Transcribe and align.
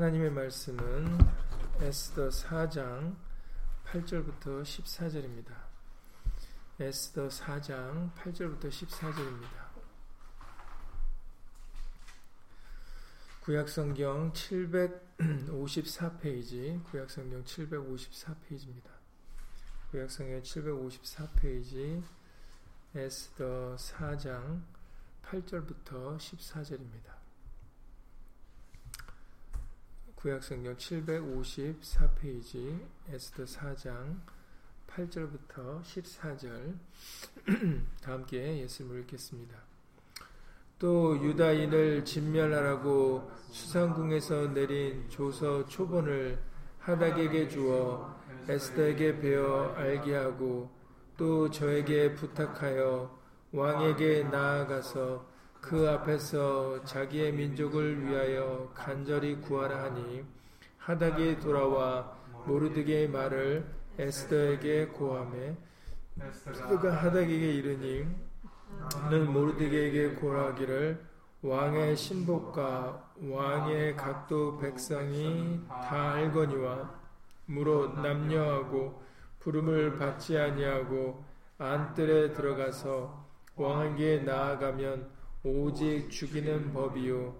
하나님의 0.00 0.30
말씀은 0.30 1.18
에스더 1.78 2.30
4장 2.30 3.14
8절부터 3.84 4.62
14절입니다. 4.62 5.52
에스더 6.80 7.28
4장 7.28 8.10
8절부터 8.14 8.70
14절입니다. 8.70 9.68
구약성경 13.42 14.32
754페이지, 14.32 16.82
구약성경 16.84 17.44
754페이지입니다. 17.44 18.88
구약성경 19.90 20.40
754페이지, 20.40 22.02
에스더 22.94 23.76
4장 23.76 24.62
8절부터 25.24 26.16
14절입니다. 26.16 27.19
구약성경 30.20 30.76
754페이지 30.76 32.78
에스더 33.10 33.44
4장 33.44 34.20
8절부터 34.86 35.80
14절 35.80 36.74
다 38.02 38.12
함께 38.12 38.58
예수님을 38.58 39.00
읽겠습니다. 39.00 39.56
또 40.78 41.16
유다인을 41.24 42.04
진멸하라고 42.04 43.30
수상궁에서 43.48 44.48
내린 44.48 45.08
조서 45.08 45.64
초본을 45.64 46.38
하닥에게 46.80 47.48
주어 47.48 48.14
에스더에게 48.46 49.20
베어 49.20 49.72
알게 49.74 50.16
하고 50.16 50.70
또 51.16 51.50
저에게 51.50 52.14
부탁하여 52.14 53.18
왕에게 53.52 54.24
나아가서 54.24 55.29
그 55.60 55.88
앞에서 55.88 56.84
자기의 56.84 57.32
민족을 57.32 58.06
위하여 58.06 58.70
간절히 58.74 59.36
구하라 59.40 59.84
하니 59.84 60.24
하닥이 60.78 61.40
돌아와 61.40 62.16
모르드게의 62.46 63.08
말을 63.08 63.64
에스더에게 63.98 64.86
고함해 64.86 65.56
에스더가 66.20 66.92
하닥에게 66.92 67.52
이르니 67.54 68.06
는 69.10 69.32
모르드게에게 69.32 70.14
고하기를 70.14 71.04
왕의 71.42 71.96
신복과 71.96 73.12
왕의 73.28 73.96
각도 73.96 74.58
백성이 74.58 75.60
다 75.68 76.12
알거니와 76.12 76.90
무릇 77.46 78.00
남녀하고 78.00 79.02
부름을 79.40 79.98
받지 79.98 80.38
아니하고 80.38 81.24
안뜰에 81.58 82.32
들어가서 82.32 83.26
왕에게 83.56 84.18
나아가면 84.20 85.10
오직 85.42 86.10
죽이는 86.10 86.74
법이요. 86.74 87.34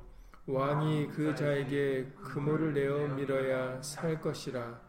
왕이 0.47 1.09
그 1.09 1.35
자에게 1.35 2.07
그물을 2.25 2.73
내어 2.73 3.09
밀어야 3.15 3.83
살 3.83 4.19
것이라. 4.21 4.81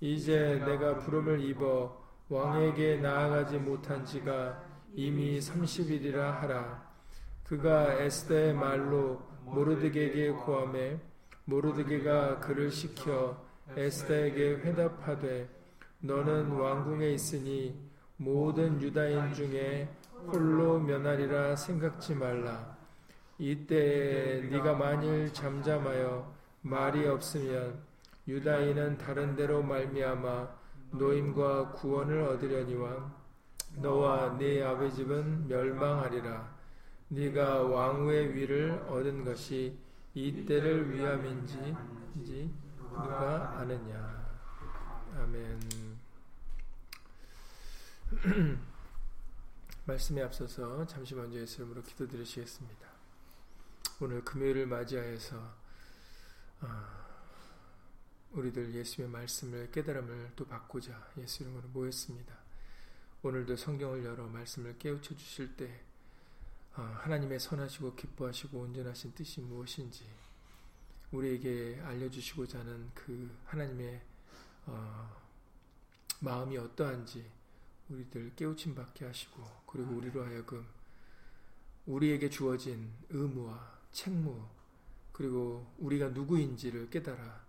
이제 0.00 0.60
내가 0.66 0.96
부름을 0.98 1.40
입어 1.44 1.96
왕에게 2.28 2.96
나아가지 2.96 3.58
못한 3.58 4.04
지가 4.04 4.60
이미 4.92 5.38
30일이라 5.38 6.16
하라. 6.16 6.82
그가 7.44 7.94
에스더의 8.02 8.54
말로 8.54 9.22
모르드게에게 9.44 10.30
고함해 10.30 10.98
모르드게가 11.44 12.40
그를 12.40 12.72
시켜 12.72 13.40
에스더에게 13.76 14.56
회답하되 14.56 15.48
너는 16.00 16.50
왕궁에 16.50 17.10
있으니 17.10 17.74
모든 18.16 18.82
유다인 18.82 19.32
중에 19.32 19.88
홀로 20.26 20.78
면하리라 20.80 21.56
생각지 21.56 22.14
말라. 22.14 22.76
이때 23.38 24.46
네가 24.50 24.74
만일 24.74 25.32
잠잠하여 25.32 26.34
말이 26.62 27.06
없으면 27.06 27.78
유다인은 28.26 28.98
다른 28.98 29.36
데로 29.36 29.62
말미암아 29.62 30.48
노임과 30.90 31.72
구원을 31.72 32.22
얻으려니와 32.22 33.10
너와 33.76 34.36
네 34.38 34.62
아버지 34.62 34.96
집은 34.96 35.46
멸망하리라. 35.48 36.58
네가 37.08 37.62
왕후의 37.62 38.34
위를 38.34 38.72
얻은 38.88 39.24
것이 39.24 39.78
이 40.14 40.44
때를 40.44 40.92
위함인지 40.92 41.76
누가 42.90 43.58
아느냐. 43.58 44.26
아멘. 45.16 45.60
말씀에 49.88 50.22
앞서서 50.22 50.86
잠시 50.86 51.14
먼저 51.14 51.38
예수 51.38 51.62
이름으로 51.62 51.82
기도드리시겠습니다. 51.82 52.86
오늘 54.00 54.22
금요일을 54.22 54.66
맞이하여서 54.66 55.36
어, 56.60 56.66
우리들 58.32 58.74
예수의 58.74 59.08
말씀을 59.08 59.70
깨달음을 59.70 60.32
또 60.36 60.46
받고자 60.46 61.12
예수 61.16 61.42
이름으로 61.42 61.68
모였습니다. 61.68 62.36
오늘도 63.22 63.56
성경을 63.56 64.04
열어 64.04 64.26
말씀을 64.26 64.78
깨우쳐 64.78 65.16
주실 65.16 65.56
때 65.56 65.80
어, 66.76 66.82
하나님의 66.82 67.40
선하시고 67.40 67.94
기뻐하시고 67.94 68.58
온전하신 68.58 69.14
뜻이 69.14 69.40
무엇인지 69.40 70.04
우리에게 71.12 71.80
알려주시고자 71.82 72.58
하는 72.58 72.90
그 72.94 73.34
하나님의 73.46 74.02
어, 74.66 75.16
마음이 76.20 76.58
어떠한지 76.58 77.37
우리들 77.90 78.34
깨우침 78.36 78.74
받게 78.74 79.04
하시고 79.06 79.42
그리고 79.66 79.94
우리로 79.94 80.24
하여금 80.24 80.66
우리에게 81.86 82.28
주어진 82.28 82.92
의무와 83.08 83.78
책무 83.92 84.46
그리고 85.12 85.72
우리가 85.78 86.08
누구인지를 86.10 86.90
깨달아 86.90 87.44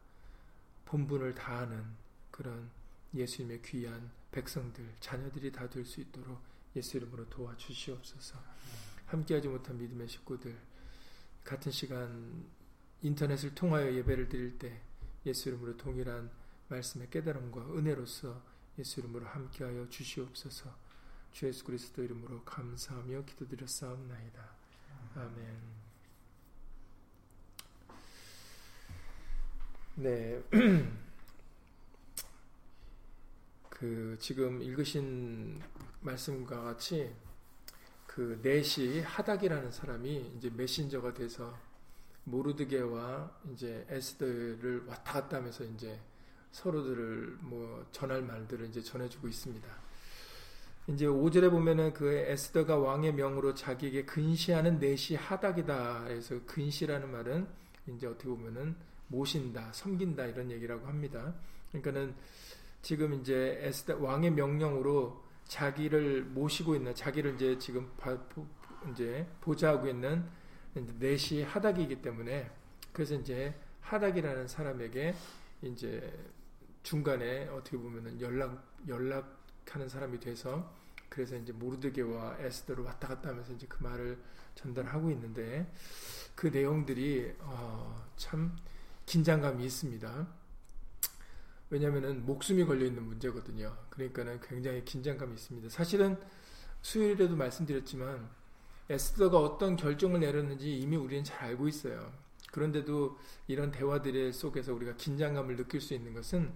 본분을 0.86 1.36
다하는 1.36 1.84
그런 2.32 2.70
예수님의 3.14 3.62
귀한 3.64 4.12
백성들 4.32 4.96
자녀들이 5.00 5.52
다 5.52 5.68
될 5.68 5.84
수 5.86 6.00
있도록 6.02 6.40
예수 6.76 6.98
이름으로 6.98 7.28
도와주시옵소서. 7.30 8.38
함께하지 9.08 9.48
못한 9.48 9.78
믿음의 9.78 10.08
식구들 10.08 10.56
같은 11.44 11.72
시간 11.72 12.46
인터넷을 13.02 13.56
통하여 13.56 13.92
예배를 13.94 14.30
드릴 14.30 14.58
때 14.60 14.80
예수 15.26 15.50
이름으로 15.50 15.78
동일한 15.78 16.30
말씀의 16.70 17.10
깨달음과 17.10 17.76
은혜로서 17.76 18.42
예수 18.80 19.02
이름으로 19.02 19.26
함께하여 19.28 19.90
주시옵소서. 19.90 20.74
주 21.34 21.48
예수 21.48 21.66
그리스도 21.66 22.02
이름으로 22.02 22.44
감사하며 22.46 23.26
기도드렸사옵나이다. 23.26 24.50
아멘. 25.16 25.60
네. 29.96 30.42
그 33.70 34.18
지금 34.20 34.62
읽으신 34.62 35.62
말씀과 36.00 36.62
같이 36.62 37.14
그 38.08 38.40
넷이 38.42 39.02
하닥이라는 39.02 39.72
사람이 39.72 40.36
이제 40.38 40.50
메신저가 40.50 41.14
돼서 41.14 41.58
모르드게와 42.24 43.40
이제 43.52 43.86
에스더를 43.90 44.86
왔다 44.86 45.14
갔다 45.14 45.38
하면서 45.38 45.66
이제 45.66 46.00
서로들을 46.52 47.38
뭐 47.42 47.86
전할 47.92 48.22
말들을 48.22 48.68
이제 48.68 48.82
전해주고 48.82 49.28
있습니다. 49.28 49.68
이제 50.88 51.06
5절에 51.06 51.52
보면은 51.52 51.94
그 51.94 52.12
에스더가 52.12 52.78
왕의 52.78 53.14
명으로 53.14 53.54
자기에게 53.54 54.06
근시하는 54.06 54.80
넷이 54.80 55.16
하닥이다. 55.18 56.06
그래서 56.06 56.40
근시라는 56.46 57.12
말은 57.12 57.48
이제 57.88 58.08
어떻게 58.08 58.28
보면은 58.28 58.76
모신다, 59.08 59.72
섬긴다 59.74 60.26
이런 60.26 60.50
얘기라고 60.52 60.88
합니다. 60.88 61.34
그러니까는 61.70 62.16
지금 62.82 63.14
이제 63.14 63.60
에스더 63.62 63.98
왕의 64.00 64.32
명령으로 64.32 65.24
자기를 65.46 66.24
모시고 66.24 66.76
있는 66.76 66.96
자기를 66.96 67.36
이제 67.36 67.58
지금 67.58 67.92
이제 68.92 69.28
보좌하고 69.42 69.88
있는 69.88 70.24
넷이 71.00 71.44
하닥이기 71.44 72.02
때문에 72.02 72.50
그래서 72.94 73.16
이제 73.16 73.54
하닥이라는 73.82 74.48
사람에게 74.48 75.14
이제 75.64 76.14
중간에 76.84 77.48
어떻게 77.48 77.78
보면은 77.78 78.20
연락 78.22 78.64
연락하는 78.88 79.90
사람이 79.90 80.20
돼서 80.20 80.74
그래서 81.10 81.36
이제 81.36 81.52
모르드게와 81.52 82.38
에스더를 82.40 82.84
왔다 82.84 83.08
갔다 83.08 83.30
하면서 83.30 83.52
이제 83.54 83.66
그 83.68 83.84
말을 83.84 84.18
전달하고 84.56 85.10
있는데 85.12 85.72
그 86.36 86.48
내용들이 86.48 87.36
어, 87.40 88.08
참 88.16 88.56
긴장감이 89.06 89.66
있습니다. 89.66 90.28
왜냐하면은 91.72 92.26
목숨이 92.26 92.66
걸려 92.66 92.86
있는 92.86 93.04
문제거든요. 93.04 93.76
그러니까는 93.90 94.40
굉장히 94.42 94.84
긴장감이 94.86 95.34
있습니다. 95.34 95.70
사실은 95.70 96.18
수요일에도 96.82 97.36
말씀드렸지만 97.36 98.30
에스더가 98.90 99.40
어떤 99.40 99.76
결정을 99.76 100.20
내렸는지 100.20 100.78
이미 100.80 100.96
우리는 100.96 101.24
잘 101.24 101.44
알고 101.50 101.68
있어요. 101.68 102.12
그런데도 102.52 103.18
이런 103.48 103.70
대화들 103.70 104.34
속에서 104.34 104.74
우리가 104.74 104.96
긴장감을 104.96 105.56
느낄 105.56 105.82
수 105.82 105.94
있는 105.94 106.14
것은 106.14 106.52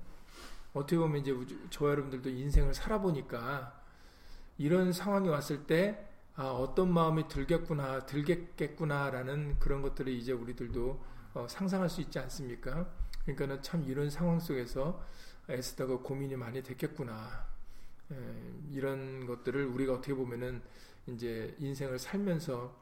어떻게 0.74 0.98
보면 0.98 1.22
이제 1.22 1.36
저와 1.70 1.92
여러분들도 1.92 2.30
인생을 2.30 2.74
살아보니까 2.74 3.82
이런 4.58 4.92
상황이 4.92 5.30
왔을 5.30 5.66
때 5.66 6.10
아, 6.36 6.48
어떤 6.48 6.92
마음이 6.92 7.28
들겠구나, 7.28 8.08
들겠겠구나라는 8.08 9.60
그런 9.60 9.84
것들을 9.84 10.12
이제 10.12 10.32
우리들도 10.32 11.04
어, 11.36 11.48
상상할 11.48 11.90
수 11.90 12.02
있지 12.02 12.18
않습니까? 12.20 12.90
그러니까는 13.24 13.62
참 13.62 13.84
이런 13.84 14.10
상황 14.10 14.40
속에서 14.40 15.04
에스더가 15.48 16.00
고민이 16.00 16.36
많이 16.36 16.64
됐겠구나. 16.64 17.46
에, 18.12 18.16
이런 18.72 19.28
것들을 19.28 19.64
우리가 19.66 19.94
어떻게 19.94 20.16
보면은 20.16 20.62
이제 21.06 21.56
인생을 21.60 22.00
살면서 22.00 22.76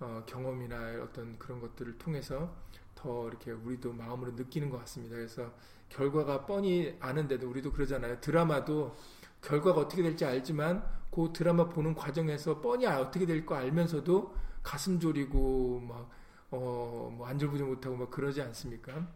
어, 0.00 0.22
경험이나 0.26 1.02
어떤 1.02 1.38
그런 1.38 1.60
것들을 1.60 1.98
통해서 1.98 2.56
더 2.94 3.28
이렇게 3.28 3.52
우리도 3.52 3.92
마음으로 3.92 4.32
느끼는 4.32 4.70
것 4.70 4.78
같습니다. 4.78 5.16
그래서 5.16 5.52
결과가 5.94 6.44
뻔히 6.46 6.96
아는데도 7.00 7.48
우리도 7.48 7.72
그러잖아요. 7.72 8.20
드라마도 8.20 8.96
결과가 9.40 9.80
어떻게 9.82 10.02
될지 10.02 10.24
알지만 10.24 10.84
그 11.10 11.30
드라마 11.32 11.68
보는 11.68 11.94
과정에서 11.94 12.60
뻔히 12.60 12.86
어떻게 12.86 13.24
될 13.26 13.46
거 13.46 13.54
알면서도 13.54 14.34
가슴 14.62 14.98
졸이고 14.98 15.80
막 15.80 16.10
어, 16.50 17.12
뭐 17.16 17.26
안절부절 17.26 17.66
못하고 17.66 17.96
막 17.96 18.10
그러지 18.10 18.40
않습니까? 18.42 19.06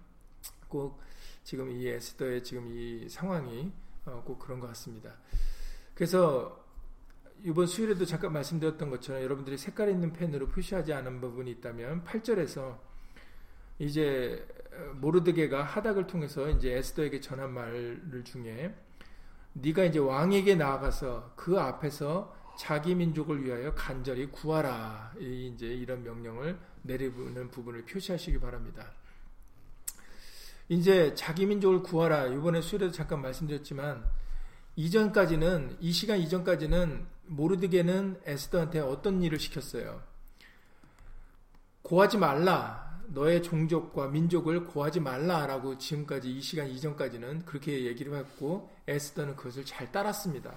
꼭 0.69 1.01
지금 1.43 1.71
이 1.71 1.89
에스더의 1.89 2.45
지금 2.45 2.69
이 2.71 3.09
상황이 3.09 3.73
어, 4.05 4.23
꼭 4.25 4.39
그런 4.39 4.61
것 4.61 4.69
같습니다. 4.69 5.15
그래서 5.95 6.65
이번 7.43 7.67
수요일에도 7.67 8.05
잠깐 8.05 8.33
말씀드렸던 8.33 8.91
것처럼 8.91 9.23
여러분들이 9.23 9.57
색깔 9.57 9.91
있는 9.91 10.13
펜으로 10.13 10.49
표시하지 10.49 10.93
않은 10.93 11.21
부분이 11.21 11.51
있다면 11.53 12.05
8절에서 12.05 12.79
이제 13.79 14.47
모르드게가 14.95 15.63
하닥을 15.63 16.07
통해서 16.07 16.49
이제 16.51 16.73
에스더에게 16.73 17.21
전한 17.21 17.53
말 17.53 18.01
중에 18.25 18.75
네가 19.53 19.85
이제 19.85 19.99
왕에게 19.99 20.55
나아가서 20.55 21.33
그 21.37 21.59
앞에서 21.59 22.35
자기 22.59 22.95
민족을 22.95 23.45
위하여 23.45 23.75
간절히 23.75 24.27
구하라. 24.27 25.13
이제 25.19 25.67
이런 25.67 26.03
명령을 26.03 26.59
내리는 26.83 27.51
부분을 27.51 27.85
표시하시기 27.85 28.41
바랍니다. 28.41 28.93
이제 30.69 31.15
자기 31.15 31.47
민족을 31.47 31.83
구하라. 31.83 32.27
이번에 32.27 32.61
수요일에도 32.61 32.93
잠깐 32.93 33.23
말씀드렸지만 33.23 34.05
이전까지는 34.77 35.79
이 35.81 35.93
시간 35.93 36.19
이전까지는 36.19 37.07
모르드게는 37.27 38.21
에스더한테 38.25 38.81
어떤 38.81 39.23
일을 39.23 39.39
시켰어요? 39.39 40.03
고하지 41.83 42.19
말라. 42.19 42.88
너의 43.11 43.43
종족과 43.43 44.09
민족을 44.09 44.65
고하지 44.65 45.01
말라라고 45.01 45.79
지금까지 45.79 46.31
이 46.31 46.41
시간 46.41 46.69
이전까지는 46.69 47.45
그렇게 47.45 47.87
얘기를 47.87 48.15
했고 48.15 48.71
에스더는 48.87 49.37
그것을 49.37 49.65
잘 49.65 49.91
따랐습니다. 49.91 50.55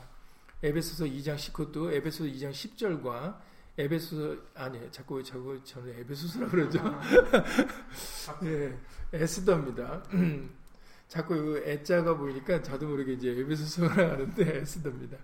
에베소서 0.63 1.05
2장 1.05 1.35
19도 1.37 1.91
에베소서 1.93 2.25
2장 2.31 2.51
10절과 2.51 3.39
에베소서 3.77 4.35
아니 4.53 4.91
자꾸 4.91 5.23
자꾸 5.23 5.63
저는 5.63 5.99
에베소서라 5.99 6.47
그러죠. 6.49 6.79
예, 8.43 8.77
에스더입니다. 9.13 10.03
자꾸 11.07 11.57
애자가 11.65 12.15
보이니까 12.15 12.61
저도 12.61 12.87
모르게 12.87 13.13
이제 13.13 13.29
에베소서라 13.29 14.11
하는데 14.11 14.57
에스더입니다. 14.59 15.17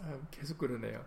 아, 0.00 0.18
계속 0.30 0.58
그러네요. 0.58 1.04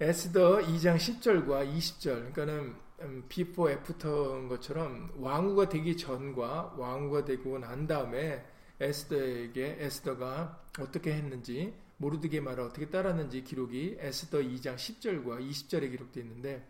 에스더 0.00 0.58
2장 0.58 0.96
10절과 0.96 1.70
20절 1.76 2.34
그러니까는 2.34 2.83
음, 3.04 3.24
before 3.28 3.74
after인 3.74 4.48
것처럼 4.48 5.12
왕후가 5.18 5.68
되기 5.68 5.96
전과 5.96 6.74
왕후가 6.76 7.24
되고 7.24 7.58
난 7.58 7.86
다음에 7.86 8.44
에스더에게 8.80 9.76
에스더가 9.80 10.64
어떻게 10.80 11.12
했는지 11.12 11.74
모르드게 11.98 12.40
말을 12.40 12.64
어떻게 12.64 12.88
따랐는지 12.88 13.44
기록이 13.44 13.96
에스더 14.00 14.38
2장 14.38 14.74
10절과 14.76 15.48
20절에 15.48 15.90
기록되어 15.90 16.22
있는데 16.24 16.66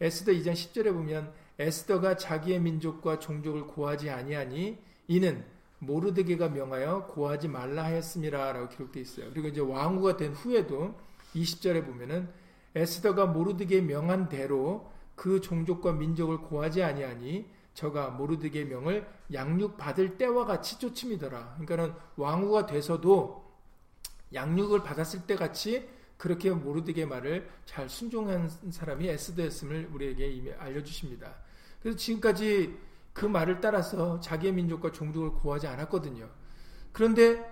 에스더 0.00 0.32
2장 0.32 0.52
10절에 0.52 0.92
보면 0.92 1.32
에스더가 1.58 2.16
자기의 2.16 2.60
민족과 2.60 3.18
종족을 3.18 3.66
고하지 3.66 4.10
아니하니 4.10 4.78
이는 5.08 5.44
모르드게가 5.80 6.48
명하여 6.48 7.06
고하지 7.08 7.48
말라 7.48 7.84
하였음이라라고 7.84 8.68
기록되어 8.70 9.02
있어요. 9.02 9.30
그리고 9.30 9.48
이제 9.48 9.60
왕후가 9.60 10.16
된 10.16 10.32
후에도 10.32 10.94
20절에 11.34 11.84
보면은 11.84 12.28
에스더가 12.74 13.26
모르드게 13.26 13.82
명한 13.82 14.28
대로 14.28 14.90
그 15.14 15.40
종족과 15.40 15.92
민족을 15.92 16.38
고하지 16.38 16.82
아니하니 16.82 17.46
저가 17.74 18.10
모르드게 18.10 18.64
명을 18.64 19.06
양육 19.32 19.76
받을 19.76 20.16
때와 20.16 20.44
같이 20.44 20.78
쫓음이더라. 20.78 21.56
그러니까는 21.58 21.94
왕후가 22.16 22.66
돼서도 22.66 23.44
양육을 24.32 24.82
받았을 24.82 25.26
때 25.26 25.36
같이 25.36 25.88
그렇게 26.16 26.50
모르드게 26.50 27.06
말을 27.06 27.48
잘 27.64 27.88
순종한 27.88 28.48
사람이 28.70 29.08
에스더였음을 29.08 29.90
우리에게 29.92 30.28
이미 30.28 30.52
알려주십니다. 30.52 31.34
그래서 31.80 31.98
지금까지 31.98 32.78
그 33.12 33.26
말을 33.26 33.60
따라서 33.60 34.18
자기의 34.20 34.52
민족과 34.54 34.92
종족을 34.92 35.32
고하지 35.32 35.66
않았거든요. 35.66 36.28
그런데 36.92 37.44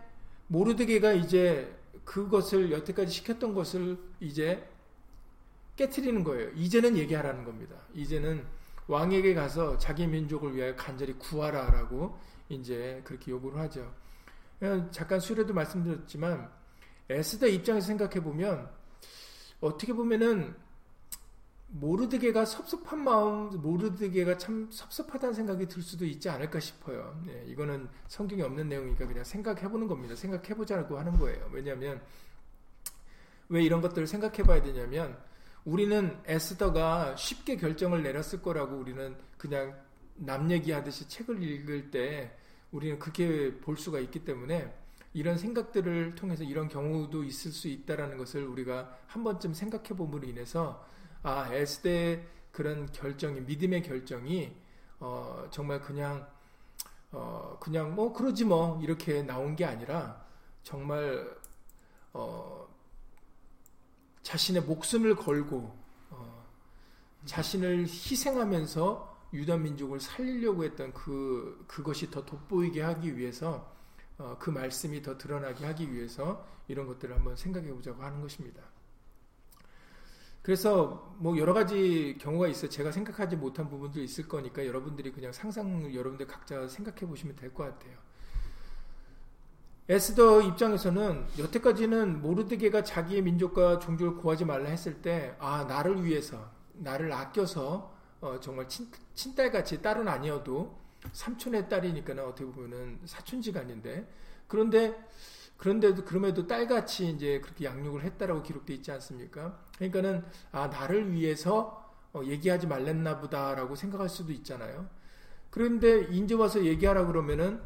모르드게가 0.47 1.13
이제 1.13 1.77
그것을 2.05 2.73
여태까지 2.73 3.13
시켰던 3.13 3.55
것을 3.55 3.99
이제 4.21 4.69
깨트리는 5.83 6.23
거예요. 6.23 6.51
이제는 6.55 6.97
얘기하라는 6.97 7.45
겁니다. 7.45 7.77
이제는 7.95 8.45
왕에게 8.87 9.35
가서 9.35 9.77
자기 9.79 10.07
민족을 10.07 10.55
위하여 10.55 10.75
간절히 10.77 11.13
구하라라고 11.15 12.19
이제 12.49 13.01
그렇게 13.05 13.31
요구를 13.31 13.59
하죠. 13.61 13.93
잠깐 14.91 15.19
수레도 15.19 15.53
말씀드렸지만 15.55 16.51
에스더 17.09 17.49
입장에서 17.49 17.87
생각해 17.89 18.23
보면 18.23 18.71
어떻게 19.61 19.93
보면은 19.93 20.55
모르드게가 21.75 22.45
섭섭한 22.45 23.03
마음, 23.03 23.49
모르드게가 23.61 24.37
참 24.37 24.69
섭섭하다는 24.71 25.35
생각이 25.35 25.67
들 25.67 25.83
수도 25.83 26.05
있지 26.05 26.29
않을까 26.29 26.61
싶어요. 26.61 27.19
네, 27.27 27.45
이거는 27.49 27.89
성경에 28.09 28.43
없는 28.43 28.69
내용이니까 28.69 29.07
그냥 29.07 29.25
생각해 29.25 29.63
보는 29.69 29.89
겁니다. 29.89 30.15
생각해 30.15 30.55
보자고 30.55 30.99
하는 30.99 31.19
거예요. 31.19 31.49
왜냐하면 31.51 32.01
왜 33.49 33.63
이런 33.63 33.81
것들을 33.81 34.07
생각해 34.07 34.43
봐야 34.43 34.63
되냐면 34.63 35.17
우리는 35.65 36.19
에스더가 36.27 37.17
쉽게 37.17 37.57
결정을 37.57 38.03
내렸을 38.03 38.43
거라고 38.43 38.77
우리는 38.77 39.17
그냥 39.39 39.79
남 40.17 40.51
얘기하듯이 40.51 41.09
책을 41.09 41.43
읽을 41.43 41.91
때 41.91 42.37
우리는 42.73 42.99
그렇게 42.99 43.59
볼 43.61 43.77
수가 43.77 44.01
있기 44.01 44.25
때문에 44.25 44.75
이런 45.15 45.37
생각들을 45.37 46.15
통해서 46.15 46.43
이런 46.43 46.69
경우도 46.69 47.23
있을 47.25 47.53
수 47.53 47.69
있다라는 47.69 48.17
것을 48.17 48.45
우리가 48.45 48.97
한 49.07 49.23
번쯤 49.23 49.53
생각해 49.55 49.91
봄으로 49.91 50.27
인해서 50.27 50.85
아 51.23 51.53
에스더의 51.53 52.27
그런 52.51 52.91
결정이 52.91 53.43
믿음의 53.43 53.83
결정이 53.83 54.55
어, 55.01 55.47
정말 55.51 55.81
그냥 55.81 56.27
어, 57.11 57.59
그냥 57.61 57.95
뭐 57.95 58.13
그러지 58.13 58.45
뭐 58.45 58.81
이렇게 58.83 59.23
나온 59.23 59.55
게 59.55 59.65
아니라 59.65 60.25
정말 60.63 61.37
어, 62.13 62.62
자신의 64.23 64.63
목숨을 64.63 65.17
걸고 65.17 65.77
어, 66.11 66.47
자신을 67.25 67.83
희생하면서 67.85 69.13
유다 69.33 69.57
민족을 69.57 70.01
살리려고 70.01 70.65
했던 70.65 70.93
그 70.93 71.65
그것이 71.67 72.11
더 72.11 72.25
돋보이게 72.25 72.83
하기 72.83 73.17
위해서 73.17 73.73
어, 74.19 74.37
그 74.39 74.51
말씀이 74.51 75.03
더 75.03 75.17
드러나게 75.19 75.65
하기 75.67 75.93
위해서 75.93 76.47
이런 76.69 76.87
것들을 76.87 77.15
한번 77.15 77.35
생각해 77.37 77.73
보자고 77.73 78.03
하는 78.03 78.21
것입니다. 78.21 78.63
그래서 80.43 81.15
뭐 81.19 81.39
여러 81.39 81.55
가지 81.55 82.17
경우가 82.21 82.49
있어요. 82.49 82.69
제가 82.69 82.91
생각하지 82.91 83.37
못한 83.37 83.69
부분도 83.69 84.01
있을 84.03 84.27
거니까 84.29 84.67
여러분들이 84.67 85.13
그냥 85.13 85.33
상상 85.33 85.95
여러분들 85.95 86.27
각자 86.27 86.67
생각해 86.69 87.01
보시면 87.07 87.37
될 87.37 87.53
것 87.55 87.65
같아요. 87.65 87.97
에스더 89.89 90.43
입장에서는 90.43 91.27
여태까지는 91.39 92.23
모르드게가 92.23 92.85
자기의 92.85 93.23
민족과 93.23 93.81
종족을 93.81 94.17
구하지 94.17 94.45
말라 94.45 94.71
했을 94.71 95.03
때, 95.03 95.35
아, 95.41 95.65
나를 95.65 96.05
위해서, 96.05 96.51
나를 96.75 97.13
아껴서, 97.13 97.93
어, 98.21 98.39
정말 98.41 98.69
친, 98.69 98.89
친딸같이 99.15 99.83
딸은 99.83 100.07
아니어도 100.07 100.79
삼촌의 101.13 101.69
딸이니까 101.69 102.15
는 102.15 102.25
어떻게 102.25 102.45
보면은 102.45 103.01
사촌지간인데, 103.05 104.09
그런데, 104.47 104.97
그런데도, 105.57 106.05
그럼에도 106.05 106.47
딸같이 106.47 107.11
이제 107.11 107.41
그렇게 107.41 107.65
양육을 107.65 108.05
했다라고 108.05 108.43
기록되어 108.43 108.77
있지 108.77 108.93
않습니까? 108.93 109.59
그러니까는, 109.77 110.25
아, 110.53 110.69
나를 110.69 111.13
위해서 111.13 111.83
어, 112.13 112.23
얘기하지 112.25 112.67
말랬나 112.67 113.19
보다라고 113.19 113.75
생각할 113.75 114.09
수도 114.09 114.33
있잖아요. 114.33 114.89
그런데 115.51 116.03
이제 116.11 116.35
와서 116.35 116.63
얘기하라 116.65 117.07
그러면은, 117.07 117.61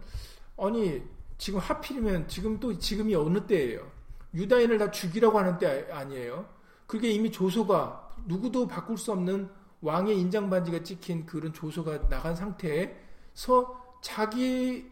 아니, 0.56 1.02
지금 1.38 1.58
하필이면 1.60 2.28
지금 2.28 2.58
또 2.58 2.78
지금이 2.78 3.14
어느 3.14 3.46
때예요? 3.46 3.90
유다인을 4.34 4.78
다 4.78 4.90
죽이라고 4.90 5.38
하는 5.38 5.58
때 5.58 5.88
아니에요? 5.90 6.46
그게 6.86 7.10
이미 7.10 7.30
조소가 7.30 8.14
누구도 8.26 8.66
바꿀 8.66 8.96
수 8.98 9.12
없는 9.12 9.48
왕의 9.80 10.18
인장 10.18 10.48
반지가 10.50 10.82
찍힌 10.82 11.26
그런 11.26 11.52
조소가 11.52 12.08
나간 12.08 12.34
상태에서 12.34 13.98
자기가 14.02 14.84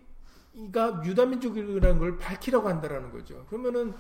유다 1.05 1.27
민족이라는 1.27 1.99
걸 1.99 2.19
밝히라고 2.19 2.69
한다라는 2.69 3.11
거죠. 3.11 3.45
그러면은 3.47 3.95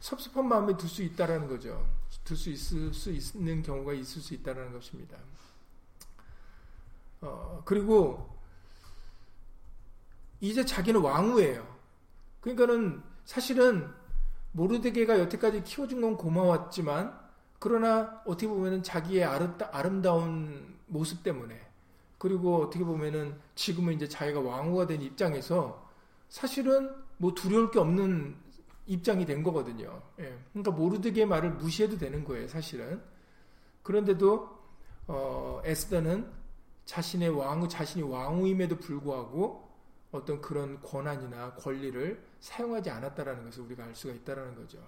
섭섭한 0.00 0.48
마음에 0.48 0.76
들수 0.76 1.02
있다라는 1.02 1.48
거죠. 1.48 1.86
들 2.24 2.36
수 2.36 2.50
있을 2.50 2.92
수 2.92 3.10
있는 3.10 3.62
경우가 3.62 3.92
있을 3.92 4.20
수 4.20 4.34
있다라는 4.34 4.72
것입니다. 4.72 5.16
어, 7.20 7.62
그리고 7.64 8.35
이제 10.40 10.64
자기는 10.64 11.00
왕후예요. 11.00 11.66
그러니까는 12.40 13.02
사실은 13.24 13.90
모르드게가 14.52 15.18
여태까지 15.20 15.64
키워준 15.64 16.00
건 16.00 16.16
고마웠지만 16.16 17.18
그러나 17.58 18.22
어떻게 18.26 18.46
보면은 18.46 18.82
자기의 18.82 19.24
아름다운 19.24 20.76
모습 20.86 21.22
때문에 21.22 21.60
그리고 22.18 22.62
어떻게 22.62 22.84
보면은 22.84 23.38
지금은 23.54 23.94
이제 23.94 24.08
자기가 24.08 24.40
왕후가 24.40 24.86
된 24.86 25.02
입장에서 25.02 25.86
사실은 26.28 26.94
뭐 27.18 27.34
두려울 27.34 27.70
게 27.70 27.78
없는 27.78 28.36
입장이 28.86 29.26
된 29.26 29.42
거거든요. 29.42 30.00
예. 30.20 30.38
그러니까 30.52 30.70
모르드게의 30.70 31.26
말을 31.26 31.50
무시해도 31.52 31.98
되는 31.98 32.24
거예요, 32.24 32.48
사실은. 32.48 33.02
그런데도 33.82 34.56
어, 35.08 35.60
에스더는 35.64 36.30
자신의 36.84 37.30
왕후, 37.30 37.68
자신이 37.68 38.02
왕후임에도 38.04 38.78
불구하고 38.78 39.65
어떤 40.16 40.40
그런 40.40 40.80
권한이나 40.82 41.54
권리를 41.54 42.22
사용하지 42.40 42.90
않았다라는 42.90 43.44
것을 43.44 43.64
우리가 43.64 43.84
알 43.84 43.94
수가 43.94 44.14
있다라는 44.14 44.54
거죠. 44.54 44.78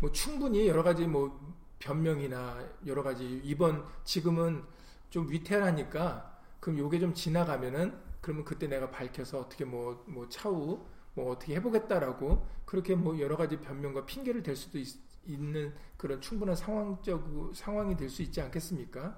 뭐 0.00 0.12
충분히 0.12 0.68
여러 0.68 0.82
가지 0.82 1.06
뭐 1.06 1.54
변명이나 1.78 2.62
여러 2.86 3.02
가지 3.02 3.40
이번 3.44 3.84
지금은 4.04 4.62
좀 5.10 5.30
위태하니까 5.30 6.40
그럼 6.60 6.78
요게 6.78 6.98
좀 6.98 7.14
지나가면은 7.14 7.96
그러면 8.20 8.44
그때 8.44 8.66
내가 8.66 8.90
밝혀서 8.90 9.40
어떻게 9.40 9.64
뭐뭐 9.64 10.04
뭐 10.06 10.28
차후 10.28 10.84
뭐 11.14 11.32
어떻게 11.32 11.54
해보겠다라고 11.56 12.46
그렇게 12.64 12.94
뭐 12.94 13.18
여러 13.20 13.36
가지 13.36 13.58
변명과 13.58 14.04
핑계를 14.06 14.42
댈 14.42 14.56
수도 14.56 14.78
있, 14.78 14.88
는 15.28 15.74
그런 15.96 16.20
충분한 16.20 16.54
상황적 16.54 17.52
상황이 17.54 17.96
될 17.96 18.08
수 18.08 18.22
있지 18.22 18.40
않겠습니까? 18.40 19.16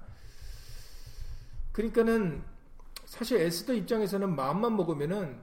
그러니까는 1.71 2.43
사실 3.09 3.41
에스더 3.41 3.73
입장에서는 3.73 4.35
마음만 4.35 4.77
먹으면은 4.77 5.41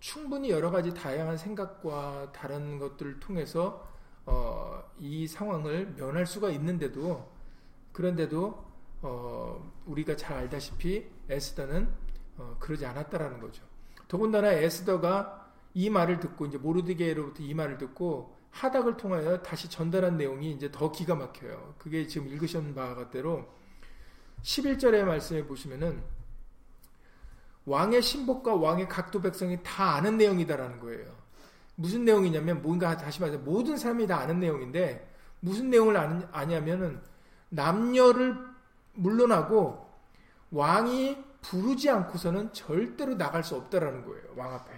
충분히 0.00 0.50
여러 0.50 0.70
가지 0.70 0.92
다양한 0.92 1.38
생각과 1.38 2.30
다른 2.32 2.78
것들을 2.78 3.18
통해서 3.20 3.88
어, 4.26 4.82
이 4.98 5.26
상황을 5.26 5.94
면할 5.96 6.26
수가 6.26 6.50
있는데도 6.50 7.32
그런데도 7.92 8.66
어, 9.00 9.72
우리가 9.86 10.14
잘 10.14 10.36
알다시피 10.36 11.06
에스더는 11.30 11.88
어, 12.36 12.56
그러지 12.60 12.84
않았다라는 12.84 13.40
거죠. 13.40 13.64
더군다나 14.06 14.52
에스더가 14.52 15.54
이 15.72 15.88
말을 15.88 16.20
듣고 16.20 16.44
이제 16.44 16.58
모르드게로부터 16.58 17.42
이 17.42 17.54
말을 17.54 17.78
듣고 17.78 18.36
하닥을 18.50 18.98
통하여 18.98 19.40
다시 19.40 19.70
전달한 19.70 20.18
내용이 20.18 20.52
이제 20.52 20.70
더 20.70 20.92
기가 20.92 21.14
막혀요. 21.14 21.76
그게 21.78 22.06
지금 22.06 22.28
읽으신 22.28 22.74
바가 22.74 23.08
대로 23.08 23.48
11절의 24.42 25.04
말씀에 25.04 25.46
보시면은 25.46 26.19
왕의 27.70 28.02
신복과 28.02 28.56
왕의 28.56 28.88
각도 28.88 29.20
백성이 29.20 29.58
다 29.62 29.94
아는 29.94 30.16
내용이다라는 30.18 30.80
거예요. 30.80 31.06
무슨 31.76 32.04
내용이냐면 32.04 32.62
뭔가 32.62 32.96
다시 32.96 33.20
말해서 33.20 33.38
모든 33.42 33.76
사람이 33.76 34.06
다 34.06 34.18
아는 34.18 34.40
내용인데 34.40 35.08
무슨 35.38 35.70
내용을 35.70 35.96
아냐면은 36.32 37.00
남녀를 37.48 38.36
물러나고 38.94 39.88
왕이 40.50 41.16
부르지 41.42 41.88
않고서는 41.88 42.52
절대로 42.52 43.16
나갈 43.16 43.44
수 43.44 43.54
없다라는 43.56 44.04
거예요. 44.04 44.24
왕 44.36 44.52
앞에. 44.54 44.72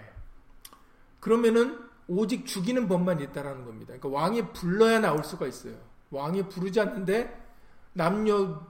그러면은 1.18 1.78
오직 2.06 2.46
죽이는 2.46 2.88
법만 2.88 3.20
있다라는 3.20 3.64
겁니다. 3.64 3.94
그러니까 3.98 4.20
왕이 4.20 4.52
불러야 4.52 5.00
나올 5.00 5.24
수가 5.24 5.46
있어요. 5.46 5.74
왕이 6.10 6.48
부르지 6.50 6.78
않는데 6.78 7.40
남녀 7.94 8.60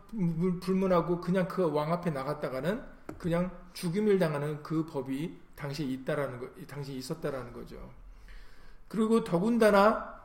불문하고 0.60 1.20
그냥 1.20 1.48
그 1.48 1.66
왕 1.66 1.92
앞에 1.92 2.10
나갔다가는 2.10 2.82
그냥 3.18 3.50
죽임을 3.72 4.18
당하는 4.18 4.62
그 4.62 4.84
법이 4.86 5.36
당시에 5.56 5.86
있다라는 5.86 6.38
거, 6.38 6.48
당시에 6.66 6.96
있었다라는 6.96 7.52
거죠. 7.52 7.90
그리고 8.88 9.24
더군다나 9.24 10.20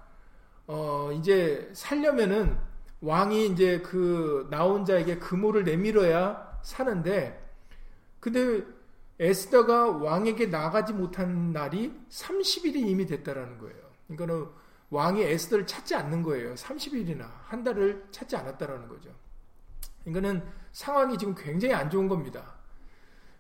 어 0.68 1.12
이제 1.14 1.70
살려면은 1.74 2.58
왕이 3.02 3.48
이제 3.48 3.80
그 3.82 4.48
나온 4.50 4.84
자에게 4.84 5.20
금호를 5.20 5.64
내밀어야 5.64 6.60
사는데 6.64 7.48
근데 8.20 8.66
에스더가 9.20 9.92
왕에게 9.98 10.48
나가지 10.48 10.94
못한 10.94 11.52
날이 11.52 11.94
30일이 12.10 12.76
이미 12.76 13.06
됐다라는 13.06 13.58
거예요. 13.58 13.78
그러니까는 14.08 14.48
왕이 14.90 15.22
에스더를 15.22 15.66
찾지 15.66 15.96
않는 15.96 16.24
거예요. 16.24 16.54
30일이나 16.56 17.28
한 17.46 17.64
달을 17.64 18.06
찾지 18.12 18.36
않았다라는 18.36 18.88
거죠. 18.88 19.10
그러니까는 20.04 20.44
상황이 20.72 21.18
지금 21.18 21.34
굉장히 21.36 21.74
안 21.74 21.90
좋은 21.90 22.08
겁니다. 22.08 22.57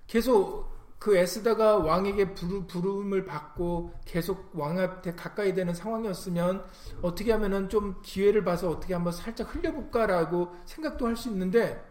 계속 0.08 0.76
그 1.00 1.16
에스더가 1.16 1.78
왕에게 1.78 2.34
부름을 2.34 3.26
받고 3.26 3.94
계속 4.06 4.50
왕한테 4.54 5.14
가까이 5.14 5.54
되는 5.54 5.74
상황이었으면 5.74 6.66
어떻게 7.02 7.32
하면은 7.34 7.70
좀 7.70 8.02
기회를 8.02 8.44
봐서 8.44 8.70
어떻게 8.70 8.94
한번 8.94 9.14
살짝 9.14 9.54
흘려볼까라고 9.54 10.56
생각도 10.66 11.06
할 11.06 11.16
수 11.16 11.30
있는데 11.30 11.84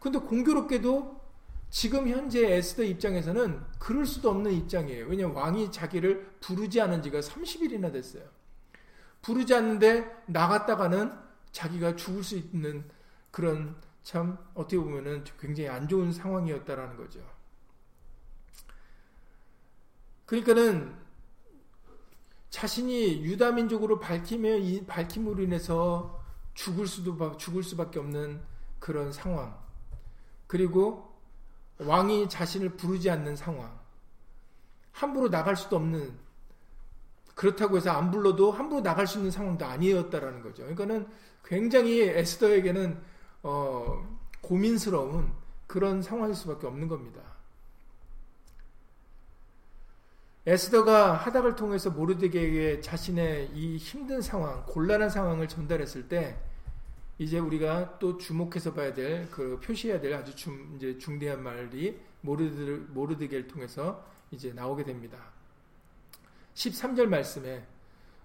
근데 0.00 0.18
공교롭게도 0.18 1.18
지금 1.70 2.08
현재 2.08 2.52
에스더 2.54 2.82
입장에서는 2.82 3.60
그럴 3.78 4.06
수도 4.06 4.30
없는 4.30 4.52
입장이에요. 4.52 5.06
왜냐하면 5.06 5.36
왕이 5.36 5.70
자기를 5.70 6.38
부르지 6.40 6.80
않은 6.80 7.02
지가 7.02 7.20
30일이나 7.20 7.92
됐어요. 7.92 8.22
부르지 9.22 9.54
않는데 9.54 10.10
나갔다가는 10.26 11.12
자기가 11.52 11.96
죽을 11.96 12.22
수 12.22 12.36
있는 12.36 12.84
그런 13.30 13.76
참 14.02 14.38
어떻게 14.54 14.78
보면은 14.78 15.24
굉장히 15.38 15.68
안 15.68 15.86
좋은 15.86 16.12
상황이었다라는 16.12 16.96
거죠. 16.96 17.20
그러니까는 20.28 20.94
자신이 22.50 23.24
유다 23.24 23.52
민족으로 23.52 23.98
밝히며 23.98 24.56
이 24.56 24.84
밝힘으로 24.84 25.42
인해서 25.42 26.22
죽을 26.52 26.86
수도 26.86 27.36
죽을 27.38 27.62
수밖에 27.62 27.98
없는 27.98 28.42
그런 28.78 29.10
상황. 29.10 29.58
그리고 30.46 31.16
왕이 31.78 32.28
자신을 32.28 32.76
부르지 32.76 33.08
않는 33.10 33.36
상황. 33.36 33.78
함부로 34.92 35.30
나갈 35.30 35.56
수도 35.56 35.76
없는 35.76 36.18
그렇다고 37.34 37.78
해서 37.78 37.90
안 37.90 38.10
불러도 38.10 38.52
함부로 38.52 38.82
나갈 38.82 39.06
수 39.06 39.18
있는 39.18 39.30
상황도 39.30 39.64
아니었다라는 39.64 40.42
거죠. 40.42 40.64
그러니까는 40.64 41.08
굉장히 41.42 42.00
에스더에게는 42.02 43.00
어, 43.44 44.18
고민스러운 44.42 45.32
그런 45.66 46.02
상황일 46.02 46.34
수밖에 46.34 46.66
없는 46.66 46.88
겁니다. 46.88 47.22
에스더가 50.48 51.12
하닥을 51.12 51.56
통해서 51.56 51.90
모르드게에게 51.90 52.80
자신의 52.80 53.50
이 53.52 53.76
힘든 53.76 54.22
상황, 54.22 54.64
곤란한 54.64 55.10
상황을 55.10 55.46
전달했을 55.46 56.08
때 56.08 56.38
이제 57.18 57.38
우리가 57.38 57.98
또 57.98 58.16
주목해서 58.16 58.72
봐야 58.72 58.94
될, 58.94 59.28
그 59.30 59.60
표시해야 59.62 60.00
될 60.00 60.14
아주 60.14 60.34
중, 60.34 60.72
이제 60.74 60.96
중대한 60.96 61.42
말이 61.42 62.00
모르드, 62.22 62.86
모르드게를 62.94 63.46
통해서 63.46 64.02
이제 64.30 64.50
나오게 64.54 64.84
됩니다. 64.84 65.18
13절 66.54 67.08
말씀에 67.08 67.66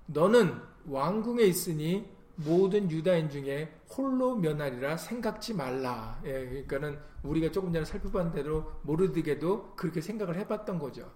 너는 0.06 0.62
왕궁에 0.88 1.44
있으니 1.44 2.10
모든 2.36 2.90
유다인 2.90 3.30
중에 3.32 3.70
홀로 3.90 4.38
면하리라 4.38 4.96
생각지 4.96 5.54
말라. 5.54 6.22
예, 6.24 6.32
그러니까는 6.46 7.00
우리가 7.24 7.52
조금 7.52 7.74
전에 7.74 7.84
살펴본 7.84 8.32
대로 8.32 8.72
모르드게도 8.84 9.74
그렇게 9.76 10.00
생각을 10.00 10.38
해봤던 10.38 10.80
거죠. 10.80 11.12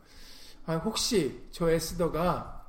아, 0.67 0.75
혹시 0.75 1.47
저 1.51 1.69
에스더가 1.69 2.65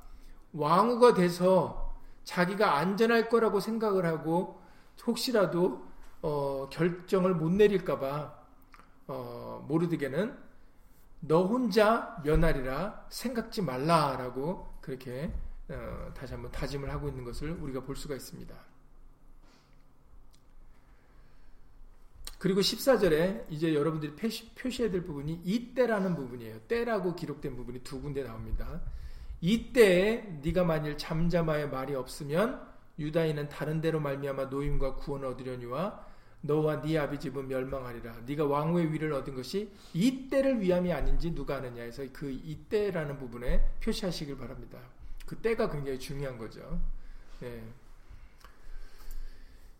왕후가 0.53 1.13
돼서 1.15 1.93
자기가 2.23 2.77
안전할 2.77 3.27
거라고 3.27 3.59
생각을 3.59 4.05
하고 4.05 4.61
혹시라도 5.05 5.85
어, 6.21 6.69
결정을 6.71 7.35
못 7.35 7.51
내릴까봐 7.51 8.33
어, 9.07 9.65
모르드게는 9.67 10.37
너 11.21 11.43
혼자 11.45 12.17
면하리라 12.23 13.07
생각지 13.09 13.61
말라라고 13.61 14.77
그렇게 14.79 15.33
어, 15.67 16.11
다시 16.15 16.33
한번 16.33 16.51
다짐을 16.53 16.89
하고 16.89 17.09
있는 17.09 17.25
것을 17.25 17.51
우리가 17.51 17.81
볼 17.81 17.97
수가 17.97 18.15
있습니다. 18.15 18.55
그리고 22.39 22.61
14절에 22.61 23.45
이제 23.49 23.75
여러분들이 23.75 24.15
표시, 24.15 24.49
표시해야 24.55 24.89
될 24.89 25.03
부분이 25.03 25.41
이때라는 25.43 26.15
부분이에요. 26.15 26.61
때라고 26.61 27.13
기록된 27.13 27.55
부분이 27.55 27.79
두 27.83 28.01
군데 28.01 28.23
나옵니다. 28.23 28.81
이때에 29.41 30.39
네가 30.41 30.63
만일 30.63 30.97
잠잠하여 30.97 31.67
말이 31.67 31.93
없으면 31.95 32.65
유다인은 32.97 33.49
다른 33.49 33.81
데로 33.81 33.99
말미암아 33.99 34.45
노임과 34.45 34.95
구원을 34.95 35.27
얻으려니와 35.27 36.07
너와 36.41 36.81
네 36.81 36.97
아비 36.97 37.19
집은 37.19 37.49
멸망하리라. 37.49 38.21
네가 38.25 38.45
왕후의 38.45 38.93
위를 38.93 39.11
얻은 39.11 39.35
것이 39.35 39.69
이때를 39.93 40.61
위함이 40.61 40.93
아닌지 40.93 41.35
누가 41.35 41.57
아느냐 41.57 41.83
해서 41.83 42.03
그 42.13 42.31
이때라는 42.31 43.17
부분에 43.17 43.65
표시하시길 43.83 44.37
바랍니다. 44.37 44.79
그 45.25 45.35
때가 45.35 45.69
굉장히 45.69 45.99
중요한 45.99 46.37
거죠. 46.37 46.79
네. 47.41 47.61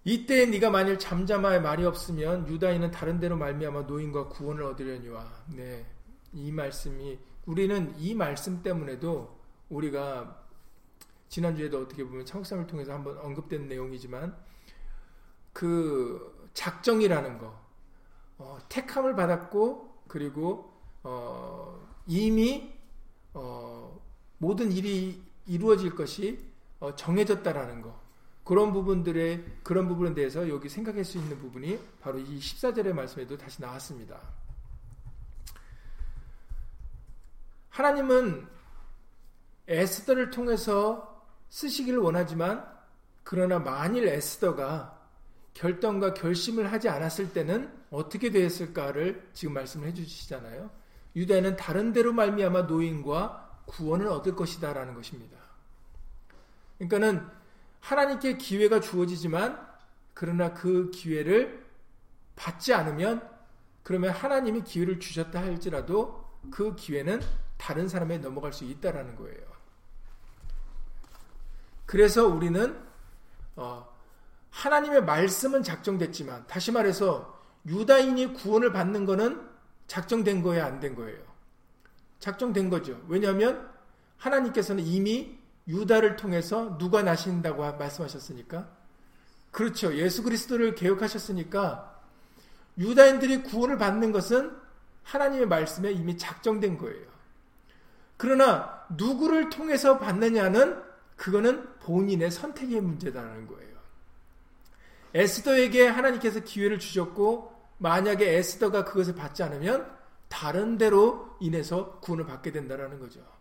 이때 0.06 0.46
네가 0.46 0.70
만일 0.70 0.98
잠잠하여 0.98 1.60
말이 1.60 1.84
없으면 1.86 2.48
유다인은 2.48 2.91
다른 2.91 3.20
데로 3.20 3.36
말미암아 3.38 3.82
노인과 3.84 4.29
구원을 4.29 4.63
얻으려니와. 4.63 5.44
네. 5.56 5.86
이 6.34 6.51
말씀이 6.51 7.20
우리는 7.46 7.94
이 7.98 8.13
말씀 8.13 8.62
때문에도 8.63 9.39
우리가 9.70 10.46
지난주에도 11.27 11.82
어떻게 11.82 12.03
보면 12.03 12.25
창국삼을 12.25 12.68
통해서 12.68 12.94
한번 12.94 13.18
언급된 13.20 13.68
내용이지만 13.68 14.36
그 15.53 16.50
작정이라는 16.53 17.38
거 17.38 17.60
어, 18.38 18.58
택함을 18.70 19.15
받았고 19.15 20.03
그리고 20.08 20.74
어, 21.03 21.79
이미 22.08 22.74
어, 23.34 24.00
모든 24.38 24.72
일이 24.72 25.22
이루어질 25.46 25.96
것이 25.96 26.39
어, 26.79 26.96
정해졌다라는 26.96 27.82
거 27.82 28.00
그런 28.50 28.74
부분들의 28.74 29.46
그런 29.62 29.88
부분에 29.88 30.15
대해서 30.15 30.50
여기 30.50 30.70
생각할 30.70 31.06
수 31.06 31.20
있는 31.20 31.38
부분이 31.38 31.79
바로 32.01 32.18
이 32.18 32.39
14절의 32.39 32.94
말씀에도 32.94 33.38
다시 33.38 33.62
나왔습니다. 33.62 34.20
하나님은 37.70 38.48
에스더를 39.68 40.32
통해서 40.32 41.24
쓰시기를 41.50 42.00
원하지만 42.00 42.68
그러나 43.24 43.60
만일 43.60 44.08
에스더가 44.08 45.00
결정과 45.53 46.15
결심을 46.15 46.72
하지 46.72 46.89
않았을 46.89 47.32
때는 47.34 47.72
어떻게 47.91 48.32
되었을까를 48.32 49.29
지금 49.32 49.53
말씀을 49.53 49.89
해주시잖아요. 49.89 50.72
유다는 51.15 51.56
다른 51.56 51.94
데로 51.94 52.13
말미암아 52.13 52.63
노인과 52.63 53.65
구원을 53.68 54.08
얻을 54.08 54.36
것이다라는 54.36 54.96
것입니다. 54.96 55.38
그러니까는 56.79 57.38
하나님께 57.81 58.38
기회가 58.38 58.79
주어지지만 58.79 59.67
그러나 60.13 60.53
그 60.53 60.91
기회를 60.91 61.65
받지 62.36 62.74
않으면 62.74 63.27
그러면 63.83 64.12
하나님이 64.12 64.63
기회를 64.63 65.00
주셨다 65.00 65.41
할지라도 65.41 66.25
그 66.51 66.75
기회는 66.75 67.21
다른 67.57 67.88
사람에 67.88 68.17
넘어갈 68.19 68.53
수 68.53 68.63
있다라는 68.63 69.15
거예요. 69.15 69.41
그래서 71.86 72.27
우리는 72.27 72.79
어, 73.55 73.89
하나님의 74.51 75.03
말씀은 75.03 75.63
작정됐지만 75.63 76.48
다시 76.48 76.71
말해서 76.71 77.41
유다인이 77.65 78.33
구원을 78.33 78.71
받는 78.71 79.05
것은 79.05 79.50
작정된 79.88 80.43
거예요, 80.43 80.65
안된 80.65 80.95
거예요? 80.95 81.19
작정된 82.19 82.69
거죠. 82.69 83.01
왜냐하면 83.07 83.69
하나님께서는 84.17 84.83
이미 84.83 85.38
유다를 85.70 86.16
통해서 86.16 86.78
누가 86.78 87.04
나신다고 87.04 87.62
말씀하셨으니까. 87.78 88.68
그렇죠. 89.52 89.96
예수 89.96 90.24
그리스도를 90.24 90.76
개혁하셨으니까 90.76 92.02
유다인들이 92.78 93.44
구원을 93.44 93.78
받는 93.78 94.12
것은 94.12 94.52
하나님의 95.04 95.48
말씀에 95.48 95.92
이미 95.92 96.18
작정된 96.18 96.78
거예요. 96.78 97.08
그러나 98.18 98.86
누구를 98.90 99.50
통해서 99.50 99.98
받느냐는 99.98 100.82
그거는 101.16 101.68
본인의 101.80 102.32
선택의 102.32 102.82
문제다라는 102.82 103.48
거예요. 103.48 103.70
에스더에게 105.14 105.88
하나님께서 105.88 106.42
기회를 106.42 106.80
주셨고 106.80 107.54
만약에 107.78 108.38
에스더가 108.38 108.86
그것을 108.86 109.16
받지 109.16 109.42
않으면 109.44 109.90
다른 110.28 110.78
데로 110.78 111.36
인해서 111.40 112.00
구원을 112.00 112.26
받게 112.26 112.52
된다라는 112.52 113.00
거죠. 113.00 113.38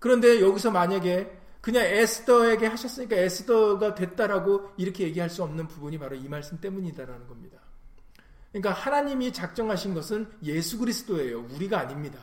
그런데 0.00 0.40
여기서 0.40 0.72
만약에 0.72 1.38
그냥 1.60 1.84
에스더에게 1.84 2.66
하셨으니까 2.66 3.16
에스더가 3.16 3.94
됐다라고 3.94 4.70
이렇게 4.76 5.04
얘기할 5.04 5.30
수 5.30 5.44
없는 5.44 5.68
부분이 5.68 5.98
바로 5.98 6.16
이 6.16 6.26
말씀 6.26 6.58
때문이다라는 6.58 7.28
겁니다. 7.28 7.58
그러니까 8.50 8.72
하나님이 8.72 9.32
작정하신 9.32 9.94
것은 9.94 10.28
예수 10.42 10.78
그리스도예요. 10.78 11.46
우리가 11.54 11.78
아닙니다. 11.78 12.18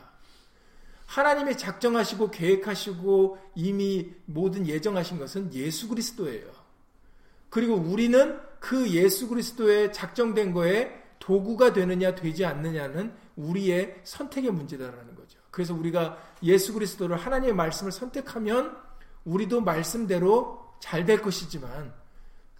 하나님이 1.06 1.56
작정하시고 1.56 2.30
계획하시고 2.30 3.38
이미 3.54 4.12
모든 4.26 4.66
예정하신 4.66 5.18
것은 5.18 5.54
예수 5.54 5.88
그리스도예요. 5.88 6.46
그리고 7.48 7.76
우리는 7.76 8.38
그 8.60 8.90
예수 8.90 9.28
그리스도의 9.28 9.92
작정된 9.92 10.52
거에 10.52 11.02
도구가 11.18 11.72
되느냐 11.72 12.14
되지 12.14 12.44
않느냐는 12.44 13.14
우리의 13.36 14.00
선택의 14.04 14.50
문제다라는 14.50 15.14
거죠. 15.14 15.17
그래서 15.58 15.74
우리가 15.74 16.16
예수 16.44 16.72
그리스도를 16.72 17.16
하나님의 17.16 17.52
말씀을 17.52 17.90
선택하면 17.90 18.78
우리도 19.24 19.60
말씀대로 19.62 20.76
잘 20.78 21.04
될 21.04 21.20
것이지만 21.20 21.92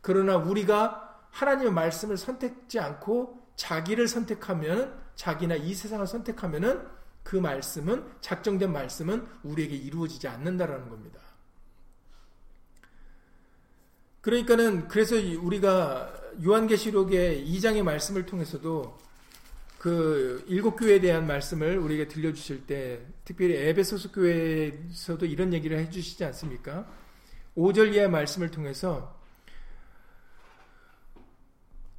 그러나 0.01 0.37
우리가 0.37 1.29
하나님의 1.31 1.73
말씀을 1.73 2.17
선택지 2.17 2.81
않고 2.81 3.39
자기를 3.55 4.09
선택하면 4.09 5.01
자기나 5.15 5.55
이 5.55 5.75
세상을 5.75 6.05
선택하면은 6.09 6.85
그 7.23 7.37
말씀은 7.37 8.05
작정된 8.21 8.73
말씀은 8.73 9.29
우리에게 9.45 9.77
이루어지지 9.77 10.27
않는다라는 10.27 10.89
겁니다. 10.89 11.21
그러니까는 14.23 14.89
그래서 14.89 15.15
우리가 15.15 16.13
요한계시록의 16.45 17.47
2장의 17.47 17.85
말씀을 17.85 18.27
통해서도 18.27 18.99
그 19.79 20.45
일곱 20.49 20.77
교회에 20.77 21.01
대한 21.01 21.27
말씀을 21.27 21.79
우리에게 21.79 22.09
들려주실 22.09 22.67
때 22.67 23.01
특별히 23.25 23.55
에베소스 23.55 24.11
교회에서도 24.11 25.25
이런 25.25 25.53
얘기를 25.53 25.79
해주시지 25.79 26.25
않습니까? 26.25 26.87
5절 27.57 27.95
이하의 27.95 28.11
말씀을 28.11 28.51
통해서 28.51 29.17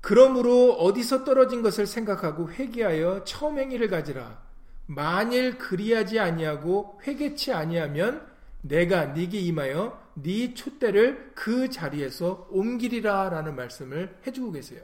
그러므로 0.02 0.74
어디서 0.74 1.24
떨어진 1.24 1.62
것을 1.62 1.86
생각하고 1.86 2.52
회개하여 2.52 3.24
처음 3.26 3.60
행위를 3.60 3.90
가지라. 3.90 4.42
만일 4.86 5.58
그리하지 5.58 6.20
아니하고 6.20 7.00
회개치 7.06 7.54
아니하면 7.54 8.28
내가 8.62 9.06
네게 9.08 9.40
임하여 9.40 10.10
네 10.16 10.54
촛대를 10.54 11.32
그 11.36 11.70
자리에서 11.70 12.48
옮기리라라는 12.50 13.56
말씀을 13.56 14.18
해주고 14.26 14.54
계세요. 14.54 14.82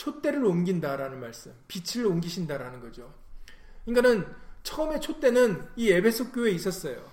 촛대를 0.00 0.42
옮긴다라는 0.46 1.20
말씀, 1.20 1.52
빛을 1.68 2.06
옮기신다라는 2.06 2.80
거죠. 2.80 3.12
그러니까는 3.84 4.34
처음에 4.62 4.98
촛대는 4.98 5.68
이 5.76 5.90
에베소 5.90 6.32
교회에 6.32 6.52
있었어요. 6.52 7.04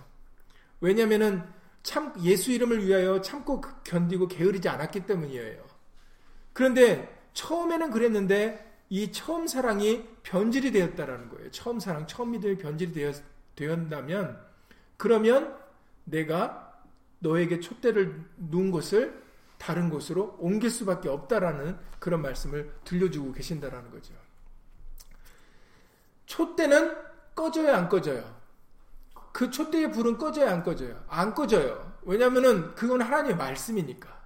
왜냐하면은 0.80 1.44
참 1.84 2.14
예수 2.22 2.50
이름을 2.52 2.86
위하여 2.86 3.20
참고 3.22 3.60
견디고 3.84 4.30
게으르지 4.30 4.70
않았기 4.70 5.06
때문이에요. 5.06 5.66
그런데 6.54 7.14
처음에는 7.34 7.92
그랬는데 7.92 8.66
이 8.90 9.12
처음 9.12 9.48
사랑이 9.48 10.08
변질이 10.24 10.72
되었다라는 10.72 11.28
거예요. 11.28 11.52
처음 11.52 11.82
사랑, 11.82 12.08
처음 12.08 12.32
믿음이 12.32 12.58
변질이 12.58 12.94
되었, 12.94 13.22
되었다면 13.56 14.40
그러면 14.96 15.58
내가 16.06 16.82
너에게 17.20 17.60
촛대를 17.60 18.24
놓은 18.38 18.72
것을 18.72 19.27
다른 19.58 19.90
곳으로 19.90 20.36
옮길 20.40 20.70
수밖에 20.70 21.10
없다라는 21.10 21.78
그런 22.00 22.22
말씀을 22.22 22.74
들려주고 22.84 23.34
계신다라는 23.34 23.92
거죠. 23.92 24.14
촛대는 26.26 26.96
꺼져요, 27.36 27.74
안 27.74 27.90
꺼져요? 27.90 28.36
그 29.32 29.50
촛대의 29.50 29.92
불은 29.92 30.18
꺼져요, 30.18 30.50
안 30.50 30.64
꺼져요? 30.64 31.04
안 31.08 31.34
꺼져요. 31.34 31.96
왜냐하면은 32.04 32.74
그건 32.76 33.02
하나님의 33.02 33.38
말씀이니까. 33.38 34.18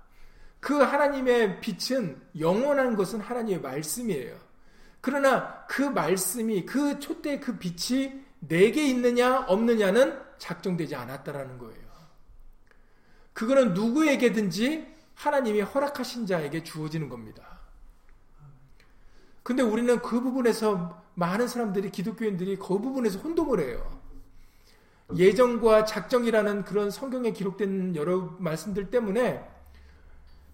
그 0.59 0.75
하나님의 0.75 1.59
빛은 1.59 2.21
영원한 2.39 2.95
것은 2.95 3.19
하나님의 3.19 3.61
말씀이에요. 3.61 4.37
그러나 5.01 5.65
그 5.67 5.81
말씀이 5.81 6.65
그 6.65 6.99
촛대의 6.99 7.41
그 7.41 7.57
빛이 7.57 8.23
내게 8.39 8.87
있느냐 8.87 9.39
없느냐는 9.47 10.19
작정되지 10.37 10.95
않았다라는 10.95 11.57
거예요. 11.57 11.81
그거는 13.33 13.73
누구에게든지 13.73 14.90
하나님이 15.21 15.61
허락하신 15.61 16.25
자에게 16.25 16.63
주어지는 16.63 17.07
겁니다. 17.07 17.59
근데 19.43 19.61
우리는 19.61 19.99
그 20.01 20.19
부분에서 20.19 20.99
많은 21.13 21.47
사람들이 21.47 21.91
기독교인들이 21.91 22.55
그 22.57 22.79
부분에서 22.79 23.19
혼동을 23.19 23.59
해요. 23.59 24.01
예정과 25.15 25.85
작정이라는 25.85 26.63
그런 26.63 26.89
성경에 26.89 27.33
기록된 27.33 27.95
여러 27.95 28.35
말씀들 28.39 28.89
때문에 28.89 29.47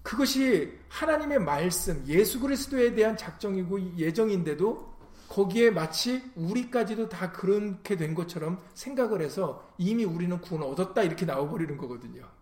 그것이 0.04 0.78
하나님의 0.90 1.40
말씀, 1.40 2.04
예수 2.08 2.42
그리스도에 2.42 2.94
대한 2.94 3.16
작정이고 3.16 3.98
예정인데도 3.98 4.98
거기에 5.30 5.72
마치 5.72 6.22
우리까지도 6.36 7.08
다 7.08 7.32
그렇게 7.32 7.96
된 7.96 8.14
것처럼 8.14 8.60
생각을 8.74 9.22
해서 9.22 9.66
이미 9.78 10.04
우리는 10.04 10.42
구원을 10.42 10.68
얻었다 10.68 11.04
이렇게 11.04 11.26
나와버리는 11.26 11.78
거거든요. 11.78 12.37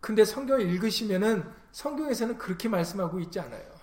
근데 0.00 0.24
성경을 0.24 0.68
읽으시면은 0.68 1.44
성경에서는 1.72 2.38
그렇게 2.38 2.68
말씀하고 2.68 3.20
있지 3.20 3.40
않아요. 3.40 3.78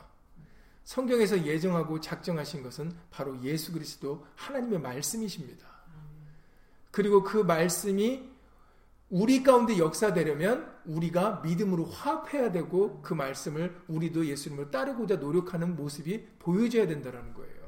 성경에서 0.85 1.45
예정하고 1.45 1.99
작정하신 1.99 2.63
것은 2.63 2.95
바로 3.09 3.41
예수 3.41 3.73
그리스도 3.73 4.25
하나님의 4.35 4.79
말씀이십니다. 4.79 5.67
그리고 6.91 7.23
그 7.23 7.37
말씀이 7.37 8.29
우리 9.09 9.43
가운데 9.43 9.77
역사되려면 9.77 10.73
우리가 10.85 11.41
믿음으로 11.43 11.85
화합해야 11.85 12.51
되고 12.51 13.01
그 13.01 13.13
말씀을 13.13 13.75
우리도 13.87 14.25
예수님을 14.25 14.71
따르고자 14.71 15.17
노력하는 15.17 15.75
모습이 15.75 16.25
보여져야 16.39 16.87
된다는 16.87 17.33
거예요. 17.33 17.65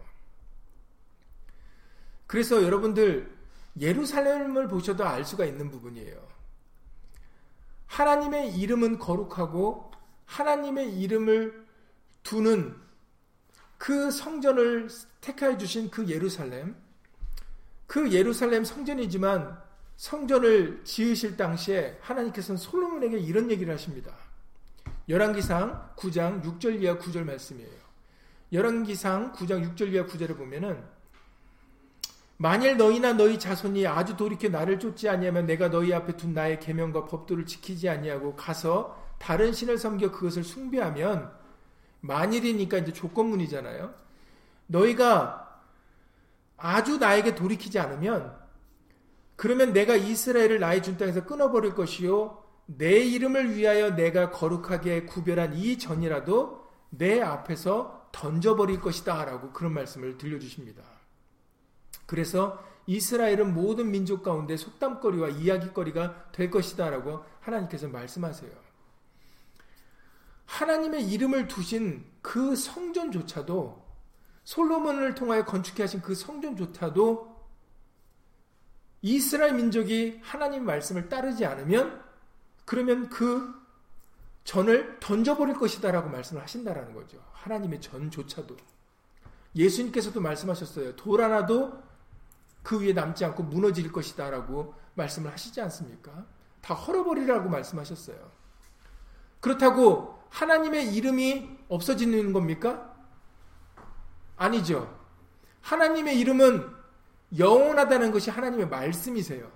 그래서 2.27 2.61
여러분들 2.61 3.35
예루살렘을 3.79 4.67
보셔도 4.67 5.05
알 5.05 5.23
수가 5.23 5.45
있는 5.45 5.71
부분이에요. 5.71 6.36
하나님의 7.87 8.55
이름은 8.55 8.99
거룩하고 8.99 9.91
하나님의 10.25 10.99
이름을 10.99 11.65
두는 12.23 12.75
그 13.77 14.11
성전을 14.11 14.89
택하여 15.21 15.57
주신 15.57 15.89
그 15.89 16.07
예루살렘, 16.07 16.75
그 17.85 18.11
예루살렘 18.11 18.63
성전이지만 18.63 19.57
성전을 19.95 20.83
지으실 20.83 21.37
당시에 21.37 21.97
하나님께서는 22.01 22.57
솔로몬에게 22.57 23.19
이런 23.19 23.49
얘기를 23.49 23.73
하십니다. 23.73 24.13
열왕기상 25.09 25.93
9장 25.95 26.43
6절 26.43 26.81
이하 26.81 26.97
9절 26.97 27.23
말씀이에요. 27.23 27.87
열왕기상 28.51 29.33
9장 29.33 29.75
6절 29.75 29.93
이하 29.93 30.05
9절을 30.05 30.37
보면은 30.37 30.83
만일 32.37 32.77
너희나 32.77 33.13
너희 33.13 33.39
자손이 33.39 33.87
아주 33.87 34.15
돌이켜 34.15 34.47
나를 34.47 34.79
쫓지 34.79 35.09
아니하면 35.09 35.47
내가 35.47 35.69
너희 35.69 35.91
앞에 35.93 36.17
둔 36.17 36.33
나의 36.33 36.59
계명과 36.59 37.05
법도를 37.05 37.47
지키지 37.47 37.89
아니하고 37.89 38.35
가서 38.35 39.03
다른 39.17 39.51
신을 39.51 39.79
섬겨 39.79 40.11
그것을 40.11 40.43
숭배하면 40.43 41.31
만일이니까 42.01 42.77
이제 42.77 42.93
조건문이잖아요. 42.93 43.93
너희가 44.67 45.61
아주 46.57 46.97
나에게 46.97 47.33
돌이키지 47.33 47.79
않으면 47.79 48.35
그러면 49.35 49.73
내가 49.73 49.95
이스라엘을 49.95 50.59
나의 50.59 50.83
준 50.83 50.97
땅에서 50.97 51.25
끊어버릴 51.25 51.73
것이요 51.73 52.43
내 52.67 52.97
이름을 52.99 53.55
위하여 53.55 53.95
내가 53.95 54.29
거룩하게 54.29 55.05
구별한 55.05 55.55
이 55.55 55.79
전이라도 55.79 56.67
내 56.89 57.21
앞에서 57.21 58.09
던져버릴 58.11 58.79
것이다 58.81 59.25
라고 59.25 59.51
그런 59.51 59.73
말씀을 59.73 60.17
들려주십니다. 60.17 60.96
그래서 62.07 62.63
이스라엘은 62.87 63.53
모든 63.53 63.91
민족 63.91 64.23
가운데 64.23 64.57
속담거리와 64.57 65.29
이야기거리가 65.29 66.31
될 66.31 66.49
것이다 66.49 66.89
라고 66.89 67.23
하나님께서 67.41 67.89
말씀하세요. 67.89 68.51
하나님의 70.45 71.07
이름을 71.11 71.47
두신 71.47 72.05
그 72.21 72.55
성전조차도 72.55 73.85
솔로몬을 74.45 75.13
통하여 75.13 75.43
건축해 75.43 75.83
하신 75.83 76.01
그 76.01 76.15
성전조차도 76.15 77.37
이스라엘 79.01 79.53
민족이 79.53 80.21
하나님 80.23 80.65
말씀을 80.65 81.09
따르지 81.09 81.45
않으면 81.45 82.01
그러면 82.63 83.09
그 83.09 83.53
전을 84.45 84.99
던져버릴 85.01 85.55
것이다 85.55 85.91
라고 85.91 86.09
말씀을 86.09 86.41
하신다라는 86.41 86.93
거죠. 86.93 87.21
하나님의 87.33 87.81
전조차도. 87.81 88.55
예수님께서도 89.55 90.21
말씀하셨어요. 90.21 90.95
돌 90.95 91.21
하나도 91.21 91.86
그 92.67 92.81
위에 92.81 92.91
남지 92.91 93.23
않고 93.23 93.43
무너질 93.43 93.93
것이다 93.93 94.29
라고 94.29 94.75
말씀을 94.95 95.31
하시지 95.31 95.61
않습니까? 95.61 96.25
다 96.59 96.73
헐어버리라고 96.73 97.47
말씀하셨어요. 97.47 98.17
그렇다고 99.39 100.21
하나님의 100.29 100.93
이름이 100.93 101.59
없어지는 101.69 102.33
겁니까? 102.33 102.93
아니죠. 104.35 104.99
하나님의 105.61 106.19
이름은 106.19 106.69
영원하다는 107.39 108.11
것이 108.11 108.31
하나님의 108.31 108.67
말씀이세요. 108.67 109.49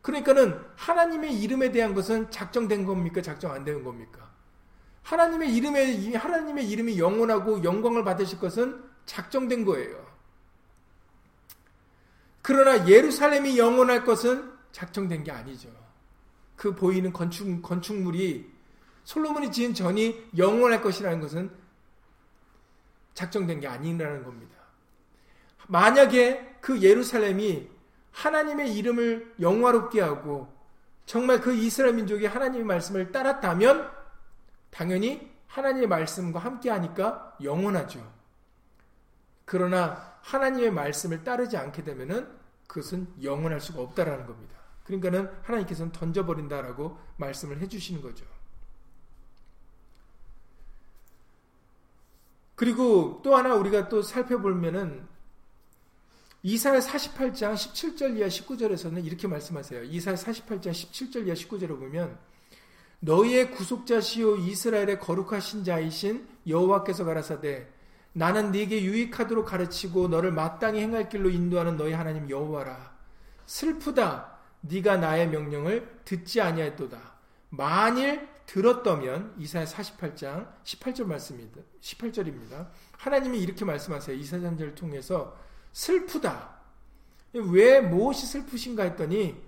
그러니까는 0.00 0.64
하나님의 0.76 1.38
이름에 1.42 1.70
대한 1.72 1.92
것은 1.92 2.30
작정된 2.30 2.86
겁니까? 2.86 3.20
작정 3.20 3.52
안 3.52 3.66
되는 3.66 3.84
겁니까? 3.84 4.30
하나님의 5.02 5.54
이름에 5.54 6.14
하나님의 6.16 6.70
이름이 6.70 6.98
영원하고 6.98 7.62
영광을 7.64 8.02
받으실 8.02 8.38
것은 8.38 8.82
작정된 9.04 9.66
거예요. 9.66 10.09
그러나 12.42 12.88
예루살렘이 12.88 13.58
영원할 13.58 14.04
것은 14.04 14.50
작정된 14.72 15.24
게 15.24 15.30
아니죠. 15.30 15.68
그 16.56 16.74
보이는 16.74 17.12
건축 17.12 17.62
건축물이 17.62 18.50
솔로몬이 19.04 19.50
지은 19.50 19.74
전이 19.74 20.30
영원할 20.36 20.82
것이라는 20.82 21.20
것은 21.20 21.50
작정된 23.14 23.60
게 23.60 23.66
아니라는 23.66 24.24
겁니다. 24.24 24.56
만약에 25.66 26.58
그 26.60 26.80
예루살렘이 26.80 27.68
하나님의 28.12 28.74
이름을 28.74 29.34
영화롭게 29.40 30.00
하고 30.00 30.52
정말 31.06 31.40
그 31.40 31.54
이스라엘 31.54 31.94
민족이 31.94 32.26
하나님의 32.26 32.64
말씀을 32.64 33.12
따랐다면 33.12 33.90
당연히 34.70 35.30
하나님의 35.48 35.88
말씀과 35.88 36.38
함께 36.38 36.70
하니까 36.70 37.36
영원하죠. 37.42 38.00
그러나 39.44 40.09
하나님의 40.22 40.70
말씀을 40.70 41.24
따르지 41.24 41.56
않게 41.56 41.84
되면은 41.84 42.28
그것은 42.66 43.08
영원할 43.22 43.60
수가 43.60 43.82
없다라는 43.82 44.26
겁니다. 44.26 44.56
그러니까는 44.84 45.30
하나님께서는 45.42 45.92
던져버린다라고 45.92 46.98
말씀을 47.16 47.60
해주시는 47.60 48.02
거죠. 48.02 48.24
그리고 52.54 53.20
또 53.24 53.36
하나 53.36 53.54
우리가 53.54 53.88
또 53.88 54.02
살펴보면은 54.02 55.08
이사야 56.42 56.80
48장 56.80 57.54
17절 57.54 58.16
이하 58.16 58.28
19절에서는 58.28 59.04
이렇게 59.04 59.28
말씀하세요. 59.28 59.84
이사야 59.84 60.14
48장 60.14 60.70
17절 60.70 61.26
이하 61.26 61.34
19절을 61.34 61.78
보면 61.78 62.18
너희의 63.00 63.50
구속자시오 63.52 64.36
이스라엘의 64.36 65.00
거룩하신 65.00 65.64
자이신 65.64 66.28
여호와께서 66.46 67.04
가라사대 67.04 67.66
나는 68.12 68.50
네게 68.50 68.82
유익하도록 68.82 69.46
가르치고 69.46 70.08
너를 70.08 70.32
마땅히 70.32 70.80
행할 70.80 71.08
길로 71.08 71.30
인도하는 71.30 71.76
너희 71.76 71.92
하나님 71.92 72.28
여호와라 72.28 72.92
슬프다 73.46 74.38
네가 74.62 74.96
나의 74.96 75.28
명령을 75.28 76.00
듣지 76.04 76.40
아니하였도다 76.40 76.98
만일 77.50 78.28
들었다면 78.50 79.34
이사야 79.38 79.64
48장 79.64 80.48
18절 80.64 81.04
말씀입니다. 81.04 81.60
18절입니다. 81.80 82.68
하나님이 82.98 83.40
이렇게 83.40 83.64
말씀하세요. 83.64 84.16
이사전절을 84.16 84.74
통해서 84.74 85.36
슬프다. 85.72 86.58
왜 87.32 87.80
무엇이 87.80 88.26
슬프신가 88.26 88.82
했더니 88.82 89.40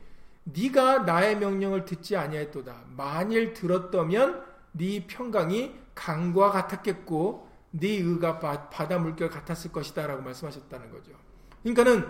네가 0.44 1.00
나의 1.00 1.36
명령을 1.38 1.84
듣지 1.84 2.16
아니하였도다. 2.16 2.84
만일 2.96 3.54
들었다면 3.54 4.44
네 4.72 5.04
평강이 5.08 5.74
강과 5.96 6.52
같았겠고 6.52 7.48
네 7.72 7.88
의가 7.88 8.38
바다 8.38 8.98
물결 8.98 9.30
같았을 9.30 9.72
것이다 9.72 10.06
라고 10.06 10.22
말씀하셨다는 10.22 10.90
거죠. 10.90 11.12
그러니까는 11.62 12.08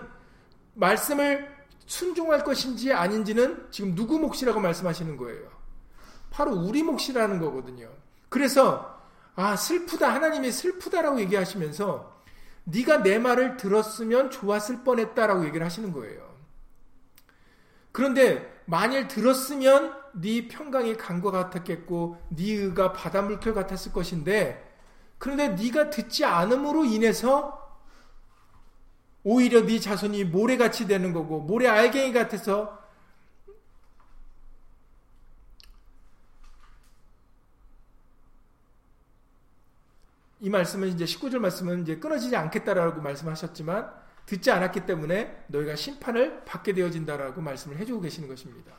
말씀을 0.75 1.47
순종할 1.85 2.43
것인지 2.43 2.93
아닌지는 2.93 3.67
지금 3.71 3.95
누구 3.95 4.19
몫이라고 4.19 4.59
말씀하시는 4.59 5.17
거예요. 5.17 5.49
바로 6.29 6.51
우리 6.53 6.83
몫이라는 6.83 7.39
거거든요. 7.39 7.89
그래서 8.29 9.01
아 9.35 9.55
슬프다 9.55 10.13
하나님이 10.13 10.51
슬프다라고 10.51 11.19
얘기하시면서 11.21 12.21
네가 12.65 13.03
내 13.03 13.19
말을 13.19 13.57
들었으면 13.57 14.31
좋았을 14.31 14.83
뻔했다라고 14.83 15.45
얘기를 15.45 15.65
하시는 15.65 15.91
거예요. 15.91 16.33
그런데 17.91 18.61
만일 18.65 19.07
들었으면 19.07 19.95
네 20.13 20.47
평강이 20.47 20.97
강과 20.97 21.31
같았겠고 21.31 22.17
네 22.29 22.53
의가 22.53 22.93
바닷물결 22.93 23.53
같았을 23.53 23.91
것인데 23.91 24.72
그런데 25.23 25.47
네가 25.47 25.89
듣지 25.89 26.25
않음으로 26.25 26.83
인해서 26.83 27.81
오히려 29.23 29.65
네 29.65 29.79
자손이 29.79 30.25
모래같이 30.25 30.85
되는 30.85 31.13
거고 31.13 31.39
모래 31.39 31.69
알갱이 31.69 32.11
같아서 32.11 32.77
이 40.41 40.49
말씀은 40.49 40.89
이제 40.89 41.05
19절 41.05 41.39
말씀은 41.39 41.83
이제 41.83 41.99
끊어지지 41.99 42.35
않겠다라고 42.35 42.99
말씀하셨지만 42.99 43.93
듣지 44.25 44.51
않았기 44.51 44.85
때문에 44.85 45.45
너희가 45.47 45.77
심판을 45.77 46.43
받게 46.43 46.73
되어진다라고 46.73 47.39
말씀을 47.39 47.77
해주고 47.77 48.01
계시는 48.01 48.27
것입니다. 48.27 48.73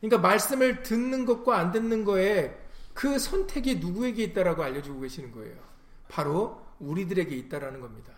그러니까 0.00 0.18
말씀을 0.18 0.84
듣는 0.84 1.26
것과 1.26 1.58
안 1.58 1.72
듣는 1.72 2.04
거에 2.04 2.65
그 2.96 3.18
선택이 3.18 3.74
누구에게 3.74 4.24
있다라고 4.24 4.62
알려주고 4.62 5.00
계시는 5.00 5.30
거예요. 5.32 5.54
바로 6.08 6.62
우리들에게 6.80 7.36
있다라는 7.36 7.82
겁니다. 7.82 8.14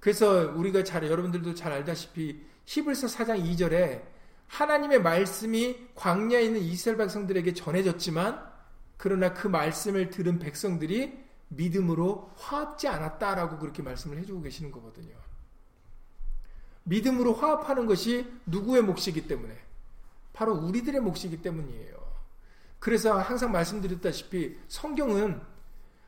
그래서 0.00 0.50
우리가 0.56 0.84
잘 0.84 1.04
여러분들도 1.04 1.54
잘 1.54 1.70
알다시피 1.70 2.40
히브리서 2.64 3.08
4장 3.08 3.44
2절에 3.44 4.02
하나님의 4.46 5.02
말씀이 5.02 5.88
광야에 5.94 6.44
있는 6.44 6.62
이스라엘 6.62 6.96
백성들에게 6.96 7.52
전해졌지만 7.52 8.42
그러나 8.96 9.34
그 9.34 9.48
말씀을 9.48 10.08
들은 10.08 10.38
백성들이 10.38 11.22
믿음으로 11.48 12.32
화합지 12.36 12.88
않았다라고 12.88 13.58
그렇게 13.58 13.82
말씀을 13.82 14.16
해주고 14.16 14.40
계시는 14.40 14.70
거거든요. 14.70 15.14
믿음으로 16.84 17.34
화합하는 17.34 17.84
것이 17.84 18.32
누구의 18.46 18.80
몫이기 18.82 19.28
때문에 19.28 19.58
바로 20.32 20.54
우리들의 20.54 21.02
몫이기 21.02 21.42
때문이에요. 21.42 21.99
그래서 22.80 23.18
항상 23.18 23.52
말씀드렸다시피 23.52 24.56
성경은 24.66 25.40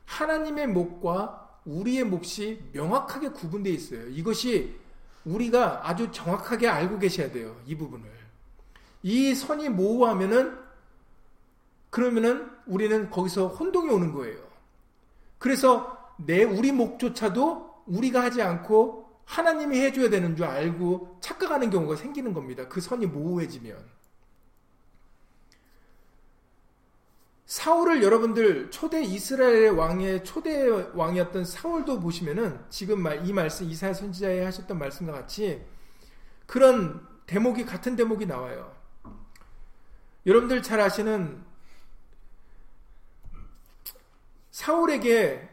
하나님의 0.05 0.67
몫과 0.67 1.59
우리의 1.65 2.03
몫이 2.03 2.61
명확하게 2.73 3.29
구분되어 3.29 3.71
있어요. 3.71 4.07
이것이 4.09 4.75
우리가 5.23 5.87
아주 5.87 6.11
정확하게 6.11 6.67
알고 6.67 6.99
계셔야 6.99 7.31
돼요. 7.31 7.55
이 7.65 7.77
부분을. 7.77 8.11
이 9.03 9.33
선이 9.33 9.69
모호하면은 9.69 10.57
그러면은 11.89 12.49
우리는 12.65 13.09
거기서 13.09 13.49
혼동이 13.49 13.89
오는 13.89 14.11
거예요. 14.11 14.39
그래서 15.37 15.97
내 16.17 16.43
우리 16.43 16.71
목조차도 16.71 17.83
우리가 17.85 18.23
하지 18.23 18.41
않고 18.41 19.21
하나님이 19.25 19.79
해줘야 19.79 20.09
되는 20.09 20.35
줄 20.35 20.45
알고 20.45 21.19
착각하는 21.21 21.69
경우가 21.69 21.95
생기는 21.95 22.33
겁니다. 22.33 22.67
그 22.67 22.81
선이 22.81 23.05
모호해지면. 23.05 23.77
사울을 27.45 28.01
여러분들 28.01 28.71
초대 28.71 29.03
이스라엘의 29.03 29.71
왕의 29.71 30.23
초대 30.23 30.67
왕이었던 30.93 31.45
사울도 31.45 31.99
보시면은 31.99 32.59
지금 32.69 33.03
이 33.25 33.33
말씀 33.33 33.69
이사야 33.69 33.93
선지자에 33.93 34.43
하셨던 34.45 34.79
말씀과 34.79 35.11
같이 35.13 35.65
그런 36.45 37.05
대목이 37.25 37.65
같은 37.65 37.95
대목이 37.95 38.25
나와요. 38.25 38.73
여러분들 40.25 40.63
잘 40.63 40.79
아시는 40.79 41.43
사울에게 44.51 45.49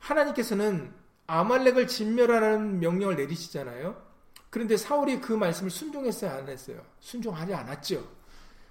하나님께서는 0.00 0.92
아말렉을 1.26 1.86
진멸하라는 1.86 2.80
명령을 2.80 3.16
내리시잖아요. 3.16 4.02
그런데 4.50 4.76
사울이 4.76 5.20
그 5.20 5.34
말씀을 5.34 5.70
순종했어요, 5.70 6.30
안 6.30 6.48
했어요? 6.48 6.82
순종하지 7.00 7.54
않았죠. 7.54 8.17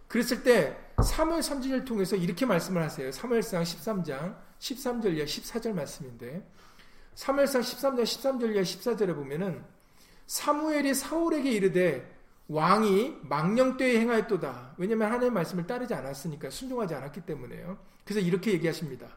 그랬을 0.07 0.43
때 0.43 0.77
사무엘 1.03 1.43
선지자를 1.43 1.85
통해서 1.85 2.15
이렇게 2.15 2.45
말씀을 2.45 2.81
하세요. 2.81 3.11
사무엘상 3.11 3.63
13장 3.63 4.35
13절 4.59 5.15
이하 5.15 5.25
14절 5.25 5.73
말씀인데 5.73 6.47
사무엘상 7.15 7.61
13장 7.61 8.03
13절 8.03 8.55
이하 8.55 8.63
14절에 8.63 9.13
보면은 9.15 9.63
사무엘이 10.25 10.93
사울에게 10.93 11.51
이르되 11.51 12.17
왕이 12.47 13.17
망령되이 13.23 13.97
행하였도다. 13.97 14.75
왜냐하면 14.77 15.07
하나님의 15.07 15.31
말씀을 15.31 15.67
따르지 15.67 15.93
않았으니까 15.93 16.49
순종하지 16.49 16.95
않았기 16.95 17.21
때문에요. 17.21 17.77
그래서 18.05 18.19
이렇게 18.21 18.51
얘기하십니다. 18.53 19.07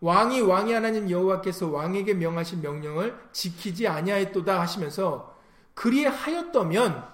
왕이 0.00 0.40
왕이 0.40 0.72
하나님 0.72 1.08
여호와께서 1.08 1.68
왕에게 1.68 2.14
명하신 2.14 2.62
명령을 2.62 3.16
지키지 3.32 3.86
아니하였도다 3.86 4.60
하시면서 4.60 5.38
그리하였다면 5.74 7.06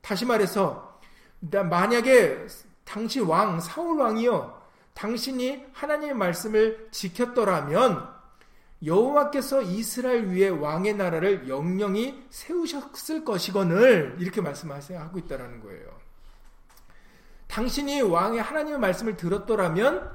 다시 0.00 0.24
말해서 0.24 0.85
만약에 1.40 2.46
당신 2.84 3.24
왕 3.24 3.60
사울 3.60 4.00
왕이요 4.00 4.62
당신이 4.94 5.66
하나님의 5.72 6.14
말씀을 6.14 6.88
지켰더라면 6.90 8.16
여호와께서 8.84 9.62
이스라엘 9.62 10.26
위에 10.26 10.48
왕의 10.48 10.94
나라를 10.94 11.48
영영히 11.48 12.26
세우셨을 12.30 13.24
것이거늘 13.24 14.16
이렇게 14.18 14.40
말씀하세요 14.40 14.98
하고 14.98 15.18
있다라는 15.18 15.60
거예요. 15.60 15.86
당신이 17.48 18.02
왕의 18.02 18.42
하나님의 18.42 18.78
말씀을 18.78 19.16
들었더라면 19.16 20.10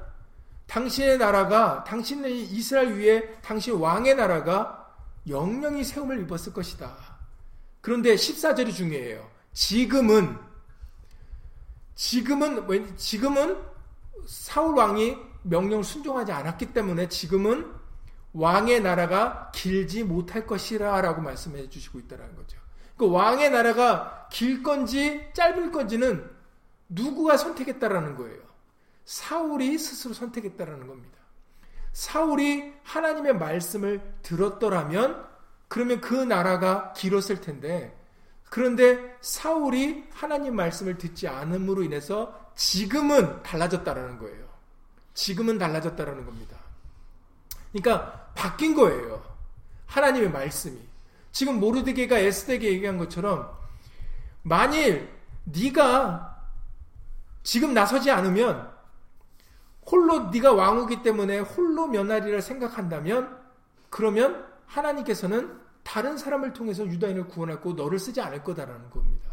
당신의 0.66 1.18
나라가 1.18 1.84
당신의 1.84 2.44
이스라엘 2.44 2.94
위에 2.94 3.38
당신 3.42 3.74
왕의 3.74 4.14
나라가 4.14 4.94
영영히 5.28 5.84
세움을 5.84 6.20
입었을 6.22 6.52
것이다. 6.52 6.96
그런데 7.80 8.14
14절이 8.14 8.72
중요해요. 8.74 9.28
지금은 9.52 10.38
지금은 12.02 12.96
지금은 12.96 13.62
사울 14.26 14.76
왕이 14.76 15.16
명령을 15.44 15.84
순종하지 15.84 16.32
않았기 16.32 16.72
때문에 16.72 17.08
지금은 17.08 17.72
왕의 18.32 18.80
나라가 18.80 19.52
길지 19.54 20.02
못할 20.02 20.44
것이라라고 20.44 21.22
말씀해 21.22 21.68
주시고 21.68 22.00
있다는 22.00 22.34
거죠. 22.34 22.58
그 22.96 23.08
왕의 23.08 23.50
나라가 23.50 24.26
길 24.32 24.64
건지 24.64 25.28
짧을 25.32 25.70
건지는 25.70 26.28
누구가 26.88 27.36
선택했다라는 27.36 28.16
거예요. 28.16 28.40
사울이 29.04 29.78
스스로 29.78 30.12
선택했다라는 30.12 30.88
겁니다. 30.88 31.18
사울이 31.92 32.74
하나님의 32.82 33.36
말씀을 33.36 34.00
들었더라면 34.22 35.24
그러면 35.68 36.00
그 36.00 36.14
나라가 36.16 36.92
길었을 36.94 37.40
텐데 37.40 37.96
그런데 38.52 39.16
사울이 39.22 40.04
하나님 40.12 40.56
말씀을 40.56 40.98
듣지 40.98 41.26
않음으로 41.26 41.82
인해서 41.84 42.38
지금은 42.54 43.42
달라졌다라는 43.42 44.18
거예요. 44.18 44.44
지금은 45.14 45.56
달라졌다라는 45.56 46.26
겁니다. 46.26 46.58
그러니까 47.72 48.30
바뀐 48.34 48.74
거예요. 48.74 49.24
하나님의 49.86 50.30
말씀이. 50.30 50.78
지금 51.30 51.60
모르드게가 51.60 52.18
에스덱에 52.18 52.64
얘기한 52.64 52.98
것처럼 52.98 53.50
만일 54.42 55.08
네가 55.44 56.44
지금 57.44 57.72
나서지 57.72 58.10
않으면 58.10 58.70
홀로 59.86 60.28
네가 60.28 60.52
왕후기 60.52 61.02
때문에 61.02 61.38
홀로 61.38 61.86
면하리라 61.86 62.42
생각한다면 62.42 63.34
그러면 63.88 64.46
하나님께서는 64.66 65.61
다른 65.82 66.16
사람을 66.16 66.52
통해서 66.52 66.86
유다인을 66.86 67.28
구원하고 67.28 67.72
너를 67.72 67.98
쓰지 67.98 68.20
않을 68.20 68.42
거다라는 68.44 68.90
겁니다. 68.90 69.32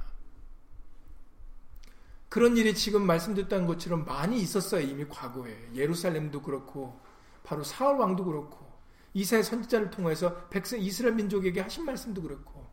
그런 2.28 2.58
일이 2.58 2.76
지금 2.76 3.06
말씀드렸던 3.06 3.66
것처럼 3.66 4.06
많이 4.06 4.40
있었어요. 4.40 4.82
이미 4.82 5.06
과거에. 5.08 5.70
예루살렘도 5.74 6.42
그렇고 6.42 7.00
바로 7.44 7.64
사울 7.64 7.98
왕도 7.98 8.24
그렇고 8.24 8.70
이사야 9.14 9.42
선지자를 9.42 9.90
통해서 9.90 10.48
백성 10.50 10.80
이스라엘 10.80 11.16
민족에게 11.16 11.62
하신 11.62 11.86
말씀도 11.86 12.22
그렇고 12.22 12.68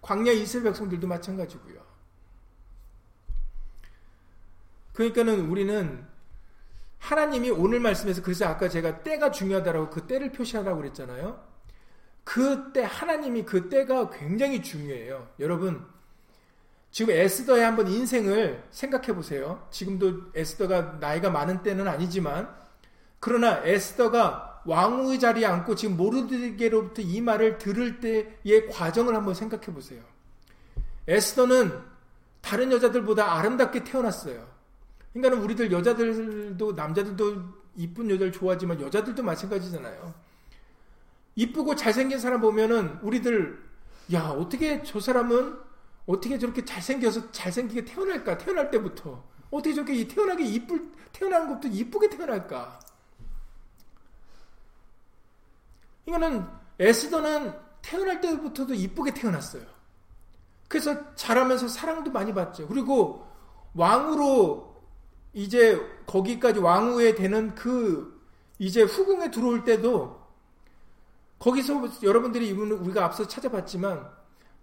광야 0.00 0.30
이스라엘 0.30 0.64
백성들도 0.64 1.06
마찬가지고요. 1.08 1.82
그러니까는 4.92 5.48
우리는 5.48 6.06
하나님이 6.98 7.50
오늘 7.50 7.80
말씀에서 7.80 8.22
그래서 8.22 8.46
아까 8.46 8.68
제가 8.68 9.02
때가 9.02 9.30
중요하다라고 9.32 9.90
그 9.90 10.06
때를 10.06 10.30
표시하라고 10.30 10.78
그랬잖아요. 10.78 11.53
그때 12.24 12.82
하나님이 12.82 13.44
그 13.44 13.68
때가 13.68 14.10
굉장히 14.10 14.62
중요해요. 14.62 15.28
여러분 15.38 15.84
지금 16.90 17.14
에스더의 17.14 17.64
한번 17.64 17.88
인생을 17.88 18.64
생각해 18.70 19.14
보세요. 19.14 19.66
지금도 19.70 20.30
에스더가 20.34 20.98
나이가 21.00 21.28
많은 21.28 21.62
때는 21.62 21.86
아니지만 21.86 22.48
그러나 23.20 23.60
에스더가 23.64 24.62
왕의 24.64 25.18
자리에 25.18 25.44
앉고 25.44 25.74
지금 25.74 25.96
모르드게로부터 25.96 27.02
이 27.02 27.20
말을 27.20 27.58
들을 27.58 28.00
때의 28.00 28.68
과정을 28.70 29.14
한번 29.14 29.34
생각해 29.34 29.66
보세요. 29.66 30.02
에스더는 31.06 31.72
다른 32.40 32.72
여자들보다 32.72 33.38
아름답게 33.38 33.84
태어났어요. 33.84 34.46
그러니까 35.12 35.42
우리들 35.42 35.70
여자들도 35.70 36.72
남자들도 36.72 37.42
이쁜 37.76 38.10
여자를 38.10 38.32
좋아하지만 38.32 38.80
여자들도 38.80 39.22
마찬가지잖아요. 39.22 40.14
이쁘고 41.36 41.74
잘생긴 41.74 42.18
사람 42.18 42.40
보면은 42.40 42.98
우리들 43.02 43.62
야 44.12 44.28
어떻게 44.28 44.82
저 44.82 45.00
사람은 45.00 45.58
어떻게 46.06 46.38
저렇게 46.38 46.64
잘생겨서 46.64 47.32
잘생기게 47.32 47.84
태어날까 47.86 48.38
태어날 48.38 48.70
때부터 48.70 49.24
어떻게 49.50 49.74
저렇게 49.74 50.06
태어나게 50.06 50.44
이쁠 50.44 50.90
태어나는 51.12 51.48
것도 51.48 51.68
이쁘게 51.68 52.10
태어날까 52.10 52.80
이거는 56.06 56.46
에스더는 56.78 57.54
태어날 57.82 58.20
때부터도 58.20 58.74
이쁘게 58.74 59.14
태어났어요. 59.14 59.62
그래서 60.68 61.14
자라면서 61.14 61.68
사랑도 61.68 62.10
많이 62.10 62.32
받죠. 62.32 62.66
그리고 62.68 63.26
왕으로 63.74 64.82
이제 65.32 65.80
거기까지 66.06 66.60
왕후에 66.60 67.14
되는 67.14 67.54
그 67.54 68.22
이제 68.58 68.82
후궁에 68.82 69.30
들어올 69.30 69.64
때도 69.64 70.23
거기서 71.44 72.02
여러분들이 72.02 72.52
우리가 72.52 73.04
앞서 73.04 73.28
찾아봤지만 73.28 74.08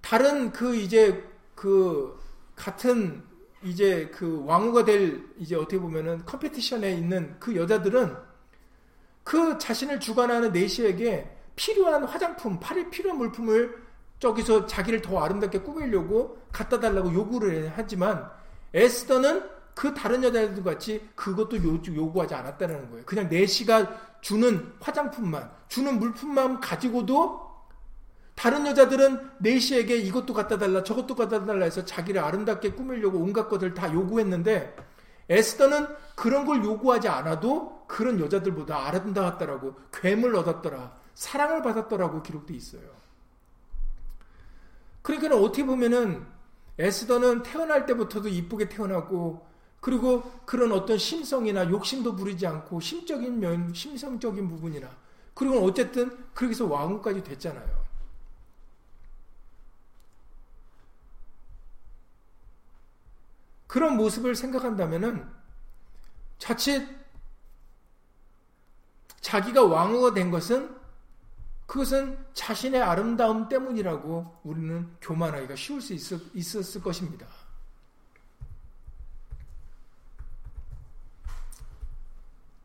다른 0.01 0.51
그 0.51 0.75
이제 0.75 1.23
그 1.53 2.19
같은 2.55 3.23
이제 3.61 4.09
그 4.11 4.43
왕후가 4.45 4.85
될 4.85 5.23
이제 5.37 5.55
어떻게 5.55 5.77
보면은 5.77 6.25
competition에 6.25 6.93
있는 6.93 7.35
그 7.39 7.55
여자들은 7.55 8.17
그 9.23 9.59
자신을 9.59 9.99
주관하는 9.99 10.51
내시에게 10.51 11.37
필요한 11.55 12.03
화장품, 12.03 12.59
팔이 12.59 12.89
필요한 12.89 13.19
물품을 13.19 13.79
저기서 14.17 14.65
자기를 14.65 15.03
더 15.03 15.19
아름답게 15.19 15.59
꾸미려고 15.59 16.41
갖다 16.51 16.79
달라고 16.79 17.13
요구를 17.13 17.73
하지만 17.75 18.27
에스더는 18.73 19.47
그 19.73 19.93
다른 19.93 20.23
여자들 20.23 20.63
같이 20.63 21.09
그것도 21.15 21.57
요구하지 21.95 22.35
않았다는 22.35 22.89
거예요. 22.91 23.05
그냥 23.05 23.29
내시가 23.29 24.19
주는 24.21 24.73
화장품만, 24.79 25.51
주는 25.67 25.99
물품만 25.99 26.59
가지고도 26.59 27.51
다른 28.35 28.65
여자들은 28.65 29.31
네시에게 29.39 29.97
이것도 29.97 30.33
갖다 30.33 30.57
달라 30.57 30.83
저것도 30.83 31.15
갖다 31.15 31.45
달라 31.45 31.65
해서 31.65 31.85
자기를 31.85 32.21
아름답게 32.21 32.71
꾸미려고 32.71 33.19
온갖 33.19 33.47
것들 33.49 33.73
다 33.73 33.91
요구했는데 33.93 34.75
에스더는 35.29 35.87
그런 36.15 36.45
걸 36.45 36.63
요구하지 36.63 37.07
않아도 37.07 37.85
그런 37.87 38.19
여자들보다 38.19 38.87
아름다웠다라고 38.87 39.75
괴물 39.93 40.35
얻었더라 40.35 40.95
사랑을 41.13 41.61
받았더라고 41.61 42.23
기록돼 42.23 42.53
있어요. 42.53 42.81
그러니까 45.01 45.35
어떻게 45.37 45.65
보면은 45.65 46.25
에스더는 46.77 47.43
태어날 47.43 47.85
때부터도 47.85 48.27
이쁘게 48.29 48.69
태어나고 48.69 49.45
그리고 49.81 50.21
그런 50.45 50.71
어떤 50.71 50.97
심성이나 50.97 51.69
욕심도 51.69 52.15
부리지 52.15 52.45
않고 52.47 52.79
심적인 52.79 53.39
면, 53.39 53.73
심성적인 53.73 54.47
부분이나 54.47 54.89
그리고 55.33 55.59
어쨌든 55.65 56.31
그렇게 56.33 56.51
해서 56.51 56.67
왕후까지 56.67 57.23
됐잖아요. 57.23 57.81
그런 63.65 63.97
모습을 63.97 64.35
생각한다면은 64.35 65.27
자칫 66.37 66.87
자기가 69.21 69.63
왕후가 69.63 70.13
된 70.13 70.29
것은 70.29 70.75
그것은 71.65 72.23
자신의 72.33 72.81
아름다움 72.81 73.47
때문이라고 73.47 74.41
우리는 74.43 74.93
교만하기가 74.99 75.55
쉬울 75.55 75.81
수 75.81 75.93
있었, 75.93 76.75
을 76.75 76.81
것입니다. 76.83 77.25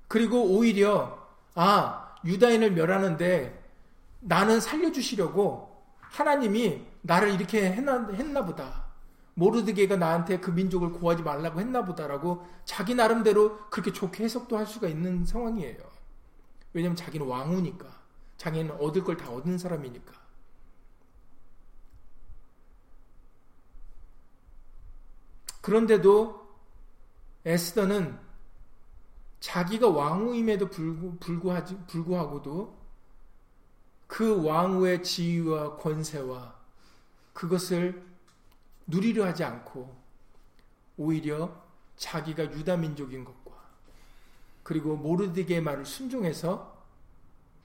그리고 0.09 0.45
오히려 0.45 1.19
아 1.55 2.15
유다인을 2.25 2.73
멸하는데 2.73 3.65
나는 4.21 4.61
살려주시려고 4.61 5.85
하나님이 6.01 6.85
나를 7.03 7.33
이렇게 7.35 7.71
했나, 7.73 8.09
했나 8.09 8.45
보다. 8.45 8.87
모르드게가 9.35 9.97
나한테 9.97 10.41
그 10.41 10.51
민족을 10.51 10.93
구하지 10.93 11.23
말라고 11.23 11.61
했나 11.61 11.85
보다라고 11.85 12.47
자기 12.65 12.95
나름대로 12.95 13.69
그렇게 13.69 13.93
좋게 13.93 14.25
해석도 14.25 14.57
할 14.57 14.67
수가 14.67 14.89
있는 14.89 15.25
상황이에요. 15.27 15.79
왜냐하면 16.73 16.97
자기는 16.97 17.27
왕후니까. 17.27 17.87
자기는 18.39 18.73
얻을 18.81 19.05
걸 19.05 19.17
다 19.17 19.31
얻은 19.31 19.59
사람이니까. 19.59 20.13
그런데도 25.61 26.47
에스더는 27.45 28.19
자기가 29.47 29.91
왕후임에도 29.91 30.69
불구, 30.71 31.17
불구하지, 31.19 31.79
불구하고도 31.87 32.77
그 34.09 34.45
왕후의 34.45 35.05
지위와 35.05 35.77
권세와 35.77 36.53
그것을 37.33 38.05
누리려 38.89 39.25
하지 39.25 39.45
않고 39.45 39.97
오히려 40.97 41.63
자기가 41.95 42.43
유다 42.43 42.77
민족인 42.79 43.25
것과 43.25 43.53
그리고 44.65 44.97
모르드게의 44.97 45.61
말을 45.61 45.87
순종해서 45.87 46.85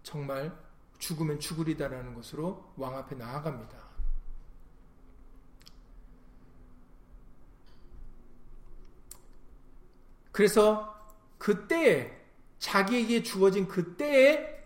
정말 0.04 0.56
죽으면 1.00 1.39
죽으리다라는 1.39 2.13
것으로 2.13 2.74
왕 2.78 2.96
앞에 2.96 3.15
나아갑니다. 3.15 3.82
그래서 10.32 11.00
그때에 11.41 12.15
자기에게 12.60 13.23
주어진 13.23 13.67
그때에 13.67 14.63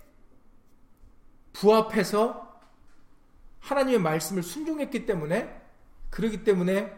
부합해서 1.53 2.59
하나님의 3.61 4.01
말씀을 4.01 4.43
순종했기 4.43 5.05
때문에 5.05 5.61
그러기 6.09 6.43
때문에 6.43 6.93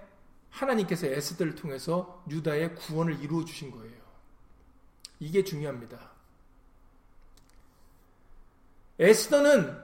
하나님께서 0.49 1.05
에스더를 1.05 1.53
통해서 1.53 2.23
유다의 2.27 2.73
구원을 2.73 3.21
이루어 3.21 3.45
주신 3.45 3.69
거예요. 3.69 4.01
이게 5.19 5.43
중요합니다. 5.43 6.09
에스더는 8.97 9.77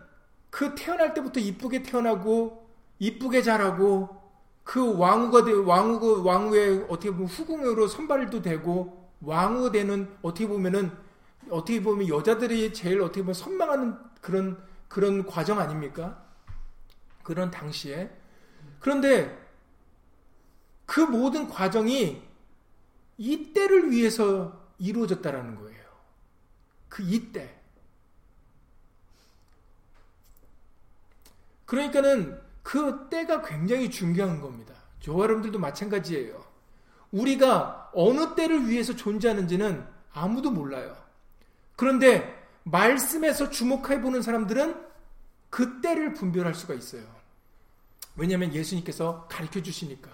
그 0.50 0.74
태어날 0.74 1.14
때부터 1.14 1.40
이쁘게 1.40 1.84
태어나고 1.84 2.68
이쁘게 2.98 3.44
자라고 3.44 4.24
그 4.64 4.98
왕후가 4.98 5.46
되, 5.46 5.52
왕후 5.52 6.24
왕후의 6.24 6.88
어떻게 6.90 7.12
보면 7.12 7.28
후궁으로 7.28 7.88
선발도 7.88 8.42
되고 8.42 9.03
왕후 9.24 9.72
되는 9.72 10.16
어떻게 10.22 10.48
보면은 10.48 10.92
어떻게 11.50 11.82
보면 11.82 12.08
여자들이 12.08 12.74
제일 12.74 13.02
어떻게 13.02 13.22
보면 13.22 13.34
선망하는 13.34 13.98
그런 14.22 14.62
그런 14.88 15.26
과정 15.26 15.60
아닙니까? 15.60 16.24
그런 17.24 17.50
당시에 17.50 18.12
그런데 18.80 19.44
그 20.86 21.00
모든 21.00 21.48
과정이 21.48 22.22
이때를 23.18 23.92
위해서 23.92 24.62
이루어졌다라는 24.78 25.56
거예요. 25.56 25.84
그 26.90 27.02
이때. 27.04 27.58
그러니까는 31.66 32.40
그 32.62 33.08
때가 33.10 33.42
굉장히 33.42 33.90
중요한 33.90 34.42
겁니다. 34.42 34.74
저와 35.00 35.24
여러분들도 35.24 35.58
마찬가지예요. 35.60 36.53
우리가 37.14 37.92
어느 37.94 38.36
때를 38.36 38.68
위해서 38.68 38.96
존재하는지는 38.96 39.86
아무도 40.12 40.52
몰라요. 40.52 40.98
그런데 41.76 42.44
말씀에서 42.64 43.50
주목해 43.50 44.02
보는 44.02 44.22
사람들은 44.22 44.76
그 45.50 45.82
때를 45.82 46.14
분별할 46.14 46.56
수가 46.56 46.74
있어요. 46.74 47.04
왜냐하면 48.16 48.54
예수님께서 48.54 49.28
가르쳐 49.28 49.62
주시니까. 49.62 50.10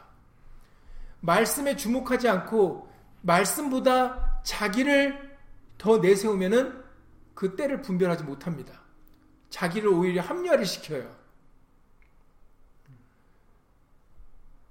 말씀에 1.22 1.76
주목하지 1.76 2.28
않고 2.28 2.90
말씀보다 3.22 4.42
자기를 4.44 5.38
더 5.78 5.98
내세우면은 5.98 6.84
그 7.34 7.56
때를 7.56 7.82
분별하지 7.82 8.24
못합니다. 8.24 8.82
자기를 9.50 9.90
오히려 9.90 10.22
합리화를 10.22 10.66
시켜요. 10.66 11.19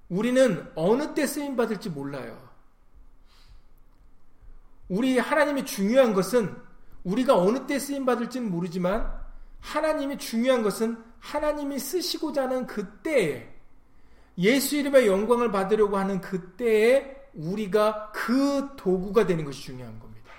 우리는 0.09 0.71
어느 0.75 1.14
때 1.14 1.27
쓰임 1.27 1.57
받을지 1.57 1.90
몰라요. 1.90 2.49
우리 4.88 5.18
하나님이 5.18 5.64
중요한 5.66 6.14
것은 6.14 6.57
우리가 7.05 7.37
어느 7.37 7.66
때 7.66 7.79
쓰임 7.79 8.07
받을지는 8.07 8.51
모르지만 8.51 9.12
하나님이 9.61 10.18
중요한 10.18 10.62
것은 10.62 11.03
하나님이 11.21 11.79
쓰시고자 11.79 12.44
하는 12.44 12.66
그때에 12.66 13.55
예수 14.38 14.77
이름의 14.77 15.07
영광을 15.07 15.51
받으려고 15.51 15.97
하는 15.97 16.21
그때에 16.21 17.16
우리가 17.35 18.12
그 18.12 18.71
도구가 18.77 19.27
되는 19.27 19.44
것이 19.44 19.62
중요한 19.62 19.99
겁니다. 19.99 20.33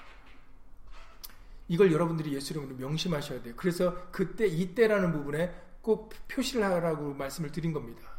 이걸 1.68 1.92
여러분들이 1.92 2.34
예수 2.34 2.54
이름으로 2.54 2.76
명심하셔야 2.76 3.44
돼요. 3.44 3.54
그래서 3.56 3.96
그때 4.12 4.48
이때라는 4.48 5.12
부분에 5.12 5.54
꼭 5.82 6.14
표시를 6.28 6.64
하라고 6.64 7.14
말씀을 7.14 7.52
드린 7.52 7.74
겁니다. 7.74 8.19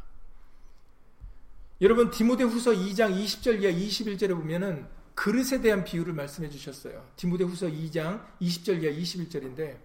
여러분 1.81 2.11
디모데 2.11 2.43
후서 2.43 2.69
2장 2.71 3.11
20절 3.11 3.63
이하 3.63 3.71
21절에 3.71 4.35
보면은 4.35 4.85
그릇에 5.15 5.61
대한 5.61 5.83
비유를 5.83 6.13
말씀해 6.13 6.47
주셨어요. 6.51 7.03
디모데 7.15 7.43
후서 7.43 7.65
2장 7.65 8.23
20절 8.39 8.83
이하 8.83 8.93
21절인데 8.93 9.79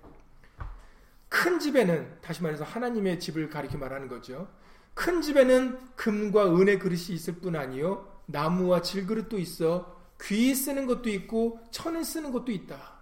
큰 1.31 1.59
집에는 1.59 2.21
다시 2.21 2.43
말해서 2.43 2.65
하나님의 2.65 3.19
집을 3.19 3.49
가리켜 3.49 3.79
말하는 3.79 4.09
거죠. 4.09 4.47
큰 4.93 5.23
집에는 5.23 5.79
금과 5.97 6.55
은의 6.55 6.81
그릇이 6.81 7.15
있을 7.15 7.37
뿐 7.37 7.57
아니요 7.57 8.21
나무와 8.27 8.83
질그릇도 8.83 9.39
있어 9.39 9.97
귀에 10.21 10.55
쓰는 10.55 10.87
것도 10.87 11.09
있고 11.09 11.61
천에 11.71 12.05
쓰는 12.05 12.31
것도 12.31 12.53
있다. 12.53 12.97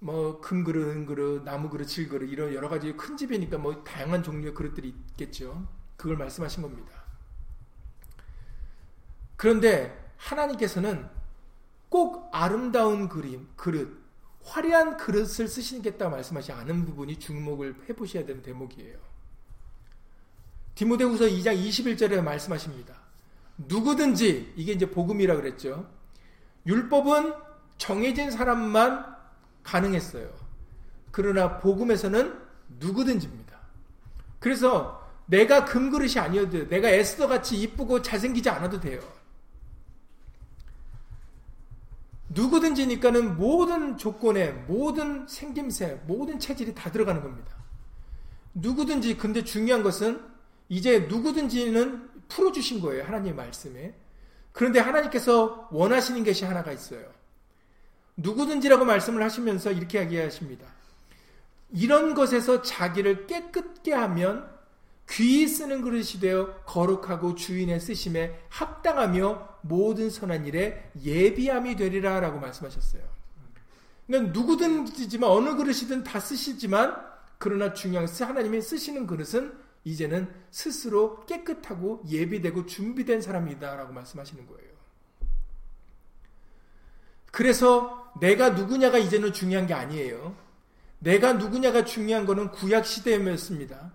뭐 0.00 0.40
금그릇, 0.40 0.88
은그릇, 0.88 1.44
나무그릇, 1.44 1.86
질그릇 1.86 2.30
이런 2.30 2.52
여러 2.52 2.68
가지 2.68 2.92
큰 2.96 3.16
집이니까 3.16 3.58
뭐 3.58 3.84
다양한 3.84 4.24
종류의 4.24 4.54
그릇들이 4.54 4.88
있겠죠. 4.88 5.68
그걸 5.96 6.16
말씀하신 6.16 6.62
겁니다. 6.62 6.97
그런데 9.38 9.96
하나님께서는 10.16 11.08
꼭 11.88 12.28
아름다운 12.32 13.08
그림, 13.08 13.48
그릇, 13.56 13.96
화려한 14.42 14.96
그릇을 14.96 15.46
쓰시겠다 15.46 16.08
말씀하지 16.08 16.52
않은 16.52 16.84
부분이 16.84 17.18
주목을 17.18 17.76
해보셔야 17.88 18.26
되는 18.26 18.42
대목이에요. 18.42 18.98
디모데후서 20.74 21.26
2장 21.26 21.56
21절에 21.56 22.20
말씀하십니다. 22.20 22.94
누구든지 23.58 24.54
이게 24.56 24.72
이제 24.72 24.90
복음이라 24.90 25.36
그랬죠. 25.36 25.88
율법은 26.66 27.32
정해진 27.78 28.32
사람만 28.32 29.16
가능했어요. 29.62 30.28
그러나 31.12 31.58
복음에서는 31.58 32.38
누구든지입니다. 32.80 33.56
그래서 34.40 35.08
내가 35.26 35.64
금그릇이 35.64 36.18
아니어도 36.18 36.68
내가 36.68 36.88
에스더 36.88 37.28
같이 37.28 37.56
이쁘고 37.60 38.02
잘생기지 38.02 38.50
않아도 38.50 38.80
돼요. 38.80 39.17
누구든지니까는 42.30 43.36
모든 43.36 43.96
조건에 43.96 44.50
모든 44.66 45.26
생김새, 45.26 46.02
모든 46.06 46.38
체질이 46.38 46.74
다 46.74 46.90
들어가는 46.90 47.22
겁니다. 47.22 47.56
누구든지 48.54 49.16
근데 49.16 49.44
중요한 49.44 49.82
것은 49.82 50.20
이제 50.68 51.00
누구든지는 51.00 52.08
풀어주신 52.28 52.80
거예요. 52.80 53.04
하나님의 53.04 53.34
말씀에. 53.34 53.94
그런데 54.52 54.80
하나님께서 54.80 55.68
원하시는 55.70 56.24
것이 56.24 56.44
하나가 56.44 56.72
있어요. 56.72 57.06
누구든지라고 58.16 58.84
말씀을 58.84 59.22
하시면서 59.22 59.70
이렇게 59.70 59.98
이야기하십니다. 59.98 60.66
이런 61.70 62.14
것에서 62.14 62.62
자기를 62.62 63.26
깨끗게 63.26 63.92
하면 63.92 64.57
귀히 65.10 65.48
쓰는 65.48 65.82
그릇이 65.82 66.20
되어 66.20 66.54
거룩하고 66.64 67.34
주인의 67.34 67.80
쓰심에 67.80 68.38
합당하며 68.48 69.58
모든 69.62 70.10
선한 70.10 70.46
일에 70.46 70.90
예비함이 71.02 71.76
되리라 71.76 72.20
라고 72.20 72.38
말씀하셨어요. 72.38 73.02
그러니까 74.06 74.32
누구든지지만 74.32 75.30
어느 75.30 75.54
그릇이든 75.56 76.04
다 76.04 76.20
쓰시지만 76.20 76.96
그러나 77.38 77.72
중요한 77.72 78.06
하나님이 78.06 78.60
쓰시는 78.60 79.06
그릇은 79.06 79.56
이제는 79.84 80.32
스스로 80.50 81.24
깨끗하고 81.26 82.02
예비되고 82.08 82.66
준비된 82.66 83.22
사람이다 83.22 83.76
라고 83.76 83.92
말씀하시는 83.92 84.46
거예요. 84.46 84.68
그래서 87.30 88.12
내가 88.20 88.50
누구냐가 88.50 88.98
이제는 88.98 89.32
중요한 89.32 89.66
게 89.66 89.74
아니에요. 89.74 90.36
내가 90.98 91.34
누구냐가 91.34 91.84
중요한 91.84 92.26
거는 92.26 92.50
구약 92.50 92.84
시대였습니다. 92.84 93.92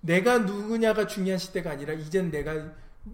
내가 0.00 0.38
누구냐가 0.38 1.06
중요한 1.06 1.38
시대가 1.38 1.70
아니라 1.70 1.92
이젠 1.94 2.30
내가 2.30 2.72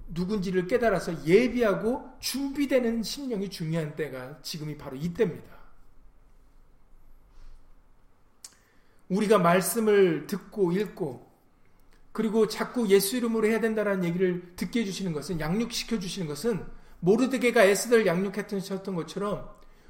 누군지를 0.08 0.66
깨달아서 0.66 1.26
예비하고 1.26 2.10
준비되는 2.20 3.02
심령이 3.02 3.50
중요한 3.50 3.94
때가 3.94 4.40
지금이 4.42 4.76
바로 4.76 4.96
이때입니다. 4.96 5.56
우리가 9.08 9.38
말씀을 9.38 10.26
듣고 10.26 10.72
읽고 10.72 11.26
그리고 12.12 12.48
자꾸 12.48 12.88
예수 12.88 13.16
이름으로 13.16 13.46
해야 13.46 13.60
된다는 13.60 14.02
얘기를 14.02 14.54
듣게 14.56 14.80
해주시는 14.80 15.12
것은 15.12 15.38
양육시켜 15.38 15.98
주시는 15.98 16.26
것은 16.26 16.64
모르드게가 17.00 17.62
에스더를 17.64 18.06
양육했던 18.06 18.96
것처럼 18.96 19.48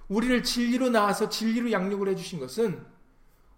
우리를 0.09 0.43
진리로 0.43 0.91
나와서 0.91 1.29
진리로 1.29 1.71
양육을 1.73 2.09
해주신 2.09 2.41
것은 2.41 2.85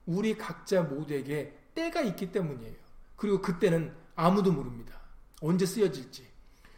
우리 0.06 0.36
각자 0.36 0.82
모두에게 0.82 1.54
때가 1.74 2.02
있기 2.02 2.30
때문이에요. 2.30 2.87
그리고 3.18 3.42
그때는 3.42 3.92
아무도 4.14 4.52
모릅니다. 4.52 4.94
언제 5.42 5.66
쓰여질지. 5.66 6.26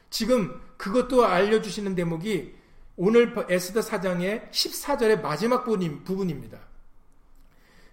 지금 0.08 0.60
그것도 0.76 1.24
알려주시는 1.24 1.94
대목이 1.94 2.54
오늘 2.96 3.34
에스더 3.48 3.82
사장의 3.82 4.48
14절의 4.50 5.22
마지막 5.22 5.64
부분입니다. 5.64 6.58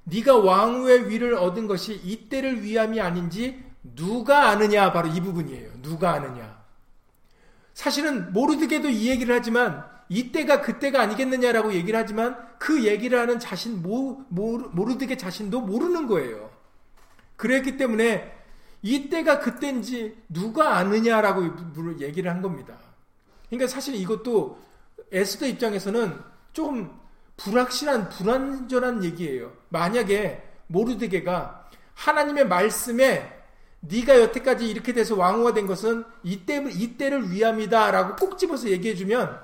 네가 0.05 0.37
왕후의 0.37 1.09
위를 1.09 1.35
얻은 1.35 1.67
것이 1.67 1.93
이때를 1.93 2.63
위함이 2.63 2.99
아닌지 2.99 3.63
누가 3.95 4.49
아느냐 4.49 4.91
바로 4.91 5.09
이 5.09 5.19
부분이에요. 5.21 5.81
누가 5.81 6.13
아느냐. 6.13 6.63
사실은 7.73 8.31
모르드게도 8.33 8.89
이 8.89 9.09
얘기를 9.09 9.35
하지만 9.35 9.85
이때가 10.09 10.61
그때가 10.61 11.01
아니겠느냐라고 11.01 11.73
얘기를 11.73 11.99
하지만 11.99 12.37
그 12.57 12.85
얘기를 12.85 13.19
하는 13.19 13.39
자신 13.39 13.83
모르드게 13.83 15.17
자신도 15.17 15.61
모르는 15.61 16.07
거예요. 16.07 16.49
그랬기 17.35 17.77
때문에 17.77 18.36
이때가 18.81 19.39
그때인지 19.39 20.17
누가 20.29 20.77
아느냐라고 20.77 21.43
얘기를 21.99 22.31
한 22.31 22.41
겁니다. 22.41 22.77
그러니까 23.49 23.67
사실 23.67 23.95
이것도 23.95 24.59
에스더 25.11 25.47
입장에서는 25.47 26.19
조금 26.53 26.91
불확실한 27.37 28.09
불완전한 28.09 29.03
얘기예요. 29.03 29.53
만약에 29.69 30.43
모르드게가 30.67 31.69
하나님의 31.93 32.47
말씀에 32.47 33.37
네가 33.79 34.19
여태까지 34.19 34.69
이렇게 34.69 34.93
돼서 34.93 35.15
왕후가 35.15 35.53
된 35.53 35.67
것은 35.67 36.03
이때 36.23 36.63
이때를 36.69 37.31
위함이다라고 37.31 38.15
꼭 38.15 38.37
집어서 38.37 38.69
얘기해 38.69 38.95
주면 38.95 39.39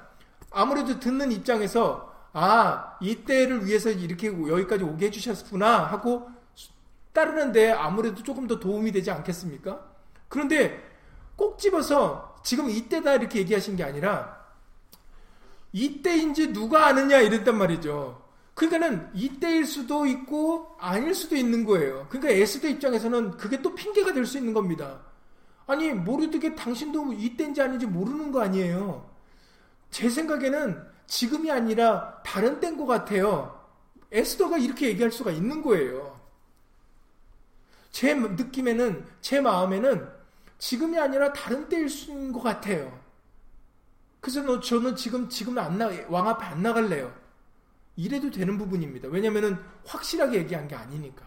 아무래도 0.52 1.00
듣는 1.00 1.32
입장에서 1.32 2.12
아 2.34 2.98
이때를 3.00 3.66
위해서 3.66 3.90
이렇게 3.90 4.28
여기까지 4.28 4.84
오게 4.84 5.08
해주셨구나 5.08 5.86
하고 5.86 6.30
따르는데 7.14 7.72
아무래도 7.72 8.24
조금 8.24 8.48
더 8.48 8.60
도움이 8.60 8.92
되지 8.92 9.12
않겠습니까? 9.12 9.86
그런데 10.28 10.84
꼭 11.36 11.58
집어서 11.60 12.36
지금 12.44 12.70
이때다 12.70 13.16
이렇게 13.16 13.40
얘기하신 13.40 13.76
게 13.76 13.84
아니라 13.84 14.44
이때인지 15.72 16.54
누가 16.54 16.88
아느냐 16.88 17.18
이랬단 17.20 17.58
말이죠. 17.58 18.22
그러니까는 18.54 19.10
이때일 19.16 19.66
수도 19.66 20.06
있고 20.06 20.76
아닐 20.80 21.16
수도 21.16 21.36
있는 21.36 21.66
거예요. 21.66 22.06
그러니까 22.10 22.32
에스더 22.34 22.68
입장에서는 22.68 23.32
그게 23.38 23.62
또 23.62 23.74
핑계가 23.74 24.14
될 24.14 24.26
수 24.26 24.38
있는 24.38 24.54
겁니다. 24.54 25.02
아니 25.66 25.92
모르게 25.92 26.54
당신도 26.56 27.14
이때인지 27.14 27.62
아닌지 27.62 27.86
모르는 27.86 28.32
거 28.32 28.42
아니에요. 28.42 29.10
제 29.90 30.10
생각에는 30.10 30.84
지금이 31.08 31.52
아니라 31.52 32.22
다른 32.24 32.60
때인 32.60 32.78
것 32.78 32.86
같아요. 32.86 33.60
에스더가 34.12 34.58
이렇게 34.58 34.88
얘기할 34.90 35.12
수가 35.12 35.32
있는 35.32 35.62
거예요. 35.64 36.13
제 37.94 38.16
느낌에는 38.16 39.06
제 39.22 39.40
마음에는 39.40 40.10
지금이 40.58 41.00
아니라 41.00 41.32
다른 41.32 41.70
때일 41.70 41.88
수인 41.88 42.34
것 42.34 42.42
같아요. 42.42 43.00
그래서 44.20 44.60
저는 44.60 44.96
지금 44.96 45.30
지금 45.30 45.58
안 45.60 45.78
나, 45.78 45.90
왕 46.10 46.28
앞에 46.28 46.44
안 46.44 46.64
나갈래요. 46.64 47.14
이래도 47.96 48.32
되는 48.32 48.58
부분입니다. 48.58 49.10
왜냐면은 49.10 49.58
확실하게 49.86 50.40
얘기한 50.40 50.68
게 50.68 50.76
아니니까. 50.76 51.24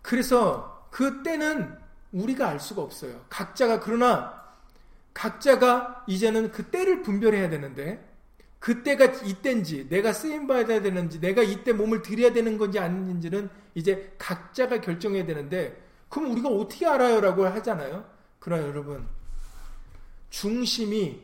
그래서 0.00 0.86
그 0.90 1.24
때는 1.24 1.76
우리가 2.12 2.48
알 2.48 2.60
수가 2.60 2.82
없어요. 2.82 3.24
각자가 3.28 3.80
그러나 3.80 4.44
각자가 5.12 6.04
이제는 6.06 6.52
그 6.52 6.66
때를 6.66 7.02
분별해야 7.02 7.50
되는데 7.50 8.13
그때가 8.64 9.04
이때인지 9.26 9.90
내가 9.90 10.14
쓰임 10.14 10.46
받아야 10.46 10.80
되는지 10.80 11.20
내가 11.20 11.42
이때 11.42 11.74
몸을 11.74 12.00
들여야 12.00 12.32
되는 12.32 12.56
건지 12.56 12.78
아닌지는 12.78 13.50
이제 13.74 14.14
각자가 14.16 14.80
결정해야 14.80 15.26
되는데 15.26 15.84
그럼 16.08 16.30
우리가 16.30 16.48
어떻게 16.48 16.86
알아요라고 16.86 17.44
하잖아요. 17.44 18.08
그러나 18.38 18.66
여러분 18.66 19.06
중심이 20.30 21.20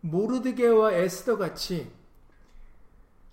모르드게와 0.00 0.94
에스더 0.94 1.38
같이 1.38 1.92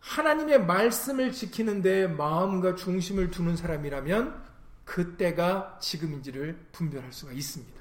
하나님의 0.02 0.64
말씀을 0.68 1.32
지키는데 1.32 2.10
마음과 2.10 2.76
중심을 2.76 3.32
두는 3.32 3.58
사람이라면 3.58 4.40
그때가 4.86 5.80
지금인지를 5.82 6.68
분별할 6.74 7.12
수가 7.12 7.32
있습니다. 7.32 7.77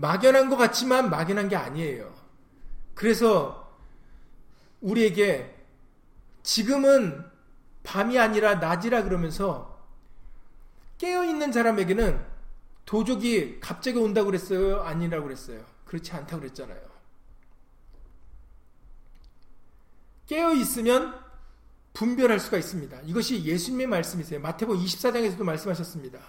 막연한 0.00 0.48
것 0.48 0.56
같지만 0.56 1.10
막연한 1.10 1.48
게 1.48 1.56
아니에요. 1.56 2.12
그래서 2.94 3.78
우리에게 4.80 5.56
지금은 6.42 7.24
밤이 7.82 8.18
아니라 8.18 8.56
낮이라 8.56 9.04
그러면서 9.04 9.78
깨어있는 10.98 11.52
사람에게는 11.52 12.24
도적이 12.84 13.60
갑자기 13.60 13.98
온다고 13.98 14.26
그랬어요? 14.26 14.82
아니라고 14.82 15.24
그랬어요? 15.24 15.64
그렇지 15.84 16.12
않다고 16.12 16.40
그랬잖아요. 16.40 16.90
깨어 20.26 20.54
있으면 20.54 21.14
분별할 21.92 22.38
수가 22.38 22.56
있습니다. 22.58 23.00
이것이 23.02 23.44
예수님의 23.44 23.86
말씀이세요. 23.86 24.40
마태복음 24.40 24.82
24장에서도 24.82 25.42
말씀하셨습니다. 25.42 26.20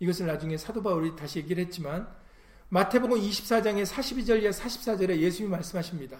이것을 0.00 0.26
나중에 0.26 0.56
사도 0.56 0.82
바울이 0.82 1.14
다시 1.16 1.38
얘기를 1.38 1.64
했지만 1.64 2.08
마태복음 2.70 3.18
24장의 3.18 3.86
42절 3.86 4.52
44절에 4.52 5.16
예수님이 5.16 5.52
말씀하십니다. 5.52 6.18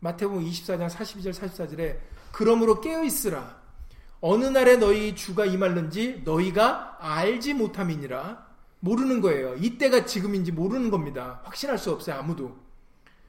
마태복음 0.00 0.44
24장 0.44 0.88
42절 0.90 1.32
44절에 1.32 1.98
그러므로 2.32 2.80
깨어 2.80 3.04
있으라 3.04 3.56
어느 4.20 4.46
날에 4.46 4.76
너희 4.76 5.14
주가 5.14 5.44
임할는지 5.44 6.22
너희가 6.24 6.96
알지 6.98 7.54
못함이니라 7.54 8.48
모르는 8.80 9.20
거예요. 9.20 9.54
이때가 9.54 10.04
지금인지 10.04 10.50
모르는 10.50 10.90
겁니다. 10.90 11.40
확신할 11.44 11.78
수 11.78 11.92
없어요, 11.92 12.16
아무도. 12.16 12.56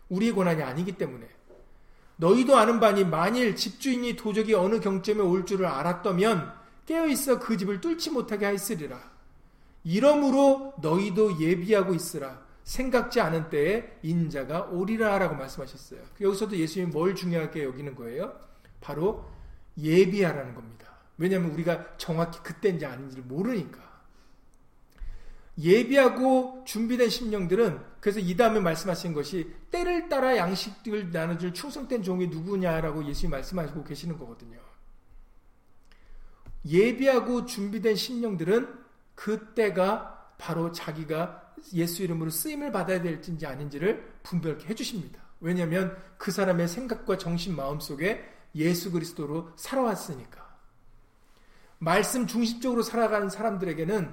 우리의 0.10 0.34
권한이 0.34 0.64
아니기 0.64 0.93
때문에. 0.93 1.28
너희도 2.16 2.58
아는 2.58 2.80
바니 2.80 3.04
만일 3.04 3.56
집주인이 3.56 4.16
도적이 4.16 4.56
어느 4.56 4.80
경점에 4.80 5.22
올 5.22 5.45
줄을 5.45 5.68
알았다면 5.68 6.52
깨어 6.88 7.08
있어 7.08 7.38
그 7.38 7.58
집을 7.58 7.80
뚫지 7.80 8.10
못하게 8.10 8.45
하였으리라. 8.47 9.09
이러므로 9.84 10.74
너희도 10.82 11.40
예비하고 11.42 11.94
있으라. 11.94 12.48
생각지 12.64 13.20
않은 13.20 13.50
때에 13.50 13.98
인자가 14.04 14.66
오리라 14.66 15.18
라고 15.18 15.36
말씀하셨어요. 15.36 16.02
여기서도 16.22 16.56
예수님이 16.56 16.92
뭘 16.92 17.16
중요하게 17.16 17.64
여기는 17.64 17.96
거예요? 17.96 18.40
바로 18.80 19.26
예비하라는 19.78 20.54
겁니다. 20.54 20.94
왜냐하면 21.18 21.52
우리가 21.52 21.98
정확히 21.98 22.40
그때인지 22.44 22.86
아닌지를 22.86 23.24
모르니까. 23.24 23.90
예비하고 25.58 26.64
준비된 26.66 27.10
심령들은 27.10 27.82
그래서 28.00 28.20
이 28.20 28.38
다음에 28.38 28.60
말씀하신 28.62 29.14
것이 29.14 29.52
때를 29.72 30.08
따라 30.08 30.38
양식을 30.38 31.12
나눠줄 31.12 31.54
충성된 31.54 32.04
종이 32.04 32.28
누구냐라고 32.28 33.06
예수님이 33.06 33.32
말씀하시고 33.32 33.84
계시는 33.84 34.18
거거든요. 34.18 34.58
예비하고 36.66 37.46
준비된 37.46 37.96
심령들은 37.96 38.79
그때가 39.20 40.34
바로 40.38 40.72
자기가 40.72 41.54
예수 41.74 42.04
이름으로 42.04 42.30
쓰임을 42.30 42.72
받아야 42.72 43.02
될지 43.02 43.46
아닌지를 43.46 44.14
분별케 44.24 44.70
해주십니다. 44.70 45.22
왜냐하면 45.42 45.98
그 46.18 46.32
사람의 46.32 46.70
생각과 46.70 47.18
정신 47.18 47.54
마음 47.54 47.82
속에 47.82 48.24
예수 48.56 48.92
그리스도로 48.92 49.52
살아왔으니까. 49.58 50.48
말씀 51.80 52.28
중심적으로 52.28 52.82
살아가는 52.82 53.30
사람들에게는 53.30 54.10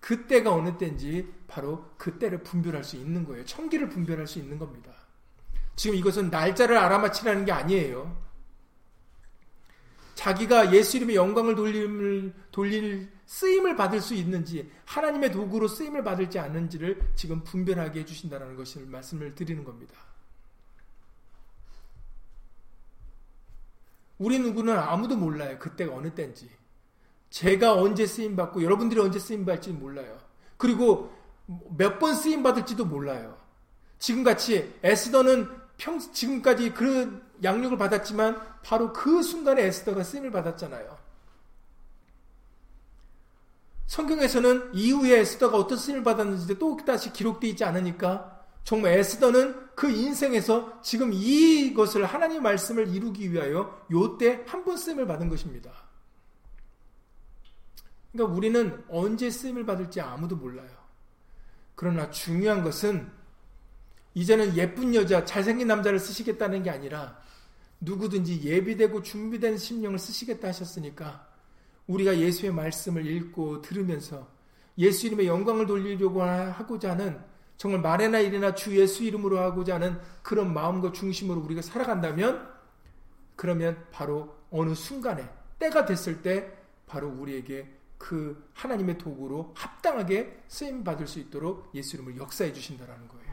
그때가 0.00 0.52
어느 0.52 0.76
때인지 0.76 1.32
바로 1.48 1.90
그때를 1.96 2.42
분별할 2.42 2.84
수 2.84 2.96
있는 2.96 3.24
거예요. 3.24 3.46
청기를 3.46 3.88
분별할 3.88 4.26
수 4.26 4.38
있는 4.38 4.58
겁니다. 4.58 4.92
지금 5.74 5.96
이것은 5.96 6.28
날짜를 6.28 6.76
알아맞히라는 6.76 7.46
게 7.46 7.52
아니에요. 7.52 8.29
자기가 10.20 10.74
예수 10.74 10.98
이름의 10.98 11.16
영광을 11.16 11.54
돌림을, 11.54 12.34
돌릴 12.50 13.10
쓰임을 13.24 13.74
받을 13.74 14.02
수 14.02 14.12
있는지 14.12 14.70
하나님의 14.84 15.32
도구로 15.32 15.66
쓰임을 15.66 16.04
받을지 16.04 16.38
않는지를 16.38 17.00
지금 17.14 17.42
분별하게 17.42 18.00
해 18.00 18.04
주신다는 18.04 18.54
것을 18.54 18.84
말씀을 18.84 19.34
드리는 19.34 19.64
겁니다. 19.64 19.94
우리 24.18 24.38
누구는 24.38 24.76
아무도 24.76 25.16
몰라요. 25.16 25.58
그때가 25.58 25.94
어느 25.94 26.10
때인지. 26.10 26.50
제가 27.30 27.72
언제 27.80 28.06
쓰임 28.06 28.36
받고 28.36 28.62
여러분들이 28.62 29.00
언제 29.00 29.18
쓰임 29.18 29.46
받을지 29.46 29.70
몰라요. 29.70 30.18
그리고 30.58 31.10
몇 31.78 31.98
번 31.98 32.14
쓰임 32.14 32.42
받을지도 32.42 32.84
몰라요. 32.84 33.38
지금 33.98 34.22
같이 34.22 34.70
에스더는 34.82 35.48
평 35.78 35.98
지금까지 35.98 36.74
그 36.74 37.29
양육을 37.42 37.78
받았지만 37.78 38.60
바로 38.62 38.92
그 38.92 39.22
순간에 39.22 39.62
에스더가 39.62 40.02
쓰임을 40.02 40.30
받았잖아요. 40.30 40.98
성경에서는 43.86 44.74
이후에 44.74 45.18
에스더가 45.20 45.56
어떤 45.56 45.76
쓰임을 45.76 46.04
받았는지 46.04 46.58
또 46.58 46.76
다시 46.76 47.12
기록되어 47.12 47.50
있지 47.50 47.64
않으니까 47.64 48.46
정말 48.62 48.92
에스더는 48.92 49.70
그 49.74 49.90
인생에서 49.90 50.80
지금 50.82 51.10
이것을 51.12 52.04
하나님 52.04 52.42
말씀을 52.42 52.88
이루기 52.94 53.32
위하여 53.32 53.84
요때 53.90 54.44
한 54.46 54.64
번 54.64 54.76
쓰임을 54.76 55.06
받은 55.06 55.28
것입니다. 55.28 55.72
그러니까 58.12 58.36
우리는 58.36 58.84
언제 58.88 59.30
쓰임을 59.30 59.64
받을지 59.64 60.00
아무도 60.00 60.36
몰라요. 60.36 60.68
그러나 61.74 62.10
중요한 62.10 62.62
것은 62.62 63.10
이제는 64.14 64.56
예쁜 64.56 64.94
여자, 64.94 65.24
잘생긴 65.24 65.68
남자를 65.68 65.98
쓰시겠다는 65.98 66.62
게 66.62 66.70
아니라 66.70 67.18
누구든지 67.80 68.42
예비되고 68.42 69.02
준비된 69.02 69.56
심령을 69.58 69.98
쓰시겠다 69.98 70.48
하셨으니까 70.48 71.26
우리가 71.86 72.18
예수의 72.18 72.52
말씀을 72.52 73.06
읽고 73.06 73.62
들으면서 73.62 74.28
예수 74.78 75.06
이름의 75.06 75.26
영광을 75.26 75.66
돌리려고 75.66 76.22
하고자 76.22 76.92
하는 76.92 77.20
정말 77.56 77.80
말에나 77.80 78.20
일이나 78.20 78.54
주 78.54 78.78
예수 78.78 79.02
이름으로 79.04 79.38
하고자 79.38 79.74
하는 79.74 79.98
그런 80.22 80.54
마음과 80.54 80.92
중심으로 80.92 81.40
우리가 81.40 81.62
살아간다면 81.62 82.48
그러면 83.36 83.86
바로 83.90 84.34
어느 84.50 84.74
순간에 84.74 85.28
때가 85.58 85.84
됐을 85.84 86.22
때 86.22 86.50
바로 86.86 87.08
우리에게 87.08 87.68
그 87.98 88.48
하나님의 88.54 88.96
도구로 88.96 89.52
합당하게 89.54 90.44
쓰임 90.48 90.82
받을 90.82 91.06
수 91.06 91.18
있도록 91.18 91.70
예수 91.74 91.96
이름을 91.96 92.16
역사해 92.16 92.52
주신다라는 92.52 93.08
거예요. 93.08 93.29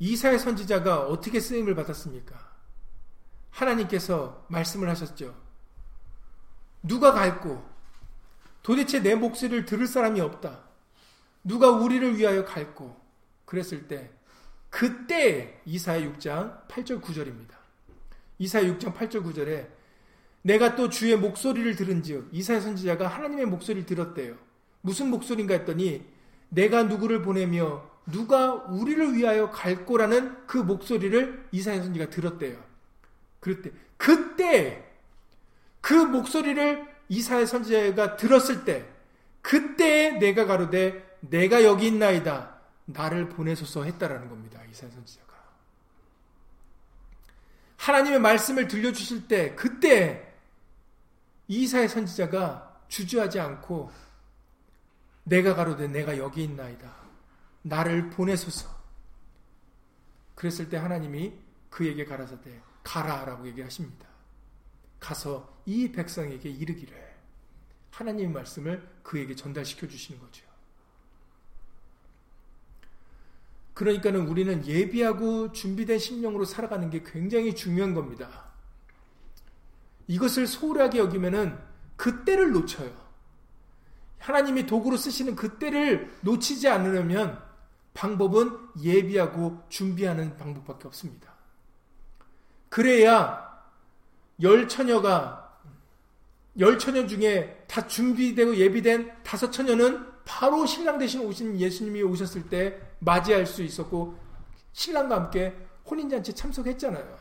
이사의 0.00 0.38
선지자가 0.38 1.06
어떻게 1.06 1.38
쓰임을 1.40 1.74
받았습니까? 1.74 2.50
하나님께서 3.50 4.46
말씀을 4.48 4.88
하셨죠. 4.88 5.36
누가 6.82 7.12
갈고 7.12 7.62
도대체 8.62 9.02
내 9.02 9.14
목소리를 9.14 9.66
들을 9.66 9.86
사람이 9.86 10.20
없다. 10.20 10.64
누가 11.44 11.70
우리를 11.70 12.16
위하여 12.16 12.44
갈고 12.44 12.98
그랬을 13.44 13.88
때 13.88 14.10
그때 14.70 15.60
이사의 15.66 16.10
6장 16.12 16.66
8절 16.68 17.02
9절입니다. 17.02 17.54
이사의 18.38 18.72
6장 18.72 18.94
8절 18.94 19.22
9절에 19.24 19.68
내가 20.42 20.76
또 20.76 20.88
주의 20.88 21.14
목소리를 21.16 21.76
들은즉 21.76 22.30
이사의 22.32 22.62
선지자가 22.62 23.06
하나님의 23.06 23.44
목소리를 23.46 23.84
들었대요. 23.84 24.36
무슨 24.80 25.10
목소리인가 25.10 25.52
했더니 25.54 26.06
내가 26.48 26.84
누구를 26.84 27.20
보내며 27.20 27.90
누가 28.10 28.52
우리를 28.54 29.14
위하여 29.14 29.50
갈 29.50 29.84
거라는 29.86 30.46
그 30.46 30.58
목소리를 30.58 31.48
이사야 31.52 31.82
선지가 31.82 32.10
들었대요. 32.10 32.62
그때 33.40 33.70
그때 33.96 34.84
그 35.80 35.94
목소리를 35.94 36.86
이사야 37.08 37.46
선지자가 37.46 38.16
들었을 38.16 38.64
때 38.64 38.86
그때 39.42 40.12
내가 40.12 40.44
가로되 40.44 41.18
내가 41.20 41.64
여기 41.64 41.86
있나이다 41.88 42.56
나를 42.86 43.28
보내소서 43.28 43.84
했다라는 43.84 44.28
겁니다. 44.28 44.60
이사야 44.70 44.90
선지자가 44.90 45.34
하나님의 47.76 48.20
말씀을 48.20 48.68
들려주실 48.68 49.28
때 49.28 49.54
그때 49.54 50.34
이사야 51.48 51.88
선지자가 51.88 52.80
주저하지 52.88 53.40
않고 53.40 53.90
내가 55.24 55.54
가로되 55.54 55.88
내가 55.88 56.16
여기 56.18 56.44
있나이다 56.44 56.99
나를 57.62 58.10
보내소서. 58.10 58.68
그랬을 60.34 60.68
때 60.68 60.76
하나님이 60.76 61.34
그에게 61.68 62.04
가라사대 62.04 62.60
가라라고 62.82 63.46
얘기하십니다. 63.48 64.08
가서 64.98 65.60
이 65.66 65.92
백성에게 65.92 66.48
이르기를 66.48 67.10
하나님의 67.90 68.32
말씀을 68.32 68.88
그에게 69.02 69.34
전달시켜 69.34 69.86
주시는 69.86 70.20
거죠. 70.20 70.44
그러니까는 73.74 74.26
우리는 74.26 74.66
예비하고 74.66 75.52
준비된 75.52 75.98
심령으로 75.98 76.44
살아가는 76.44 76.90
게 76.90 77.02
굉장히 77.02 77.54
중요한 77.54 77.94
겁니다. 77.94 78.50
이것을 80.06 80.46
소홀하게 80.46 80.98
여기면은 80.98 81.58
그때를 81.96 82.52
놓쳐요. 82.52 82.90
하나님이 84.18 84.66
도구로 84.66 84.96
쓰시는 84.96 85.34
그때를 85.34 86.14
놓치지 86.22 86.68
않으려면 86.68 87.42
방법은 88.00 88.56
예비하고 88.80 89.62
준비하는 89.68 90.38
방법밖에 90.38 90.88
없습니다. 90.88 91.34
그래야 92.70 93.62
열 94.40 94.68
처녀가 94.68 95.58
열 96.58 96.78
처녀 96.78 97.06
중에 97.06 97.62
다 97.68 97.86
준비되고 97.86 98.56
예비된 98.56 99.22
다섯 99.22 99.50
처녀는 99.50 100.06
바로 100.24 100.64
신랑 100.64 100.96
대신 100.96 101.20
오신 101.20 101.60
예수님이 101.60 102.02
오셨을 102.02 102.48
때 102.48 102.80
맞이할 103.00 103.44
수 103.44 103.62
있었고 103.62 104.18
신랑과 104.72 105.16
함께 105.16 105.54
혼인잔치 105.84 106.32
참석했잖아요. 106.32 107.18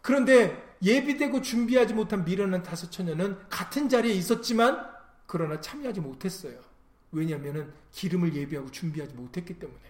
그런데 0.00 0.76
예비되고 0.82 1.40
준비하지 1.40 1.94
못한 1.94 2.24
미련한 2.24 2.64
다섯 2.64 2.90
처녀는 2.90 3.38
같은 3.48 3.88
자리에 3.88 4.12
있었지만 4.12 4.88
그러나 5.26 5.60
참여하지 5.60 6.00
못했어요. 6.00 6.67
왜냐하면 7.12 7.72
기름을 7.92 8.34
예비하고 8.34 8.70
준비하지 8.70 9.14
못했기 9.14 9.58
때문에. 9.58 9.80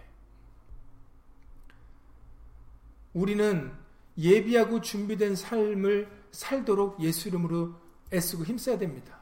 우리는 3.13 3.71
예비하고 4.17 4.81
준비된 4.81 5.35
삶을 5.35 6.09
살도록 6.31 7.01
예수 7.01 7.27
이름으로 7.29 7.73
애쓰고 8.13 8.43
힘써야 8.45 8.77
됩니다. 8.77 9.17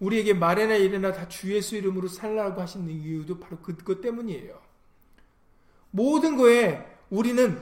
우리에게 0.00 0.34
말이나 0.34 0.74
일이나 0.74 1.12
다 1.12 1.28
주 1.28 1.52
예수 1.54 1.76
이름으로 1.76 2.08
살라고 2.08 2.60
하시는 2.60 2.88
이유도 2.90 3.38
바로 3.40 3.58
그것 3.58 4.00
때문이에요. 4.00 4.60
모든 5.90 6.36
거에 6.36 6.84
우리는 7.10 7.60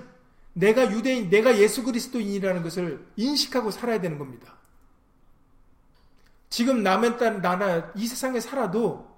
내가 0.54 0.90
유대인, 0.92 1.30
내가 1.30 1.58
예수 1.58 1.82
그리스도인이라는 1.84 2.62
것을 2.62 3.06
인식하고 3.16 3.70
살아야 3.70 4.00
되는 4.00 4.18
겁니다. 4.18 4.54
지금 6.50 6.82
남의 6.82 7.18
딸, 7.18 7.40
나나 7.40 7.92
이 7.96 8.06
세상에 8.06 8.40
살아도 8.40 9.11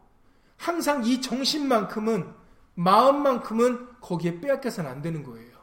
항상 0.56 1.04
이 1.04 1.20
정신만큼은 1.20 2.32
마음만큼은 2.74 4.00
거기에 4.00 4.40
빼앗겨서는 4.40 4.90
안 4.90 5.02
되는 5.02 5.22
거예요. 5.22 5.54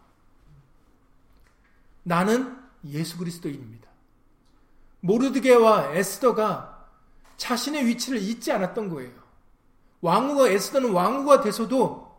나는 2.04 2.58
예수 2.86 3.18
그리스도인입니다. 3.18 3.90
모르드게와 5.02 5.94
에스더가 5.94 6.88
자신의 7.38 7.86
위치를 7.88 8.20
잊지 8.20 8.52
않았던 8.52 8.90
거예요. 8.90 9.12
왕후가 10.02 10.50
에스더는 10.50 10.92
왕후가 10.92 11.42
돼서도 11.42 12.12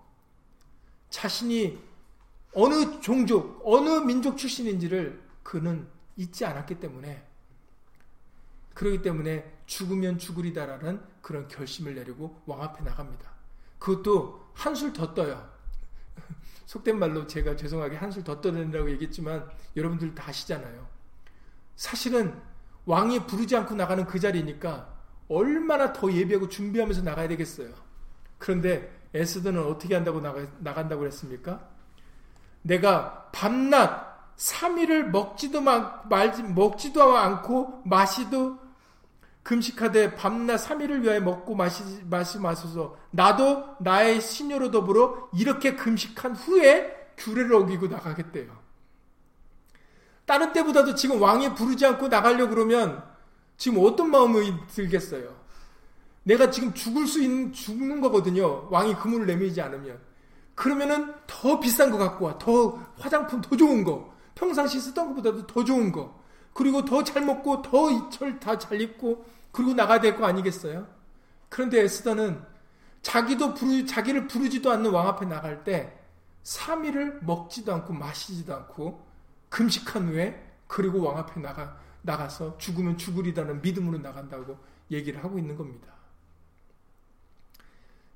자신이 1.11 1.79
어느 2.55 3.01
종족, 3.01 3.61
어느 3.65 3.91
민족 4.01 4.37
출신인지를 4.37 5.23
그는 5.43 5.87
잊지 6.17 6.45
않았기 6.45 6.81
때문에 6.81 7.25
그렇기 8.75 9.03
때문에 9.03 9.51
죽으면 9.67 10.19
죽으리다라는 10.19 11.01
그런 11.23 11.49
결심을 11.49 11.95
내리고 11.95 12.43
왕 12.47 12.61
앞에 12.63 12.85
나갑니다. 12.85 13.31
그것도 13.79 14.51
한술 14.53 14.93
더 14.93 15.15
떠요. 15.15 15.51
속된 16.67 16.99
말로 16.99 17.27
제가 17.27 17.57
죄송하게 17.57 17.97
한술 17.97 18.23
더 18.23 18.41
떠낸다고 18.41 18.91
얘기했지만 18.91 19.49
여러분들 19.77 20.15
다 20.15 20.29
아시잖아요. 20.29 20.87
사실은 21.77 22.39
왕이 22.85 23.27
부르지 23.27 23.57
않고 23.57 23.75
나가는 23.75 24.05
그 24.05 24.19
자리니까 24.19 24.93
얼마나 25.29 25.93
더 25.93 26.13
예비하고 26.13 26.49
준비하면서 26.49 27.03
나가야 27.03 27.29
되겠어요. 27.29 27.73
그런데 28.39 29.01
에스더는 29.15 29.65
어떻게 29.65 29.95
한다고 29.95 30.21
나가, 30.21 30.45
나간다고 30.59 31.01
그랬습니까? 31.01 31.69
내가 32.63 33.31
밤낮 33.33 34.13
3일을 34.37 35.05
먹지도 35.05 35.61
마, 35.61 36.03
말지, 36.09 36.43
먹지도 36.43 37.17
않고 37.17 37.83
마시도 37.85 38.59
금식하되 39.43 40.15
밤낮 40.15 40.57
3일을 40.57 41.03
위하여 41.03 41.21
먹고 41.21 41.55
마시, 41.55 41.83
마시 42.05 42.39
마소서 42.39 42.97
나도 43.11 43.77
나의 43.81 44.21
신녀로 44.21 44.71
더불어 44.71 45.29
이렇게 45.35 45.75
금식한 45.75 46.37
후에 46.37 47.11
규례를 47.17 47.55
어기고 47.55 47.89
나가겠대요. 47.89 48.63
다른 50.25 50.53
때보다도 50.53 50.95
지금 50.95 51.21
왕이 51.21 51.55
부르지 51.55 51.85
않고 51.85 52.09
나가려 52.09 52.49
그러면 52.49 53.03
지금 53.57 53.85
어떤 53.85 54.11
마음이 54.11 54.55
들겠어요? 54.69 55.43
내가 56.25 56.51
지금 56.51 56.73
죽을 56.73 57.07
수 57.07 57.21
있는, 57.21 57.53
죽는 57.53 58.01
거거든요. 58.01 58.69
왕이 58.71 58.95
그물을 58.95 59.27
내밀지 59.27 59.61
않으면. 59.61 59.99
그러면은 60.55 61.13
더 61.27 61.59
비싼 61.59 61.91
거 61.91 61.99
갖고 61.99 62.27
와. 62.27 62.39
더 62.39 62.79
화장품 62.99 63.41
더 63.41 63.57
좋은 63.57 63.83
거. 63.83 64.13
평상시 64.35 64.81
쓰던 64.81 65.09
것보다도 65.09 65.47
더 65.47 65.65
좋은 65.65 65.91
거. 65.91 66.22
그리고 66.55 66.85
더 66.85 67.03
잘 67.03 67.25
먹고 67.25 67.63
더 67.63 67.91
이철 67.91 68.39
다 68.41 68.59
잘 68.59 68.81
입고 68.81 69.25
그리고 69.53 69.75
나가야 69.75 70.01
될 70.01 70.17
거 70.17 70.27
아니겠어요? 70.27 70.87
그런데 71.49 71.81
에스더는 71.81 72.43
자기도 73.03 73.55
부르, 73.55 73.85
자기를 73.85 74.27
부르지도 74.29 74.71
않는 74.73 74.91
왕 74.91 75.09
앞에 75.09 75.27
나갈 75.27 75.65
때 75.65 75.99
3일을 76.45 77.25
먹지도 77.25 77.73
않고 77.75 77.93
마시지도 77.93 78.55
않고 78.55 79.05
금식한 79.49 80.09
후에 80.09 80.51
그리고 80.67 81.03
왕 81.03 81.19
앞에 81.19 81.41
나가, 81.41 81.79
나가서 82.03 82.57
죽으면 82.59 82.97
죽으리다는 82.97 83.61
믿음으로 83.63 83.99
나간다고 83.99 84.59
얘기를 84.91 85.23
하고 85.23 85.39
있는 85.39 85.57
겁니다. 85.57 85.93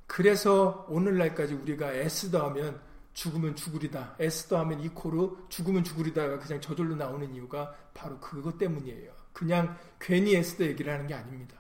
그래서 0.07 0.87
오늘날까지 0.89 1.55
우리가 1.55 1.93
에스더 1.93 2.47
하면 2.49 2.81
죽으면 3.17 3.57
죽으리다. 3.57 4.15
에스더 4.19 4.59
하면 4.61 4.81
이 4.81 4.91
코로 4.91 5.49
죽으면 5.49 5.83
죽으리다가 5.85 6.39
그냥 6.39 6.61
저절로 6.61 6.95
나오는 6.95 7.35
이유가 7.35 7.75
바로 7.95 8.21
그것 8.21 8.59
때문이에요. 8.59 9.11
그냥 9.33 9.79
괜히 9.99 10.35
에스더 10.37 10.65
얘기를 10.65 10.93
하는 10.93 11.07
게 11.07 11.15
아닙니다. 11.15 11.57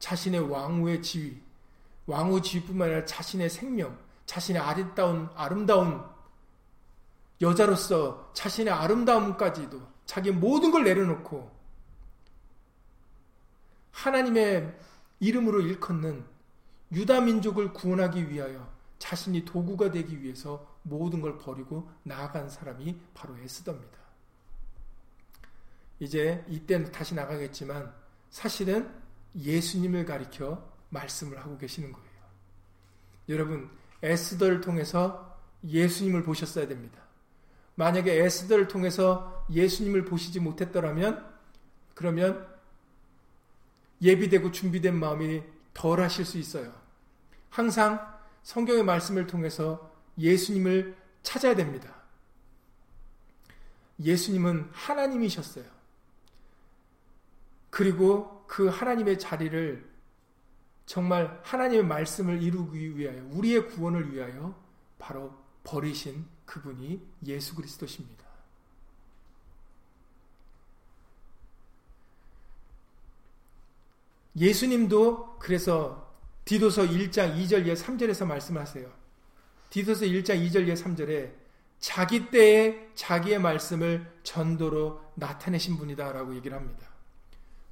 자신의 0.00 0.50
왕후의 0.50 1.02
지위, 1.02 1.40
왕후 2.06 2.42
지위뿐만 2.42 2.88
아니라 2.88 3.04
자신의 3.04 3.48
생명, 3.48 3.96
자신의 4.26 4.60
아름다운 4.60 5.28
아름다운 5.36 6.02
여자로서 7.40 8.32
자신의 8.34 8.74
아름다움까지도 8.74 9.80
자기 10.04 10.32
모든 10.32 10.72
걸 10.72 10.82
내려놓고 10.82 11.48
하나님의 13.92 14.76
이름으로 15.20 15.60
일컫는 15.60 16.24
유다 16.90 17.20
민족을 17.20 17.72
구원하기 17.72 18.30
위하여 18.30 18.75
자신이 18.98 19.44
도구가 19.44 19.90
되기 19.90 20.22
위해서 20.22 20.76
모든 20.82 21.20
걸 21.20 21.38
버리고 21.38 21.90
나아간 22.02 22.48
사람이 22.48 22.98
바로 23.14 23.36
에스더입니다. 23.38 23.96
이제 25.98 26.44
이때는 26.48 26.92
다시 26.92 27.14
나가겠지만 27.14 27.92
사실은 28.30 28.90
예수님을 29.34 30.04
가리켜 30.04 30.62
말씀을 30.90 31.38
하고 31.38 31.58
계시는 31.58 31.92
거예요. 31.92 32.06
여러분, 33.28 33.70
에스더를 34.02 34.60
통해서 34.60 35.38
예수님을 35.64 36.22
보셨어야 36.22 36.68
됩니다. 36.68 37.00
만약에 37.74 38.22
에스더를 38.24 38.68
통해서 38.68 39.46
예수님을 39.50 40.04
보시지 40.04 40.40
못했더라면 40.40 41.24
그러면 41.94 42.46
예비되고 44.00 44.52
준비된 44.52 44.94
마음이 44.94 45.42
덜 45.74 46.00
하실 46.00 46.24
수 46.24 46.38
있어요. 46.38 46.72
항상 47.50 48.15
성경의 48.46 48.84
말씀을 48.84 49.26
통해서 49.26 49.92
예수님을 50.18 50.96
찾아야 51.24 51.56
됩니다. 51.56 51.92
예수님은 53.98 54.68
하나님이셨어요. 54.70 55.64
그리고 57.70 58.44
그 58.46 58.68
하나님의 58.68 59.18
자리를 59.18 59.84
정말 60.86 61.40
하나님의 61.42 61.86
말씀을 61.86 62.40
이루기 62.40 62.96
위하여 62.96 63.20
우리의 63.32 63.66
구원을 63.66 64.14
위하여 64.14 64.56
바로 65.00 65.36
버리신 65.64 66.24
그분이 66.44 67.04
예수 67.26 67.56
그리스도십니다. 67.56 68.24
예수님도 74.36 75.40
그래서 75.40 76.05
디도서 76.46 76.82
1장 76.82 77.36
2절 77.36 77.66
예 77.66 77.74
3절에서 77.74 78.24
말씀하세요. 78.24 78.88
디도서 79.68 80.06
1장 80.06 80.48
2절 80.48 80.68
예 80.68 80.74
3절에 80.74 81.32
자기 81.80 82.30
때에 82.30 82.88
자기의 82.94 83.40
말씀을 83.40 84.06
전도로 84.22 85.00
나타내신 85.16 85.76
분이다라고 85.76 86.36
얘기를 86.36 86.56
합니다. 86.56 86.86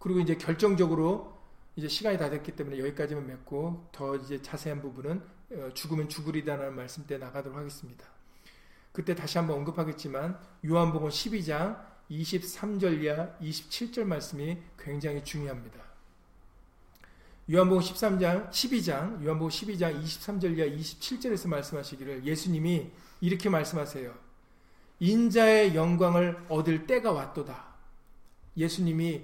그리고 0.01 0.19
이제 0.19 0.35
결정적으로 0.37 1.41
이제 1.77 1.87
시간이 1.87 2.19
다 2.19 2.29
됐기 2.31 2.57
때문에 2.57 2.79
여기까지만 2.81 3.29
맺고 3.29 3.91
더 3.93 4.17
이제 4.17 4.43
자세한 4.43 4.83
부분은 4.83 5.23
어, 5.53 5.71
죽으면 5.73 6.09
죽으리다라는 6.09 6.75
말씀 6.75 7.07
때 7.07 7.17
나가도록 7.17 7.57
하겠습니다. 7.57 8.05
그때 8.91 9.15
다시 9.15 9.39
한번 9.39 9.59
언급하겠지만 9.59 10.37
요한복음 10.67 11.11
12장 11.11 11.81
23절이야 12.11 13.39
27절 13.41 14.03
말씀이 14.03 14.59
굉장히 14.77 15.23
중요합니다. 15.23 15.84
요한복음 17.51 17.83
13장 17.83 18.51
12장 18.51 19.23
요한복음 19.23 19.49
12장 19.49 20.03
23절 20.03 20.57
이하 20.57 20.67
27절에서 20.67 21.49
말씀하시기를 21.49 22.25
예수님이 22.25 22.91
이렇게 23.21 23.51
말씀하세요. 23.51 24.15
인자의 25.01 25.75
영광을 25.75 26.39
얻을 26.49 26.87
때가 26.87 27.13
왔도다. 27.13 27.75
예수님이 28.57 29.23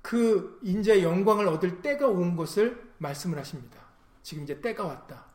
그 0.00 0.58
인자의 0.62 1.02
영광을 1.02 1.46
얻을 1.48 1.82
때가 1.82 2.08
온 2.08 2.36
것을 2.36 2.82
말씀을 2.98 3.38
하십니다. 3.38 3.78
지금 4.22 4.44
이제 4.44 4.60
때가 4.60 4.84
왔다. 4.84 5.26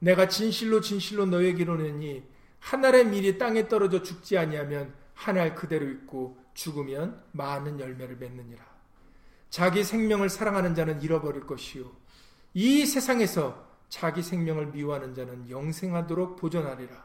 내가 0.00 0.26
진실로 0.28 0.80
진실로 0.80 1.26
너에게 1.26 1.62
이르노니 1.62 2.24
한 2.58 2.84
알의 2.84 3.06
밀이 3.06 3.38
땅에 3.38 3.68
떨어져 3.68 4.02
죽지 4.02 4.38
아니하면 4.38 4.92
한 5.14 5.38
알 5.38 5.54
그대로 5.54 5.88
있고 5.88 6.36
죽으면 6.54 7.22
많은 7.30 7.78
열매를 7.78 8.16
맺느니라. 8.16 8.71
자기 9.52 9.84
생명을 9.84 10.30
사랑하는 10.30 10.74
자는 10.74 11.02
잃어버릴 11.02 11.46
것이요. 11.46 11.84
이 12.54 12.86
세상에서 12.86 13.68
자기 13.90 14.22
생명을 14.22 14.68
미워하는 14.68 15.14
자는 15.14 15.50
영생하도록 15.50 16.36
보존하리라. 16.36 17.04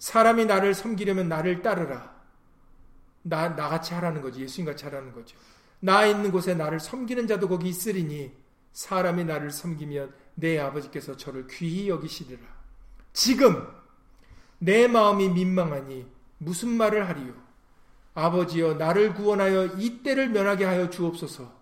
사람이 0.00 0.46
나를 0.46 0.74
섬기려면 0.74 1.28
나를 1.28 1.62
따르라. 1.62 2.12
나, 3.22 3.48
나같이 3.48 3.94
하라는 3.94 4.22
거지. 4.22 4.40
예수님같이 4.40 4.86
하라는 4.86 5.12
거죠. 5.12 5.36
나 5.78 6.04
있는 6.04 6.32
곳에 6.32 6.52
나를 6.52 6.80
섬기는 6.80 7.28
자도 7.28 7.48
거기 7.48 7.68
있으리니 7.68 8.32
사람이 8.72 9.24
나를 9.24 9.52
섬기면 9.52 10.12
내 10.34 10.58
아버지께서 10.58 11.16
저를 11.16 11.46
귀히 11.46 11.88
여기시리라. 11.88 12.42
지금 13.12 13.64
내 14.58 14.88
마음이 14.88 15.28
민망하니 15.28 16.10
무슨 16.38 16.70
말을 16.70 17.08
하리요? 17.08 17.43
아버지여 18.14 18.74
나를 18.74 19.14
구원하여 19.14 19.66
이 19.76 20.02
때를 20.02 20.28
면하게 20.28 20.64
하여 20.64 20.88
주옵소서. 20.88 21.52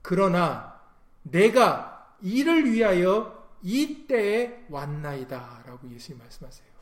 그러나 0.00 0.80
내가 1.22 2.16
이를 2.22 2.70
위하여 2.70 3.46
이 3.62 4.06
때에 4.06 4.64
왔나이다. 4.68 5.62
라고 5.66 5.88
예수님 5.90 6.18
말씀하세요. 6.18 6.72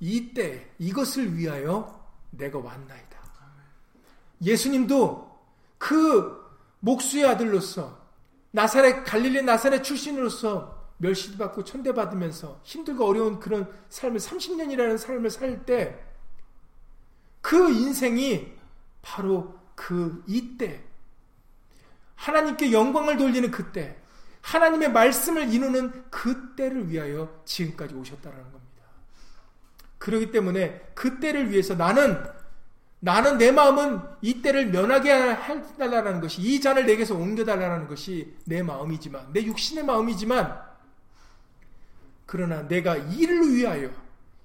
이 0.00 0.34
때, 0.34 0.70
이것을 0.78 1.36
위하여 1.36 2.04
내가 2.30 2.58
왔나이다. 2.58 3.14
예수님도 4.42 5.40
그 5.78 6.44
목수의 6.80 7.24
아들로서 7.26 7.98
나사렛, 8.50 9.04
갈릴리 9.04 9.42
나사렛 9.42 9.82
출신으로서 9.82 10.84
멸시받고 10.98 11.64
천대받으면서 11.64 12.60
힘들고 12.62 13.06
어려운 13.06 13.40
그런 13.40 13.72
삶을 13.88 14.18
30년이라는 14.18 14.98
삶을 14.98 15.30
살 15.30 15.64
때 15.64 15.98
그 17.44 17.70
인생이 17.70 18.54
바로 19.02 19.54
그 19.74 20.24
이때 20.26 20.82
하나님께 22.14 22.72
영광을 22.72 23.18
돌리는 23.18 23.50
그때 23.50 23.98
하나님의 24.40 24.92
말씀을 24.92 25.52
이루는 25.52 26.08
그때를 26.10 26.90
위하여 26.90 27.42
지금까지 27.44 27.94
오셨다라는 27.94 28.44
겁니다. 28.44 28.84
그렇기 29.98 30.32
때문에 30.32 30.92
그 30.94 31.20
때를 31.20 31.50
위해서 31.50 31.74
나는 31.74 32.24
나는 33.00 33.36
내 33.36 33.52
마음은 33.52 34.00
이 34.22 34.40
때를 34.40 34.70
면하게 34.70 35.12
해달라는 35.12 36.22
것이 36.22 36.40
이 36.40 36.62
잔을 36.62 36.86
내게서 36.86 37.14
옮겨달라는 37.14 37.88
것이 37.88 38.34
내 38.46 38.62
마음이지만 38.62 39.34
내 39.34 39.44
육신의 39.44 39.84
마음이지만 39.84 40.62
그러나 42.24 42.66
내가 42.66 42.96
이를 42.96 43.54
위하여 43.54 44.03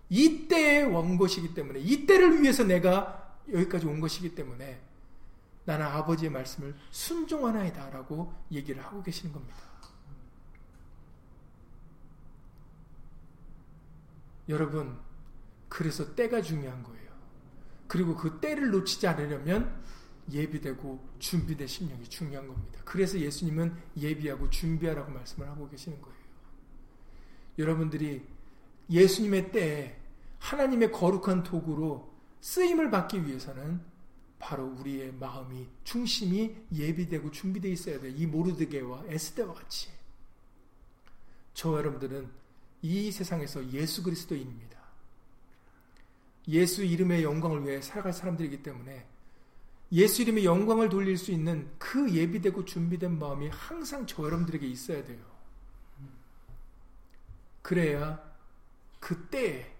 이 0.10 0.48
때에 0.48 0.84
온 0.84 1.18
것이기 1.18 1.54
때문에 1.54 1.80
이 1.80 2.06
때를 2.06 2.42
위해서 2.42 2.64
내가 2.64 3.38
여기까지 3.52 3.86
온 3.86 4.00
것이기 4.00 4.36
때문에 4.36 4.82
나는 5.66 5.86
아버지의 5.86 6.32
말씀을 6.32 6.76
순종하나이다 6.90 7.92
라고 7.92 8.34
얘기를 8.52 8.84
하고 8.84 9.04
계시는 9.04 9.34
겁니다. 9.34 9.58
여러분, 14.48 14.98
그래서 15.68 16.16
때가 16.16 16.42
중요한 16.42 16.82
거예요. 16.82 17.10
그리고 17.88 18.16
그 18.16 18.40
때를 18.40 18.72
놓치지 18.72 19.06
않으려면 19.08 19.80
예비되고 20.32 21.08
준비된 21.20 21.68
심령이 21.68 22.04
중요한 22.06 22.48
겁니다. 22.48 22.80
그래서 22.84 23.20
예수님은 23.20 23.76
예비하고 23.98 24.50
준비하라고 24.50 25.12
말씀을 25.12 25.48
하고 25.48 25.70
계시는 25.70 26.02
거예요. 26.02 26.20
여러분들이 27.60 28.26
예수님의 28.90 29.52
때에 29.52 29.99
하나님의 30.40 30.92
거룩한 30.92 31.44
도구로 31.44 32.12
쓰임을 32.42 32.90
받기 32.90 33.26
위해서는 33.26 33.82
바로 34.40 34.66
우리의 34.80 35.14
마음이 35.14 35.68
중심이 35.84 36.56
예비되고 36.74 37.30
준비되어 37.32 37.72
있어야 37.72 38.00
돼요. 38.00 38.14
이 38.16 38.26
모르드게와 38.26 39.04
에스테와 39.08 39.54
같이. 39.54 39.90
저 41.54 41.78
여러분들은 41.78 42.30
이 42.82 43.12
세상에서 43.12 43.70
예수 43.72 44.02
그리스도인입니다. 44.02 44.80
예수 46.48 46.84
이름의 46.84 47.24
영광을 47.24 47.66
위해 47.66 47.82
살아갈 47.82 48.14
사람들이기 48.14 48.64
때문에 48.64 49.06
예수 49.92 50.22
이름의 50.22 50.46
영광을 50.46 50.88
돌릴 50.88 51.18
수 51.18 51.32
있는 51.32 51.70
그 51.78 52.10
예비되고 52.12 52.64
준비된 52.64 53.20
마음이 53.20 53.50
항상 53.50 54.06
저 54.06 54.24
여러분들에게 54.24 54.66
있어야 54.66 55.04
돼요. 55.04 55.20
그래야 57.62 58.24
그때 59.00 59.76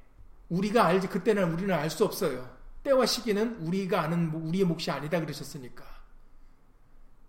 우리가 0.50 0.86
알지 0.86 1.08
그때는 1.08 1.54
우리는 1.54 1.74
알 1.74 1.90
수 1.90 2.06
없어요. 2.06 2.58
때와 2.84 3.06
시기는 3.06 3.58
우리가 3.62 4.02
아는 4.02 4.30
우리의 4.32 4.66
몫이 4.66 4.90
아니다 4.90 5.20
그러셨으니까. 5.20 5.84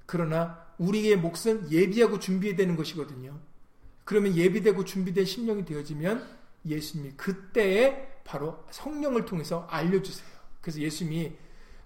그러나 0.06 0.66
우리의 0.78 1.16
몫은 1.16 1.70
예비하고 1.70 2.18
준비되는 2.18 2.76
것이거든요. 2.76 3.38
그러면 4.04 4.34
예비되고 4.34 4.84
준비된 4.84 5.24
심령이 5.24 5.64
되어지면 5.64 6.26
예수님이 6.66 7.12
그때에 7.12 8.20
바로 8.24 8.64
성령을 8.70 9.24
통해서 9.24 9.66
알려주세요. 9.70 10.28
그래서 10.60 10.80
예수님이 10.80 11.32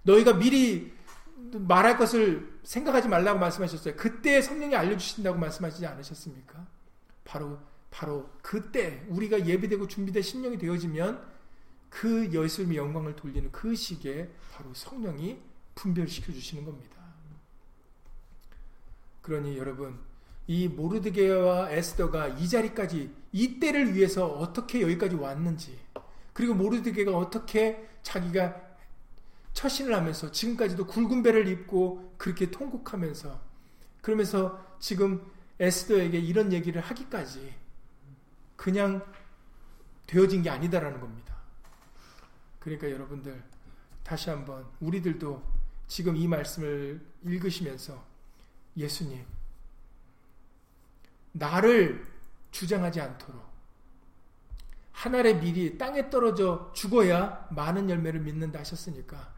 너희가 0.03 0.33
미리 0.33 0.93
말할 1.35 1.97
것을 1.97 2.59
생각하지 2.63 3.07
말라고 3.07 3.39
말씀하셨어요. 3.39 3.95
그때 3.95 4.41
성령이 4.41 4.75
알려주신다고 4.75 5.37
말씀하시지 5.37 5.85
않으셨습니까? 5.85 6.65
바로 7.23 7.59
바로 7.95 8.29
그때 8.41 9.05
우리가 9.07 9.47
예비되고 9.47 9.87
준비된 9.87 10.21
심령이 10.21 10.57
되어지면 10.57 11.25
그 11.89 12.29
예수님의 12.29 12.75
영광을 12.75 13.15
돌리는 13.15 13.53
그 13.53 13.73
시기에 13.73 14.29
바로 14.51 14.73
성령이 14.73 15.39
분별시켜 15.75 16.33
주시는 16.33 16.65
겁니다. 16.65 16.93
그러니 19.21 19.57
여러분 19.57 19.97
이 20.45 20.67
모르드게와 20.67 21.71
에스더가 21.71 22.27
이 22.27 22.49
자리까지 22.49 23.15
이 23.31 23.59
때를 23.61 23.95
위해서 23.95 24.27
어떻게 24.27 24.81
여기까지 24.81 25.15
왔는지 25.15 25.79
그리고 26.33 26.53
모르드게가 26.53 27.17
어떻게 27.17 27.87
자기가 28.03 28.61
처신을 29.53 29.95
하면서 29.95 30.33
지금까지도 30.33 30.85
굵은 30.87 31.23
배를 31.23 31.47
입고 31.47 32.15
그렇게 32.17 32.51
통곡하면서 32.51 33.39
그러면서 34.01 34.61
지금 34.81 35.25
에스더에게 35.61 36.19
이런 36.19 36.51
얘기를 36.51 36.81
하기까지 36.81 37.64
그냥 38.55 39.05
되어진 40.07 40.41
게 40.41 40.49
아니다라는 40.49 40.99
겁니다. 40.99 41.35
그러니까 42.59 42.89
여러분들 42.89 43.43
다시 44.03 44.29
한번 44.29 44.65
우리들도 44.79 45.43
지금 45.87 46.15
이 46.15 46.27
말씀을 46.27 46.99
읽으시면서 47.23 48.03
예수님 48.77 49.25
나를 51.31 52.05
주장하지 52.51 53.01
않도록 53.01 53.43
하늘의 54.93 55.37
밀이 55.37 55.77
땅에 55.77 56.09
떨어져 56.09 56.71
죽어야 56.73 57.47
많은 57.51 57.89
열매를 57.89 58.21
맺는다 58.21 58.59
하셨으니까 58.59 59.33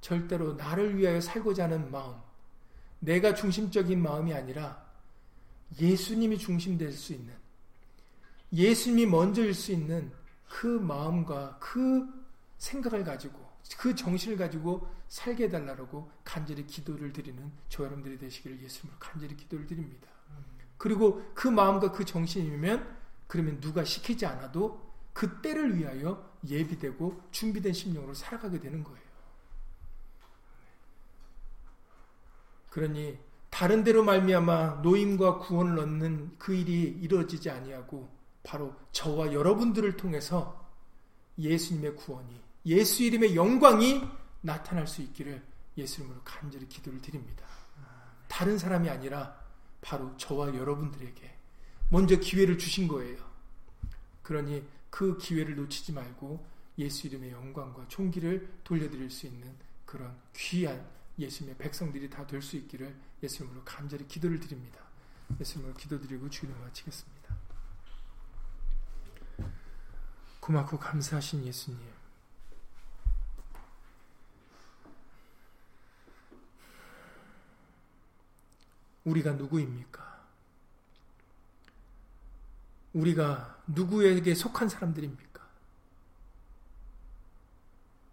절대로 0.00 0.54
나를 0.54 0.96
위하여 0.96 1.20
살고자 1.20 1.64
하는 1.64 1.90
마음 1.90 2.16
내가 3.00 3.34
중심적인 3.34 4.00
마음이 4.00 4.32
아니라 4.32 4.86
예수님이 5.78 6.38
중심될 6.38 6.92
수 6.92 7.12
있는 7.12 7.34
예수님이 8.52 9.06
먼저일 9.06 9.54
수 9.54 9.72
있는 9.72 10.12
그 10.48 10.66
마음과 10.66 11.58
그 11.60 12.06
생각을 12.58 13.04
가지고 13.04 13.48
그 13.78 13.94
정신을 13.94 14.36
가지고 14.36 14.88
살게 15.08 15.44
해달라고 15.44 16.10
간절히 16.24 16.66
기도를 16.66 17.12
드리는 17.12 17.50
저 17.68 17.84
여러분들이 17.84 18.18
되시기를 18.18 18.60
예수님으로 18.62 18.98
간절히 18.98 19.36
기도를 19.36 19.66
드립니다. 19.66 20.08
그리고 20.78 21.22
그 21.34 21.48
마음과 21.48 21.92
그 21.92 22.04
정신이면 22.04 22.96
그러면 23.26 23.60
누가 23.60 23.84
시키지 23.84 24.26
않아도 24.26 24.90
그 25.12 25.40
때를 25.40 25.76
위하여 25.76 26.30
예비되고 26.48 27.28
준비된 27.30 27.72
심령으로 27.72 28.14
살아가게 28.14 28.60
되는 28.60 28.82
거예요. 28.82 29.10
그러니 32.70 33.18
다른 33.50 33.84
데로 33.84 34.04
말미암아 34.04 34.80
노임과 34.82 35.38
구원을 35.38 35.78
얻는 35.80 36.38
그 36.38 36.54
일이 36.54 36.82
이루어지지 36.82 37.50
아니하고 37.50 38.08
바로 38.50 38.74
저와 38.90 39.32
여러분들을 39.32 39.96
통해서 39.96 40.68
예수님의 41.38 41.94
구원이 41.94 42.42
예수 42.66 43.04
이름의 43.04 43.36
영광이 43.36 44.02
나타날 44.40 44.88
수 44.88 45.02
있기를 45.02 45.40
예수 45.78 46.00
이름으로 46.00 46.20
간절히 46.24 46.68
기도를 46.68 47.00
드립니다. 47.00 47.46
다른 48.26 48.58
사람이 48.58 48.90
아니라 48.90 49.40
바로 49.80 50.16
저와 50.16 50.48
여러분들에게 50.56 51.32
먼저 51.90 52.16
기회를 52.16 52.58
주신 52.58 52.88
거예요. 52.88 53.18
그러니 54.22 54.66
그 54.90 55.16
기회를 55.16 55.54
놓치지 55.54 55.92
말고 55.92 56.44
예수 56.78 57.06
이름의 57.06 57.30
영광과 57.30 57.86
총기를 57.86 58.52
돌려드릴 58.64 59.10
수 59.10 59.28
있는 59.28 59.54
그런 59.86 60.12
귀한 60.34 60.84
예수님의 61.20 61.56
백성들이 61.56 62.10
다 62.10 62.26
될 62.26 62.42
수 62.42 62.56
있기를 62.56 62.96
예수님으로 63.22 63.62
간절히 63.64 64.08
기도를 64.08 64.40
드립니다. 64.40 64.80
예수님으로 65.38 65.76
기도드리고 65.76 66.28
주기도 66.30 66.58
마치겠습니다. 66.58 67.19
고맙고 70.50 70.80
감사하신 70.80 71.44
예수님. 71.44 71.80
우리가 79.04 79.32
누구입니까? 79.32 80.26
우리가 82.94 83.62
누구에게 83.68 84.34
속한 84.34 84.68
사람들입니까? 84.68 85.48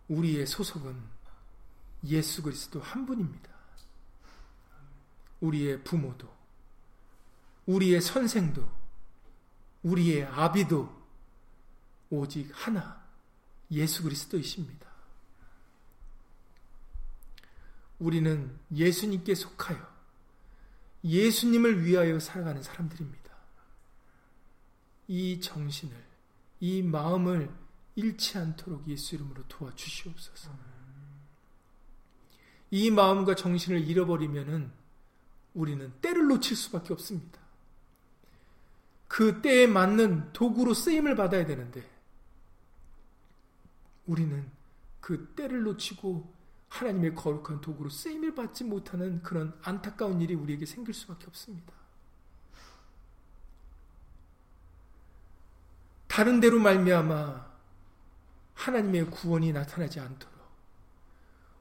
우리의 0.09 0.45
소속은 0.45 0.95
예수 2.05 2.43
그리스도 2.43 2.79
한 2.81 3.07
분입니다. 3.07 3.49
우리의 5.41 5.83
부모도, 5.83 6.31
우리의 7.65 7.99
선생도, 7.99 8.69
우리의 9.81 10.25
아비도, 10.25 10.96
오직 12.10 12.49
하나, 12.53 13.03
예수 13.72 14.03
그리스도이십니다. 14.03 14.88
우리는 17.99 18.58
예수님께 18.74 19.36
속하여 19.36 19.97
예수님을 21.03 21.86
위하여 21.86 22.20
살아가는 22.20 22.62
사람들입니다. 22.62 23.32
이 25.08 25.39
정신을, 25.39 25.95
이 26.60 26.82
마음을 26.82 27.49
잃지 27.95 28.38
않도록 28.38 28.88
예수 28.88 29.16
이름으로 29.16 29.43
도와주시옵소서. 29.47 30.51
이 32.70 32.91
마음과 32.91 33.36
정신을 33.36 33.88
잃어버리면은 33.88 34.72
우리는 35.53 35.91
때를 36.01 36.28
놓칠 36.28 36.55
수밖에 36.55 36.93
없습니다. 36.93 37.39
그 39.08 39.41
때에 39.41 39.66
맞는 39.66 40.34
도구로 40.34 40.74
쓰임을 40.74 41.16
받아야 41.16 41.45
되는데, 41.45 41.89
우리는 44.08 44.49
그 44.99 45.34
때를 45.36 45.64
놓치고 45.64 46.34
하나님의 46.70 47.16
거룩한 47.16 47.62
도구로 47.62 47.89
쓰임을 47.89 48.36
받지 48.36 48.64
못하는 48.64 49.22
그런 49.22 49.58
안타까운 49.62 50.22
일이 50.22 50.34
우리에게 50.34 50.66
생길 50.66 50.93
수밖에 50.93 51.26
없습니다. 51.28 51.74
다른 56.08 56.39
데로 56.39 56.60
말미암아 56.60 57.47
하나님의 58.55 59.12
구원이 59.12 59.53
나타나지 59.53 59.99
않도록 59.99 60.36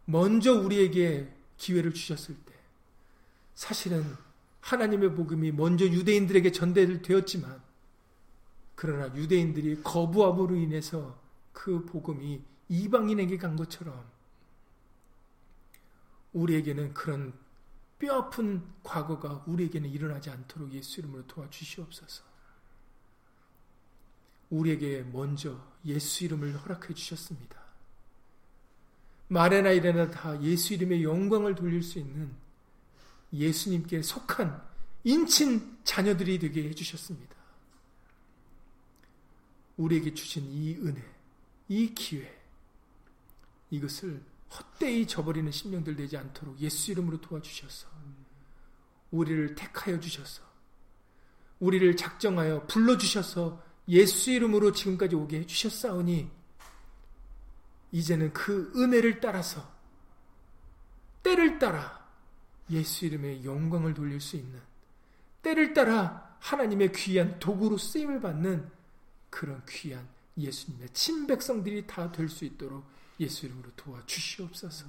먼저 0.07 0.55
우리에게 0.55 1.33
기회를 1.59 1.93
주셨을 1.93 2.35
때 2.35 2.55
사실은 3.55 4.17
하나님의 4.61 5.15
복음이 5.15 5.53
먼저 5.53 5.85
유대인들에게 5.85 6.53
전달되었지만 6.53 7.63
그러나 8.75 9.15
유대인들이 9.15 9.83
거부함으로 9.83 10.57
인해서 10.57 11.19
그 11.57 11.87
복음이 11.87 12.45
이방인에게 12.69 13.39
간 13.39 13.57
것처럼 13.57 14.05
우리에게는 16.35 16.93
그런 16.93 17.33
뼈아픈 17.99 18.63
과거가 18.83 19.45
우리에게는 19.47 19.89
일어나지 19.89 20.29
않도록 20.29 20.71
예수 20.73 21.01
이름으로 21.01 21.27
도와주시옵소서. 21.27 22.25
우리에게 24.51 25.03
먼저 25.05 25.59
예수 25.87 26.25
이름을 26.25 26.55
허락해 26.59 26.93
주셨습니다. 26.93 27.59
말에나 29.29 29.71
이래나 29.71 30.11
다 30.11 30.41
예수 30.43 30.75
이름의 30.75 31.03
영광을 31.03 31.55
돌릴 31.55 31.83
수 31.83 31.99
있는 31.99 32.31
예수님께 33.33 34.03
속한 34.03 34.63
인친 35.05 35.79
자녀들이 35.85 36.39
되게 36.39 36.69
해주셨습니다. 36.69 37.35
우리에게 39.79 40.13
주신 40.13 40.45
이 40.53 40.75
은혜, 40.77 41.16
이 41.69 41.95
기회, 41.95 42.33
이것을 43.71 44.23
헛되이 44.51 45.07
저버리는 45.07 45.51
심령들 45.51 45.97
되지 45.97 46.17
않도록 46.17 46.59
예수 46.61 46.93
이름으로 46.93 47.21
도와주셔서 47.21 47.89
우리를 49.11 49.55
택하여 49.55 49.99
주셔서 49.99 50.43
우리를 51.59 51.97
작정하여 51.97 52.67
불러주셔서 52.67 53.63
예수 53.89 54.31
이름으로 54.31 54.73
지금까지 54.73 55.15
오게 55.15 55.41
해주셨사오니 55.41 56.31
이제는 57.93 58.33
그 58.33 58.73
은혜를 58.77 59.21
따라서 59.21 59.75
때를 61.23 61.59
따라 61.59 62.07
예수 62.71 63.07
이름의 63.07 63.45
영광을 63.45 63.95
돌릴 63.95 64.21
수 64.21 64.37
있는 64.37 64.61
때를 65.43 65.73
따라 65.73 66.37
하나님의 66.41 66.93
귀한 66.93 67.39
도구로 67.39 67.79
쓰임을 67.79 68.21
받는 68.21 68.71
그런 69.31 69.63
귀한 69.69 70.07
예수님의 70.39 70.91
친백성들이 70.93 71.87
다 71.87 72.13
될 72.13 72.29
수 72.29 72.45
있도록 72.45 72.85
예수 73.19 73.47
이름으로 73.47 73.71
도와주시옵소서. 73.77 74.87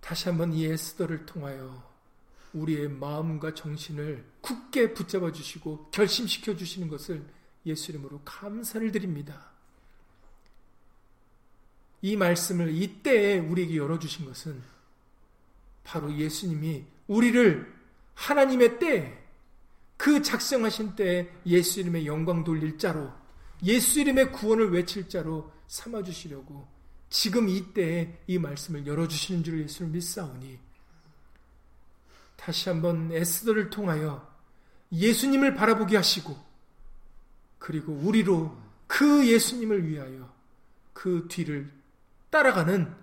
다시 0.00 0.28
한번 0.28 0.52
이 0.54 0.64
에스더를 0.64 1.26
통하여 1.26 1.86
우리의 2.54 2.88
마음과 2.88 3.54
정신을 3.54 4.24
굳게 4.40 4.94
붙잡아 4.94 5.32
주시고 5.32 5.90
결심시켜 5.90 6.56
주시는 6.56 6.88
것을 6.88 7.22
예수 7.66 7.90
이름으로 7.90 8.22
감사를 8.24 8.90
드립니다. 8.90 9.50
이 12.00 12.16
말씀을 12.16 12.74
이때에 12.74 13.38
우리에게 13.38 13.76
열어주신 13.76 14.24
것은 14.24 14.62
바로 15.84 16.14
예수님이 16.14 16.86
우리를 17.06 17.74
하나님의 18.14 18.78
때, 18.78 19.27
그 19.98 20.22
작성하신 20.22 20.96
때에 20.96 21.28
예수 21.44 21.80
이름의 21.80 22.06
영광 22.06 22.44
돌릴 22.44 22.78
자로, 22.78 23.12
예수 23.64 24.00
이름의 24.00 24.32
구원을 24.32 24.70
외칠 24.70 25.08
자로 25.08 25.52
삼아 25.66 26.02
주시려고 26.04 26.66
지금 27.10 27.48
이때에 27.48 28.22
이 28.26 28.38
말씀을 28.38 28.86
열어 28.86 29.06
주시는 29.08 29.42
줄 29.44 29.60
예수를 29.62 29.88
믿사오니 29.88 30.58
다시 32.36 32.68
한번 32.68 33.10
에스더를 33.12 33.68
통하여 33.68 34.26
예수님을 34.92 35.54
바라보게 35.54 35.96
하시고 35.96 36.38
그리고 37.58 37.92
우리로 37.92 38.56
그 38.86 39.26
예수님을 39.28 39.86
위하여 39.88 40.32
그 40.92 41.26
뒤를 41.28 41.70
따라가는 42.30 42.94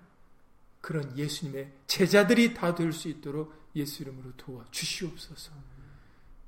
그런 0.82 1.16
예수님의 1.18 1.72
제자들이 1.88 2.54
다 2.54 2.74
될 2.74 2.92
수 2.94 3.10
있도록 3.10 3.54
예수 3.76 4.04
이름으로 4.04 4.32
도와 4.38 4.66
주시옵소서. 4.72 5.52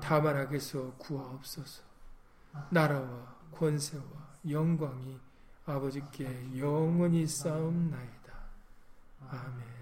다만 0.00 0.36
악에서 0.36 0.92
구하옵소서. 0.98 1.82
나라와 2.70 3.34
권세와 3.52 4.04
영광이 4.48 5.18
아버지께 5.66 6.58
영원히 6.58 7.26
싸움나이다. 7.26 8.32
아멘. 9.28 9.79